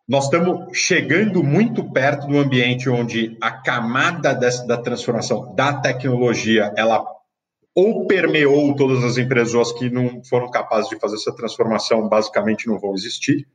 nós 0.08 0.24
estamos 0.24 0.76
chegando 0.76 1.42
muito 1.42 1.92
perto 1.92 2.26
do 2.26 2.38
ambiente 2.38 2.88
onde 2.88 3.36
a 3.40 3.52
camada 3.52 4.34
dessa, 4.34 4.66
da 4.66 4.76
transformação 4.76 5.54
da 5.54 5.74
tecnologia, 5.80 6.72
ela 6.76 7.04
ou 7.74 8.06
permeou 8.06 8.74
todas 8.74 9.04
as 9.04 9.16
empresas 9.16 9.72
que 9.72 9.88
não 9.88 10.22
foram 10.24 10.50
capazes 10.50 10.90
de 10.90 10.98
fazer 10.98 11.14
essa 11.14 11.34
transformação, 11.34 12.08
basicamente 12.08 12.66
não 12.66 12.80
vão 12.80 12.94
existir. 12.94 13.46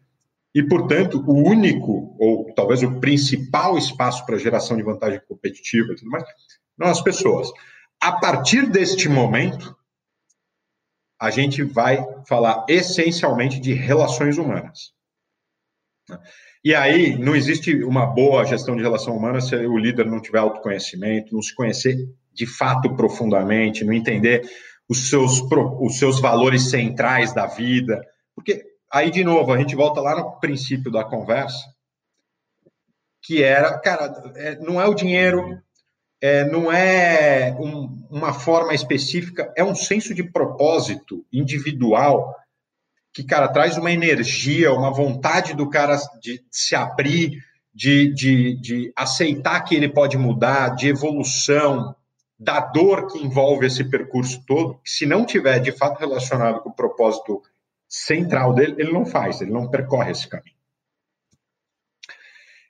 E, 0.54 0.64
portanto, 0.64 1.22
o 1.28 1.50
único, 1.50 2.16
ou 2.18 2.54
talvez 2.56 2.82
o 2.82 3.00
principal 3.02 3.78
espaço 3.78 4.26
para 4.26 4.38
geração 4.38 4.78
de 4.78 4.84
vantagem 4.84 5.20
competitiva 5.28 5.92
e 5.92 5.96
tudo 5.96 6.10
mais, 6.10 6.24
são 6.78 6.88
as 6.88 7.02
pessoas. 7.02 7.52
A 8.02 8.14
partir 8.14 8.70
deste 8.70 9.10
momento, 9.10 9.76
a 11.20 11.30
gente 11.30 11.64
vai 11.64 12.04
falar 12.28 12.66
essencialmente 12.68 13.60
de 13.60 13.74
relações 13.74 14.38
humanas. 14.38 14.94
E 16.64 16.74
aí, 16.74 17.18
não 17.18 17.36
existe 17.36 17.84
uma 17.84 18.06
boa 18.06 18.44
gestão 18.44 18.76
de 18.76 18.82
relação 18.82 19.16
humana 19.16 19.40
se 19.40 19.56
o 19.56 19.78
líder 19.78 20.06
não 20.08 20.20
tiver 20.20 20.40
autoconhecimento, 20.40 21.34
não 21.34 21.42
se 21.42 21.54
conhecer 21.54 21.96
de 22.34 22.46
fato 22.46 22.96
profundamente, 22.96 23.86
não 23.86 23.94
entender 23.94 24.42
os 24.90 25.10
seus, 25.10 25.42
os 25.80 25.98
seus 25.98 26.20
valores 26.20 26.70
centrais 26.70 27.34
da 27.34 27.46
vida. 27.46 28.02
Porque 28.36 28.64
aí, 28.92 29.10
de 29.10 29.24
novo, 29.24 29.54
a 29.54 29.58
gente 29.58 29.76
volta 29.76 30.02
lá 30.02 30.16
no 30.16 30.40
princípio 30.40 30.92
da 30.92 31.04
conversa, 31.04 31.64
que 33.22 33.42
era, 33.42 33.80
cara, 33.80 34.34
é, 34.36 34.56
não 34.60 34.82
é 34.82 34.88
o 34.88 34.94
dinheiro, 34.94 35.62
é, 36.26 36.44
não 36.44 36.72
é 36.72 37.56
um, 37.60 38.04
uma 38.10 38.34
forma 38.34 38.74
específica, 38.74 39.54
é 39.56 39.64
um 39.64 39.76
senso 39.76 40.12
de 40.12 40.24
propósito 40.24 41.24
individual 41.32 42.36
que, 43.14 43.24
cara, 43.24 43.48
traz 43.48 43.78
uma 43.78 43.92
energia, 43.92 44.74
uma 44.74 44.92
vontade 44.92 45.54
do 45.54 45.70
cara 45.70 45.96
de 46.20 46.44
se 46.50 46.76
abrir, 46.76 47.44
de, 47.72 48.12
de, 48.12 48.60
de 48.60 48.94
aceitar 48.96 49.62
que 49.62 49.76
ele 49.76 49.88
pode 49.88 50.18
mudar, 50.18 50.70
de 50.70 50.88
evolução, 50.88 51.96
da 52.40 52.60
dor 52.60 53.06
que 53.06 53.24
envolve 53.24 53.68
esse 53.68 53.84
percurso 53.84 54.44
todo, 54.48 54.80
que 54.84 54.90
se 54.90 55.06
não 55.06 55.28
tiver 55.28 55.60
de 55.60 55.72
fato 55.72 56.00
relacionado 56.00 56.60
com 56.62 56.70
o 56.70 56.76
propósito 56.76 57.44
central 57.88 58.52
dele, 58.52 58.74
ele 58.80 58.92
não 58.92 59.06
faz, 59.06 59.42
ele 59.42 59.52
não 59.52 59.70
percorre 59.70 60.12
esse 60.12 60.28
caminho. 60.28 60.55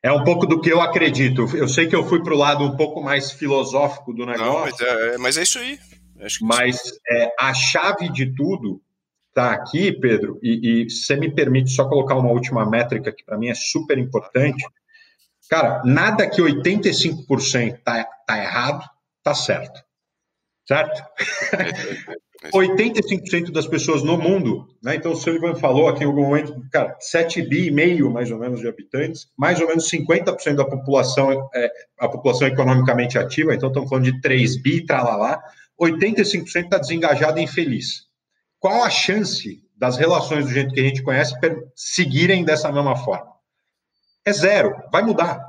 É 0.06 0.12
um 0.12 0.24
pouco 0.24 0.46
do 0.46 0.62
que 0.62 0.70
eu 0.70 0.82
acredito. 0.82 1.50
Eu 1.58 1.68
sei 1.68 1.88
que 1.88 1.96
eu 1.96 2.08
fui 2.08 2.22
para 2.22 2.32
o 2.32 2.38
lado 2.38 2.64
um 2.64 2.78
pouco 2.78 3.02
mais 3.02 3.32
filosófico 3.32 4.14
do 4.14 4.24
negócio. 4.24 4.46
Não, 4.46 4.62
mas 4.62 4.80
é, 4.80 5.18
mas 5.18 5.38
é 5.38 5.42
isso 5.42 5.58
aí. 5.58 5.80
mas 6.42 6.80
é, 7.10 7.34
a 7.40 7.52
chave 7.56 8.08
de 8.10 8.32
tudo 8.36 8.80
está 9.30 9.52
aqui, 9.52 9.92
Pedro, 9.92 10.40
e, 10.44 10.84
e 10.84 10.90
você 10.92 11.16
me 11.16 11.34
permite 11.34 11.72
só 11.72 11.90
colocar 11.90 12.14
uma 12.14 12.30
última 12.30 12.70
métrica 12.70 13.12
que 13.12 13.26
para 13.26 13.36
mim 13.36 13.50
é 13.50 13.56
super 13.56 13.98
importante. 13.98 14.64
Cara, 15.50 15.82
nada 15.84 16.30
que 16.30 16.40
85% 16.40 17.82
tá, 17.84 18.08
tá 18.28 18.38
errado, 18.38 18.88
tá 19.24 19.34
certo. 19.34 19.84
Certo? 20.68 21.04
85% 22.54 23.52
das 23.52 23.68
pessoas 23.68 24.04
no 24.04 24.18
mundo, 24.18 24.68
né? 24.82 24.96
Então 24.96 25.12
o 25.12 25.16
Sullivan 25.16 25.56
falou 25.56 25.88
aqui 25.88 26.04
em 26.04 26.08
algum 26.08 26.24
momento, 26.24 26.56
cara, 26.72 26.96
7 27.00 27.42
bi 27.44 27.68
e 27.68 27.72
meio 27.72 28.12
mais 28.12 28.30
ou 28.32 28.40
menos 28.40 28.60
de 28.60 28.68
habitantes, 28.68 29.28
mais 29.38 29.60
ou 29.60 29.68
menos 29.68 29.90
50% 29.90 30.56
da 30.56 30.66
população 30.66 31.50
é 31.54 31.72
a 32.00 32.08
população 32.08 32.48
economicamente 32.48 33.18
ativa, 33.18 33.54
então 33.54 33.70
estamos 33.70 33.90
falando 33.90 34.06
de 34.06 34.22
3 34.22 34.62
bi, 34.62 34.86
tralalá, 34.86 35.42
85% 35.80 36.64
está 36.64 36.78
desengajado 36.78 37.40
e 37.40 37.44
infeliz. 37.44 38.06
Qual 38.60 38.84
a 38.84 38.90
chance 38.90 39.62
das 39.78 39.98
relações 39.98 40.46
do 40.46 40.52
jeito 40.52 40.74
que 40.74 40.80
a 40.80 40.84
gente 40.84 41.04
conhece 41.04 41.36
seguirem 41.76 42.44
dessa 42.44 42.72
mesma 42.72 42.96
forma? 42.96 43.34
É 44.26 44.34
zero, 44.34 44.74
vai 44.92 45.04
mudar. 45.04 45.40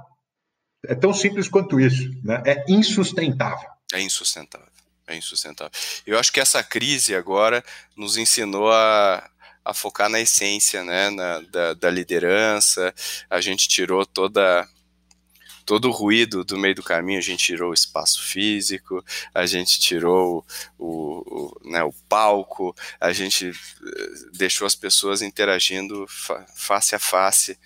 É 0.87 0.95
tão 0.95 1.13
simples 1.13 1.49
quanto 1.49 1.81
isso, 1.81 2.11
né? 2.23 2.43
É 2.45 2.65
insustentável. 2.69 3.69
É 3.93 4.01
insustentável. 4.01 4.76
É 5.07 5.17
insustentável. 5.17 5.73
Eu 6.07 6.19
acho 6.19 6.33
que 6.33 6.41
essa 6.41 6.63
crise 6.63 7.15
agora 7.15 7.65
nos 7.97 8.17
ensinou 8.17 8.73
a, 8.73 9.31
a 9.65 9.73
focar 9.73 10.09
na 10.09 10.21
essência 10.21 10.83
né, 10.83 11.11
na, 11.11 11.41
da, 11.41 11.75
da 11.75 11.91
liderança. 11.91 12.93
A 13.31 13.41
gente 13.41 13.69
tirou 13.69 14.05
toda 14.05 14.69
todo 15.67 15.89
o 15.89 15.93
ruído 15.93 16.45
do 16.45 16.57
meio 16.57 16.77
do 16.77 16.83
caminho, 16.83 17.19
a 17.19 17.23
gente 17.23 17.45
tirou 17.45 17.73
o 17.73 17.75
espaço 17.75 18.23
físico, 18.23 19.05
a 19.35 19.45
gente 19.47 19.81
tirou 19.81 20.47
o, 20.79 20.87
o, 21.27 21.69
né, 21.69 21.83
o 21.83 21.93
palco, 22.09 22.75
a 23.01 23.13
gente 23.13 23.49
eh, 23.49 24.09
deixou 24.35 24.65
as 24.65 24.77
pessoas 24.77 25.23
interagindo 25.23 26.07
fa 26.09 26.47
face 26.55 26.95
a 26.95 27.01
face. 27.01 27.59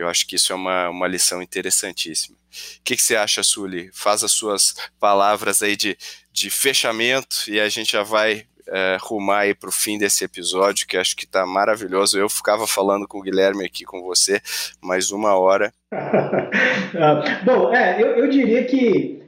Eu 0.00 0.08
acho 0.08 0.26
que 0.26 0.36
isso 0.36 0.52
é 0.52 0.56
uma, 0.56 0.88
uma 0.90 1.06
lição 1.06 1.42
interessantíssima. 1.42 2.36
O 2.36 2.82
que, 2.84 2.96
que 2.96 3.02
você 3.02 3.16
acha, 3.16 3.42
Sully? 3.42 3.90
Faz 3.92 4.22
as 4.24 4.32
suas 4.32 4.74
palavras 4.98 5.62
aí 5.62 5.76
de, 5.76 5.96
de 6.32 6.50
fechamento 6.50 7.44
e 7.48 7.60
a 7.60 7.68
gente 7.68 7.92
já 7.92 8.02
vai 8.02 8.46
é, 8.68 8.96
rumar 9.00 9.40
aí 9.40 9.54
para 9.54 9.68
o 9.68 9.72
fim 9.72 9.98
desse 9.98 10.24
episódio, 10.24 10.86
que 10.86 10.96
acho 10.96 11.16
que 11.16 11.24
está 11.24 11.46
maravilhoso. 11.46 12.18
Eu 12.18 12.28
ficava 12.28 12.66
falando 12.66 13.06
com 13.06 13.18
o 13.18 13.22
Guilherme 13.22 13.64
aqui 13.64 13.84
com 13.84 14.02
você 14.02 14.40
mais 14.82 15.10
uma 15.10 15.38
hora. 15.38 15.72
Ah, 16.98 17.42
bom, 17.44 17.74
é, 17.74 18.00
eu, 18.00 18.16
eu, 18.16 18.28
diria 18.30 18.64
que 18.64 19.20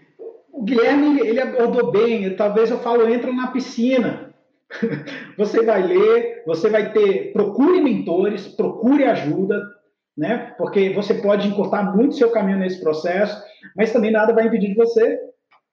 o 0.52 0.62
Guilherme 0.62 1.20
ele 1.20 1.40
abordou 1.40 1.90
bem. 1.90 2.34
Talvez 2.34 2.70
eu 2.70 2.78
falo 2.78 3.06
entra 3.08 3.32
na 3.32 3.48
piscina. 3.48 4.32
Você 5.36 5.62
vai 5.62 5.82
ler, 5.82 6.42
você 6.46 6.68
vai 6.68 6.92
ter, 6.92 7.32
procure 7.32 7.80
mentores, 7.80 8.46
procure 8.46 9.04
ajuda, 9.04 9.60
né? 10.18 10.52
Porque 10.58 10.92
você 10.92 11.14
pode 11.14 11.46
encurtar 11.46 11.94
muito 11.94 12.16
seu 12.16 12.30
caminho 12.30 12.58
nesse 12.58 12.80
processo, 12.80 13.40
mas 13.76 13.92
também 13.92 14.10
nada 14.10 14.34
vai 14.34 14.48
impedir 14.48 14.70
de 14.70 14.74
você 14.74 15.16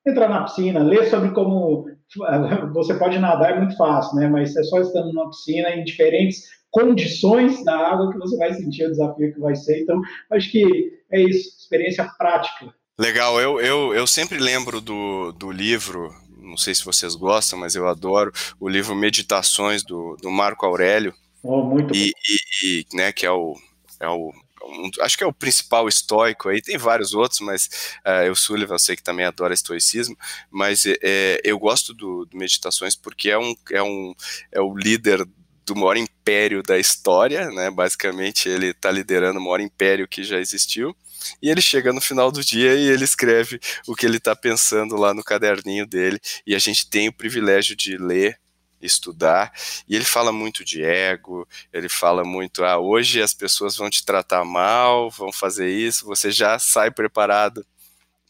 entrar 0.07 0.29
na 0.29 0.43
piscina, 0.43 0.83
ler 0.83 1.07
sobre 1.07 1.31
como 1.31 1.87
você 2.71 2.93
pode 2.93 3.17
nadar 3.17 3.53
é 3.53 3.59
muito 3.59 3.75
fácil, 3.75 4.15
né? 4.17 4.27
Mas 4.27 4.55
é 4.55 4.61
só 4.63 4.79
estando 4.79 5.11
numa 5.11 5.31
piscina 5.31 5.71
em 5.71 5.83
diferentes 5.83 6.43
condições 6.69 7.63
da 7.65 7.75
água 7.75 8.11
que 8.11 8.19
você 8.19 8.37
vai 8.37 8.53
sentir 8.53 8.85
o 8.85 8.91
desafio 8.91 9.33
que 9.33 9.39
vai 9.39 9.55
ser. 9.55 9.81
Então, 9.81 9.99
acho 10.31 10.51
que 10.51 10.91
é 11.11 11.21
isso, 11.21 11.57
experiência 11.57 12.07
prática. 12.17 12.71
Legal, 12.99 13.41
eu, 13.41 13.59
eu, 13.59 13.95
eu 13.95 14.05
sempre 14.05 14.37
lembro 14.37 14.79
do, 14.79 15.31
do 15.31 15.51
livro, 15.51 16.13
não 16.37 16.55
sei 16.55 16.75
se 16.75 16.85
vocês 16.85 17.15
gostam, 17.15 17.57
mas 17.57 17.75
eu 17.75 17.87
adoro 17.87 18.31
o 18.59 18.69
livro 18.69 18.93
Meditações 18.93 19.83
do, 19.83 20.15
do 20.21 20.29
Marco 20.29 20.65
Aurélio. 20.65 21.13
Oh, 21.41 21.63
muito 21.63 21.95
e, 21.95 22.07
e, 22.09 22.79
e, 22.81 22.85
né, 22.95 23.11
que 23.11 23.25
é 23.25 23.31
o, 23.31 23.55
é 23.99 24.07
o 24.07 24.33
um, 24.63 24.89
acho 25.01 25.17
que 25.17 25.23
é 25.23 25.27
o 25.27 25.33
principal 25.33 25.87
estoico 25.87 26.49
aí, 26.49 26.61
tem 26.61 26.77
vários 26.77 27.13
outros, 27.13 27.39
mas 27.39 27.69
uh, 28.05 28.31
o 28.31 28.35
Sullivan 28.35 28.75
eu 28.75 28.79
sei 28.79 28.95
que 28.95 29.03
também 29.03 29.25
adora 29.25 29.53
estoicismo, 29.53 30.17
mas 30.49 30.85
é, 30.85 31.39
eu 31.43 31.59
gosto 31.59 31.93
do, 31.93 32.25
do, 32.25 32.37
Meditações 32.37 32.95
porque 32.95 33.29
é 33.29 33.37
um, 33.37 33.55
é 33.71 33.83
um 33.83 34.15
é 34.51 34.59
o 34.59 34.75
líder 34.75 35.23
do 35.65 35.75
maior 35.75 35.97
império 35.97 36.61
da 36.61 36.77
história, 36.77 37.49
né? 37.49 37.71
Basicamente 37.71 38.47
ele 38.47 38.67
está 38.67 38.91
liderando 38.91 39.39
o 39.39 39.43
maior 39.43 39.59
império 39.59 40.07
que 40.07 40.23
já 40.23 40.39
existiu. 40.39 40.95
E 41.41 41.49
ele 41.49 41.61
chega 41.61 41.91
no 41.91 41.99
final 41.99 42.31
do 42.31 42.43
dia 42.43 42.75
e 42.75 42.87
ele 42.87 43.03
escreve 43.03 43.59
o 43.87 43.95
que 43.95 44.05
ele 44.05 44.17
está 44.17 44.35
pensando 44.35 44.95
lá 44.95 45.11
no 45.11 45.23
caderninho 45.23 45.87
dele. 45.87 46.19
E 46.45 46.53
a 46.53 46.59
gente 46.59 46.87
tem 46.87 47.07
o 47.07 47.13
privilégio 47.13 47.75
de 47.75 47.97
ler 47.97 48.39
estudar. 48.85 49.51
E 49.87 49.95
ele 49.95 50.05
fala 50.05 50.31
muito 50.31 50.63
de 50.63 50.83
ego, 50.83 51.47
ele 51.73 51.89
fala 51.89 52.23
muito, 52.23 52.63
ah, 52.63 52.77
hoje 52.79 53.21
as 53.21 53.33
pessoas 53.33 53.75
vão 53.77 53.89
te 53.89 54.05
tratar 54.05 54.43
mal, 54.45 55.09
vão 55.09 55.31
fazer 55.31 55.69
isso, 55.69 56.05
você 56.05 56.31
já 56.31 56.57
sai 56.59 56.91
preparado 56.91 57.65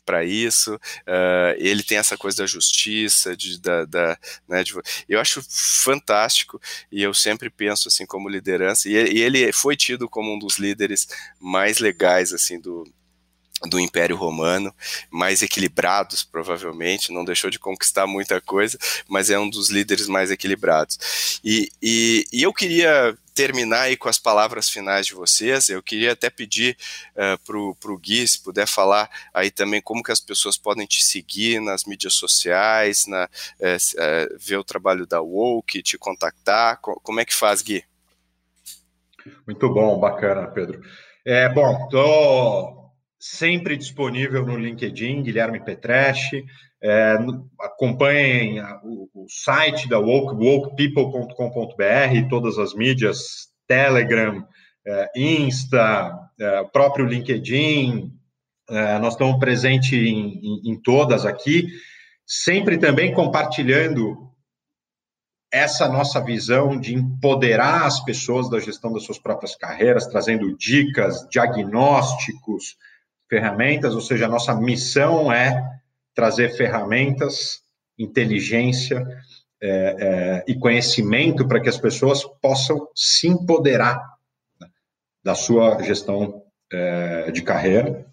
para 0.05 0.23
isso. 0.23 0.75
Uh, 0.75 1.55
ele 1.57 1.83
tem 1.83 1.97
essa 1.97 2.15
coisa 2.17 2.37
da 2.37 2.47
justiça, 2.47 3.35
de, 3.35 3.59
da, 3.59 3.85
da 3.85 4.17
né, 4.47 4.63
de, 4.63 4.73
eu 5.09 5.19
acho 5.19 5.41
fantástico 5.49 6.61
e 6.91 7.01
eu 7.01 7.13
sempre 7.13 7.49
penso 7.49 7.87
assim 7.87 8.05
como 8.05 8.29
liderança. 8.29 8.87
E, 8.87 8.93
e 8.93 9.21
ele 9.21 9.51
foi 9.51 9.75
tido 9.75 10.07
como 10.07 10.33
um 10.33 10.39
dos 10.39 10.57
líderes 10.57 11.07
mais 11.39 11.79
legais 11.79 12.31
assim 12.31 12.59
do 12.59 12.85
do 13.63 13.79
Império 13.79 14.15
Romano, 14.15 14.73
mais 15.09 15.41
equilibrados, 15.41 16.23
provavelmente, 16.23 17.11
não 17.11 17.23
deixou 17.23 17.49
de 17.49 17.57
conquistar 17.57 18.05
muita 18.05 18.41
coisa, 18.41 18.77
mas 19.07 19.29
é 19.29 19.39
um 19.39 19.49
dos 19.49 19.69
líderes 19.69 20.07
mais 20.07 20.29
equilibrados. 20.29 21.39
E, 21.43 21.71
e, 21.81 22.27
e 22.33 22.43
eu 22.43 22.53
queria 22.53 23.17
terminar 23.33 23.81
aí 23.81 23.97
com 23.97 24.07
as 24.07 24.17
palavras 24.17 24.69
finais 24.69 25.07
de 25.07 25.13
vocês, 25.13 25.67
eu 25.67 25.83
queria 25.83 26.13
até 26.13 26.29
pedir 26.29 26.77
uh, 27.11 27.37
para 27.77 27.91
o 27.91 27.97
Gui, 27.97 28.25
se 28.25 28.41
puder 28.41 28.65
falar 28.65 29.09
aí 29.33 29.51
também 29.51 29.81
como 29.81 30.01
que 30.01 30.11
as 30.11 30.21
pessoas 30.21 30.57
podem 30.57 30.85
te 30.85 31.03
seguir 31.03 31.59
nas 31.59 31.83
mídias 31.83 32.13
sociais, 32.13 33.05
na, 33.07 33.25
uh, 33.25 33.65
uh, 33.65 34.37
ver 34.39 34.57
o 34.57 34.63
trabalho 34.63 35.05
da 35.05 35.21
Woke, 35.21 35.83
te 35.83 35.97
contactar, 35.97 36.77
como 36.79 37.19
é 37.19 37.25
que 37.25 37.35
faz, 37.35 37.61
Gui? 37.61 37.83
Muito 39.45 39.67
bom, 39.73 39.99
bacana, 39.99 40.47
Pedro. 40.47 40.81
É, 41.25 41.49
bom, 41.49 41.89
tô 41.89 42.84
sempre 43.31 43.75
disponível 43.75 44.45
no 44.45 44.55
LinkedIn, 44.55 45.23
Guilherme 45.23 45.59
Petreschi. 45.59 46.45
É, 46.83 47.17
acompanhem 47.59 48.61
o, 48.83 49.09
o, 49.13 49.25
site 49.27 49.89
da 49.89 49.97
Woke, 49.97 50.35
wokepeople.com.br, 50.35 52.29
todas 52.29 52.59
as 52.59 52.75
mídias, 52.75 53.49
Telegram, 53.67 54.47
é, 54.85 55.09
Insta, 55.15 56.15
é, 56.39 56.63
próprio 56.65 57.07
LinkedIn. 57.07 58.11
É, 58.69 58.99
nós 58.99 59.13
estamos 59.13 59.39
presentes 59.39 59.93
em, 59.93 60.39
em, 60.43 60.71
em 60.71 60.81
todas 60.81 61.25
aqui, 61.25 61.67
sempre 62.25 62.77
também 62.77 63.11
compartilhando 63.13 64.29
essa 65.51 65.87
nossa 65.87 66.19
visão 66.23 66.79
de 66.79 66.93
empoderar 66.93 67.85
as 67.85 68.03
pessoas 68.03 68.49
da 68.49 68.59
gestão 68.59 68.91
das 68.93 69.03
suas 69.03 69.17
próprias 69.17 69.55
carreiras, 69.55 70.05
trazendo 70.05 70.55
dicas, 70.57 71.27
diagnósticos, 71.29 72.75
ferramentas, 73.29 73.95
ou 73.95 74.01
seja, 74.01 74.25
a 74.25 74.29
nossa 74.29 74.53
missão 74.53 75.31
é 75.31 75.63
trazer 76.13 76.55
ferramentas, 76.55 77.61
inteligência 77.97 79.05
é, 79.61 79.67
é, 79.67 80.43
e 80.47 80.55
conhecimento 80.55 81.47
para 81.47 81.59
que 81.59 81.69
as 81.69 81.77
pessoas 81.77 82.23
possam 82.41 82.87
se 82.93 83.27
empoderar 83.27 83.99
né, 84.59 84.67
da 85.23 85.33
sua 85.33 85.81
gestão 85.81 86.43
é, 86.71 87.31
de 87.31 87.41
carreira. 87.41 88.05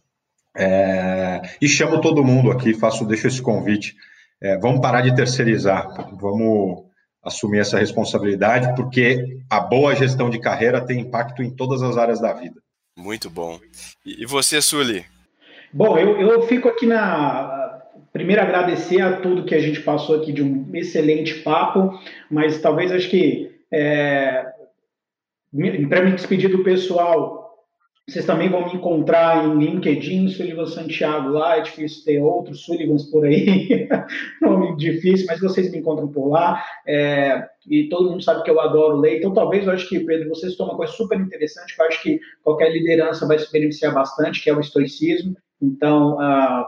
É, 0.57 1.43
e 1.61 1.69
chamo 1.69 2.01
todo 2.01 2.25
mundo 2.25 2.51
aqui, 2.51 2.75
faço, 2.75 3.05
deixo 3.05 3.27
esse 3.27 3.43
convite. 3.43 3.95
É, 4.41 4.57
vamos 4.59 4.81
parar 4.81 5.03
de 5.03 5.15
terceirizar, 5.15 5.89
vamos 6.17 6.85
assumir 7.23 7.59
essa 7.59 7.79
responsabilidade, 7.79 8.75
porque 8.75 9.41
a 9.49 9.61
boa 9.61 9.95
gestão 9.95 10.29
de 10.29 10.41
carreira 10.41 10.85
tem 10.85 11.01
impacto 11.01 11.43
em 11.43 11.51
todas 11.51 11.83
as 11.83 11.97
áreas 11.97 12.21
da 12.21 12.33
vida. 12.33 12.62
Muito 12.97 13.31
bom. 13.31 13.59
E 14.05 14.27
você, 14.27 14.61
Sully? 14.61 15.05
Bom, 15.73 15.99
eu, 15.99 16.21
eu 16.21 16.43
fico 16.43 16.69
aqui 16.69 16.87
na. 16.87 17.81
Primeiro, 18.13 18.43
agradecer 18.43 19.01
a 19.01 19.17
tudo 19.17 19.45
que 19.45 19.55
a 19.55 19.61
gente 19.61 19.81
passou 19.81 20.21
aqui 20.21 20.33
de 20.33 20.43
um 20.43 20.69
excelente 20.75 21.37
papo, 21.37 21.99
mas 22.31 22.61
talvez 22.61 22.93
acho 22.93 23.09
que, 23.09 23.51
é, 23.73 24.45
para 25.89 26.05
me 26.05 26.13
despedir 26.13 26.51
do 26.51 26.63
pessoal, 26.63 27.41
Vocês 28.07 28.27
também 28.27 28.51
vão 28.51 28.67
me 28.67 28.75
encontrar 28.75 29.47
em 29.47 29.59
LinkedIn, 29.59 30.29
Sullivan 30.29 30.67
Santiago 30.67 31.31
lá, 31.31 31.57
é 31.57 31.63
difícil 31.63 32.05
ter 32.05 32.21
outros 32.21 32.65
Sullivans 32.65 33.05
por 33.05 33.25
aí, 33.25 33.89
nome 34.43 34.77
difícil, 34.77 35.25
mas 35.27 35.41
vocês 35.41 35.71
me 35.71 35.79
encontram 35.79 36.09
por 36.09 36.29
lá, 36.29 36.63
é, 36.87 37.49
e 37.69 37.89
todo 37.89 38.11
mundo 38.11 38.23
sabe 38.23 38.43
que 38.43 38.51
eu 38.51 38.61
adoro 38.61 38.97
ler, 38.97 39.19
então 39.19 39.33
talvez 39.33 39.67
eu 39.67 39.73
acho 39.73 39.89
que, 39.89 40.01
Pedro, 40.01 40.29
vocês 40.29 40.57
tomam 40.57 40.73
uma 40.73 40.79
coisa 40.79 40.93
super 40.93 41.19
interessante, 41.21 41.75
que 41.75 41.83
eu 41.83 41.87
acho 41.87 42.03
que 42.03 42.21
qualquer 42.43 42.73
liderança 42.73 43.27
vai 43.27 43.39
se 43.39 43.51
beneficiar 43.51 43.95
bastante, 43.95 44.43
que 44.43 44.51
é 44.51 44.55
o 44.55 44.61
estoicismo, 44.61 45.37
então... 45.61 46.17
Uh, 46.17 46.65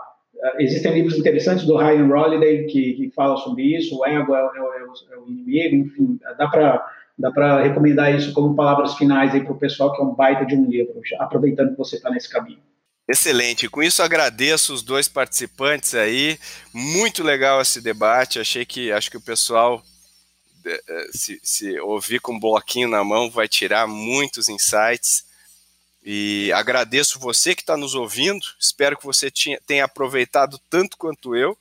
existem 0.58 0.92
livros 0.92 1.16
interessantes 1.16 1.64
do 1.64 1.74
Ryan 1.74 2.06
Holiday 2.06 2.66
que, 2.66 2.92
que 2.94 3.10
fala 3.12 3.34
sobre 3.38 3.62
isso, 3.62 3.96
o 3.96 4.04
ego 4.04 4.34
é, 4.34 4.40
é, 4.40 4.42
é, 4.42 5.14
é 5.14 5.18
o 5.18 5.26
inimigo, 5.26 5.76
enfim, 5.76 6.18
dá 6.36 6.48
para 6.48 6.84
Dá 7.16 7.30
para 7.30 7.62
recomendar 7.62 8.14
isso 8.14 8.32
como 8.32 8.56
palavras 8.56 8.94
finais 8.94 9.32
aí 9.32 9.42
para 9.42 9.52
o 9.52 9.58
pessoal, 9.58 9.92
que 9.92 10.02
é 10.02 10.04
um 10.04 10.14
baita 10.14 10.44
de 10.44 10.56
um 10.56 10.68
livro, 10.68 11.00
aproveitando 11.20 11.70
que 11.70 11.78
você 11.78 11.96
está 11.96 12.10
nesse 12.10 12.28
caminho. 12.28 12.58
Excelente. 13.08 13.68
Com 13.68 13.82
isso 13.82 14.02
agradeço 14.02 14.74
os 14.74 14.82
dois 14.82 15.06
participantes 15.06 15.94
aí. 15.94 16.38
Muito 16.72 17.22
legal 17.22 17.60
esse 17.60 17.80
debate. 17.80 18.40
Achei 18.40 18.64
que 18.64 18.90
acho 18.90 19.10
que 19.10 19.16
o 19.16 19.20
pessoal 19.20 19.82
se, 21.12 21.40
se 21.42 21.78
ouvir 21.80 22.20
com 22.20 22.34
um 22.34 22.40
bloquinho 22.40 22.88
na 22.88 23.04
mão 23.04 23.30
vai 23.30 23.48
tirar 23.48 23.86
muitos 23.86 24.48
insights. 24.48 25.24
E 26.04 26.52
agradeço 26.52 27.18
você 27.18 27.54
que 27.54 27.62
está 27.62 27.76
nos 27.76 27.94
ouvindo. 27.94 28.44
Espero 28.60 28.96
que 28.96 29.04
você 29.04 29.30
tinha, 29.30 29.58
tenha 29.66 29.84
aproveitado 29.84 30.60
tanto 30.68 30.96
quanto 30.96 31.34
eu. 31.34 31.56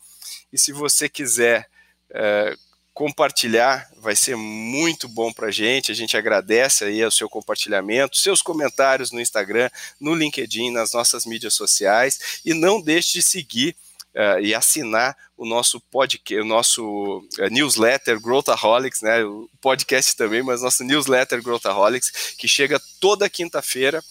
E 0.51 0.57
se 0.57 0.71
você 0.71 1.07
quiser 1.07 1.69
é, 2.09 2.55
compartilhar, 2.93 3.89
vai 3.97 4.15
ser 4.15 4.35
muito 4.35 5.07
bom 5.07 5.31
para 5.31 5.47
a 5.47 5.51
gente. 5.51 5.91
A 5.91 5.95
gente 5.95 6.15
agradece 6.15 6.83
aí 6.83 7.03
o 7.03 7.11
seu 7.11 7.29
compartilhamento, 7.29 8.17
seus 8.17 8.41
comentários 8.41 9.11
no 9.11 9.19
Instagram, 9.19 9.69
no 9.99 10.13
LinkedIn, 10.13 10.71
nas 10.71 10.93
nossas 10.93 11.25
mídias 11.25 11.53
sociais 11.53 12.41
e 12.45 12.53
não 12.53 12.81
deixe 12.81 13.13
de 13.13 13.21
seguir 13.21 13.75
uh, 14.15 14.39
e 14.39 14.53
assinar 14.53 15.15
o 15.37 15.45
nosso 15.45 15.79
podcast, 15.79 16.41
o 16.41 16.45
nosso 16.45 17.19
uh, 17.39 17.49
newsletter 17.49 18.21
Growthaholics, 18.21 19.01
né? 19.01 19.23
O 19.23 19.49
podcast 19.61 20.15
também, 20.15 20.41
mas 20.43 20.61
nosso 20.61 20.83
newsletter 20.83 21.41
Growthaholics 21.41 22.35
que 22.37 22.47
chega 22.47 22.79
toda 22.99 23.29
quinta-feira 23.29 24.01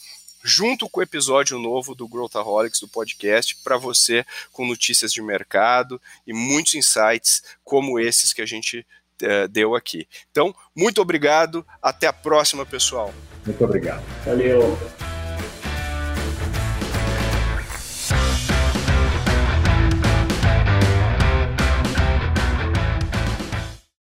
junto 0.43 0.89
com 0.89 1.01
o 1.01 1.03
episódio 1.03 1.59
novo 1.59 1.95
do 1.95 2.09
Growthaholics, 2.09 2.81
do 2.81 2.89
podcast, 2.89 3.57
para 3.63 3.77
você 3.77 4.27
com 4.51 4.67
notícias 4.67 5.13
de 5.13 5.23
mercado 5.23 6.01
e 6.27 6.33
muitos 6.33 6.75
insights 6.75 7.43
como 7.65 7.99
esses 7.99 8.33
que 8.33 8.43
a 8.43 8.47
gente 8.47 8.85
uh, 9.23 9.49
deu 9.49 9.75
aqui. 9.75 10.07
Então, 10.31 10.55
muito 10.75 11.01
obrigado, 11.01 11.65
até 11.81 12.09
a 12.09 12.13
próxima, 12.13 12.67
pessoal. 12.67 13.15
Muito 13.47 13.65
obrigado. 13.65 14.03
Valeu. 14.25 14.77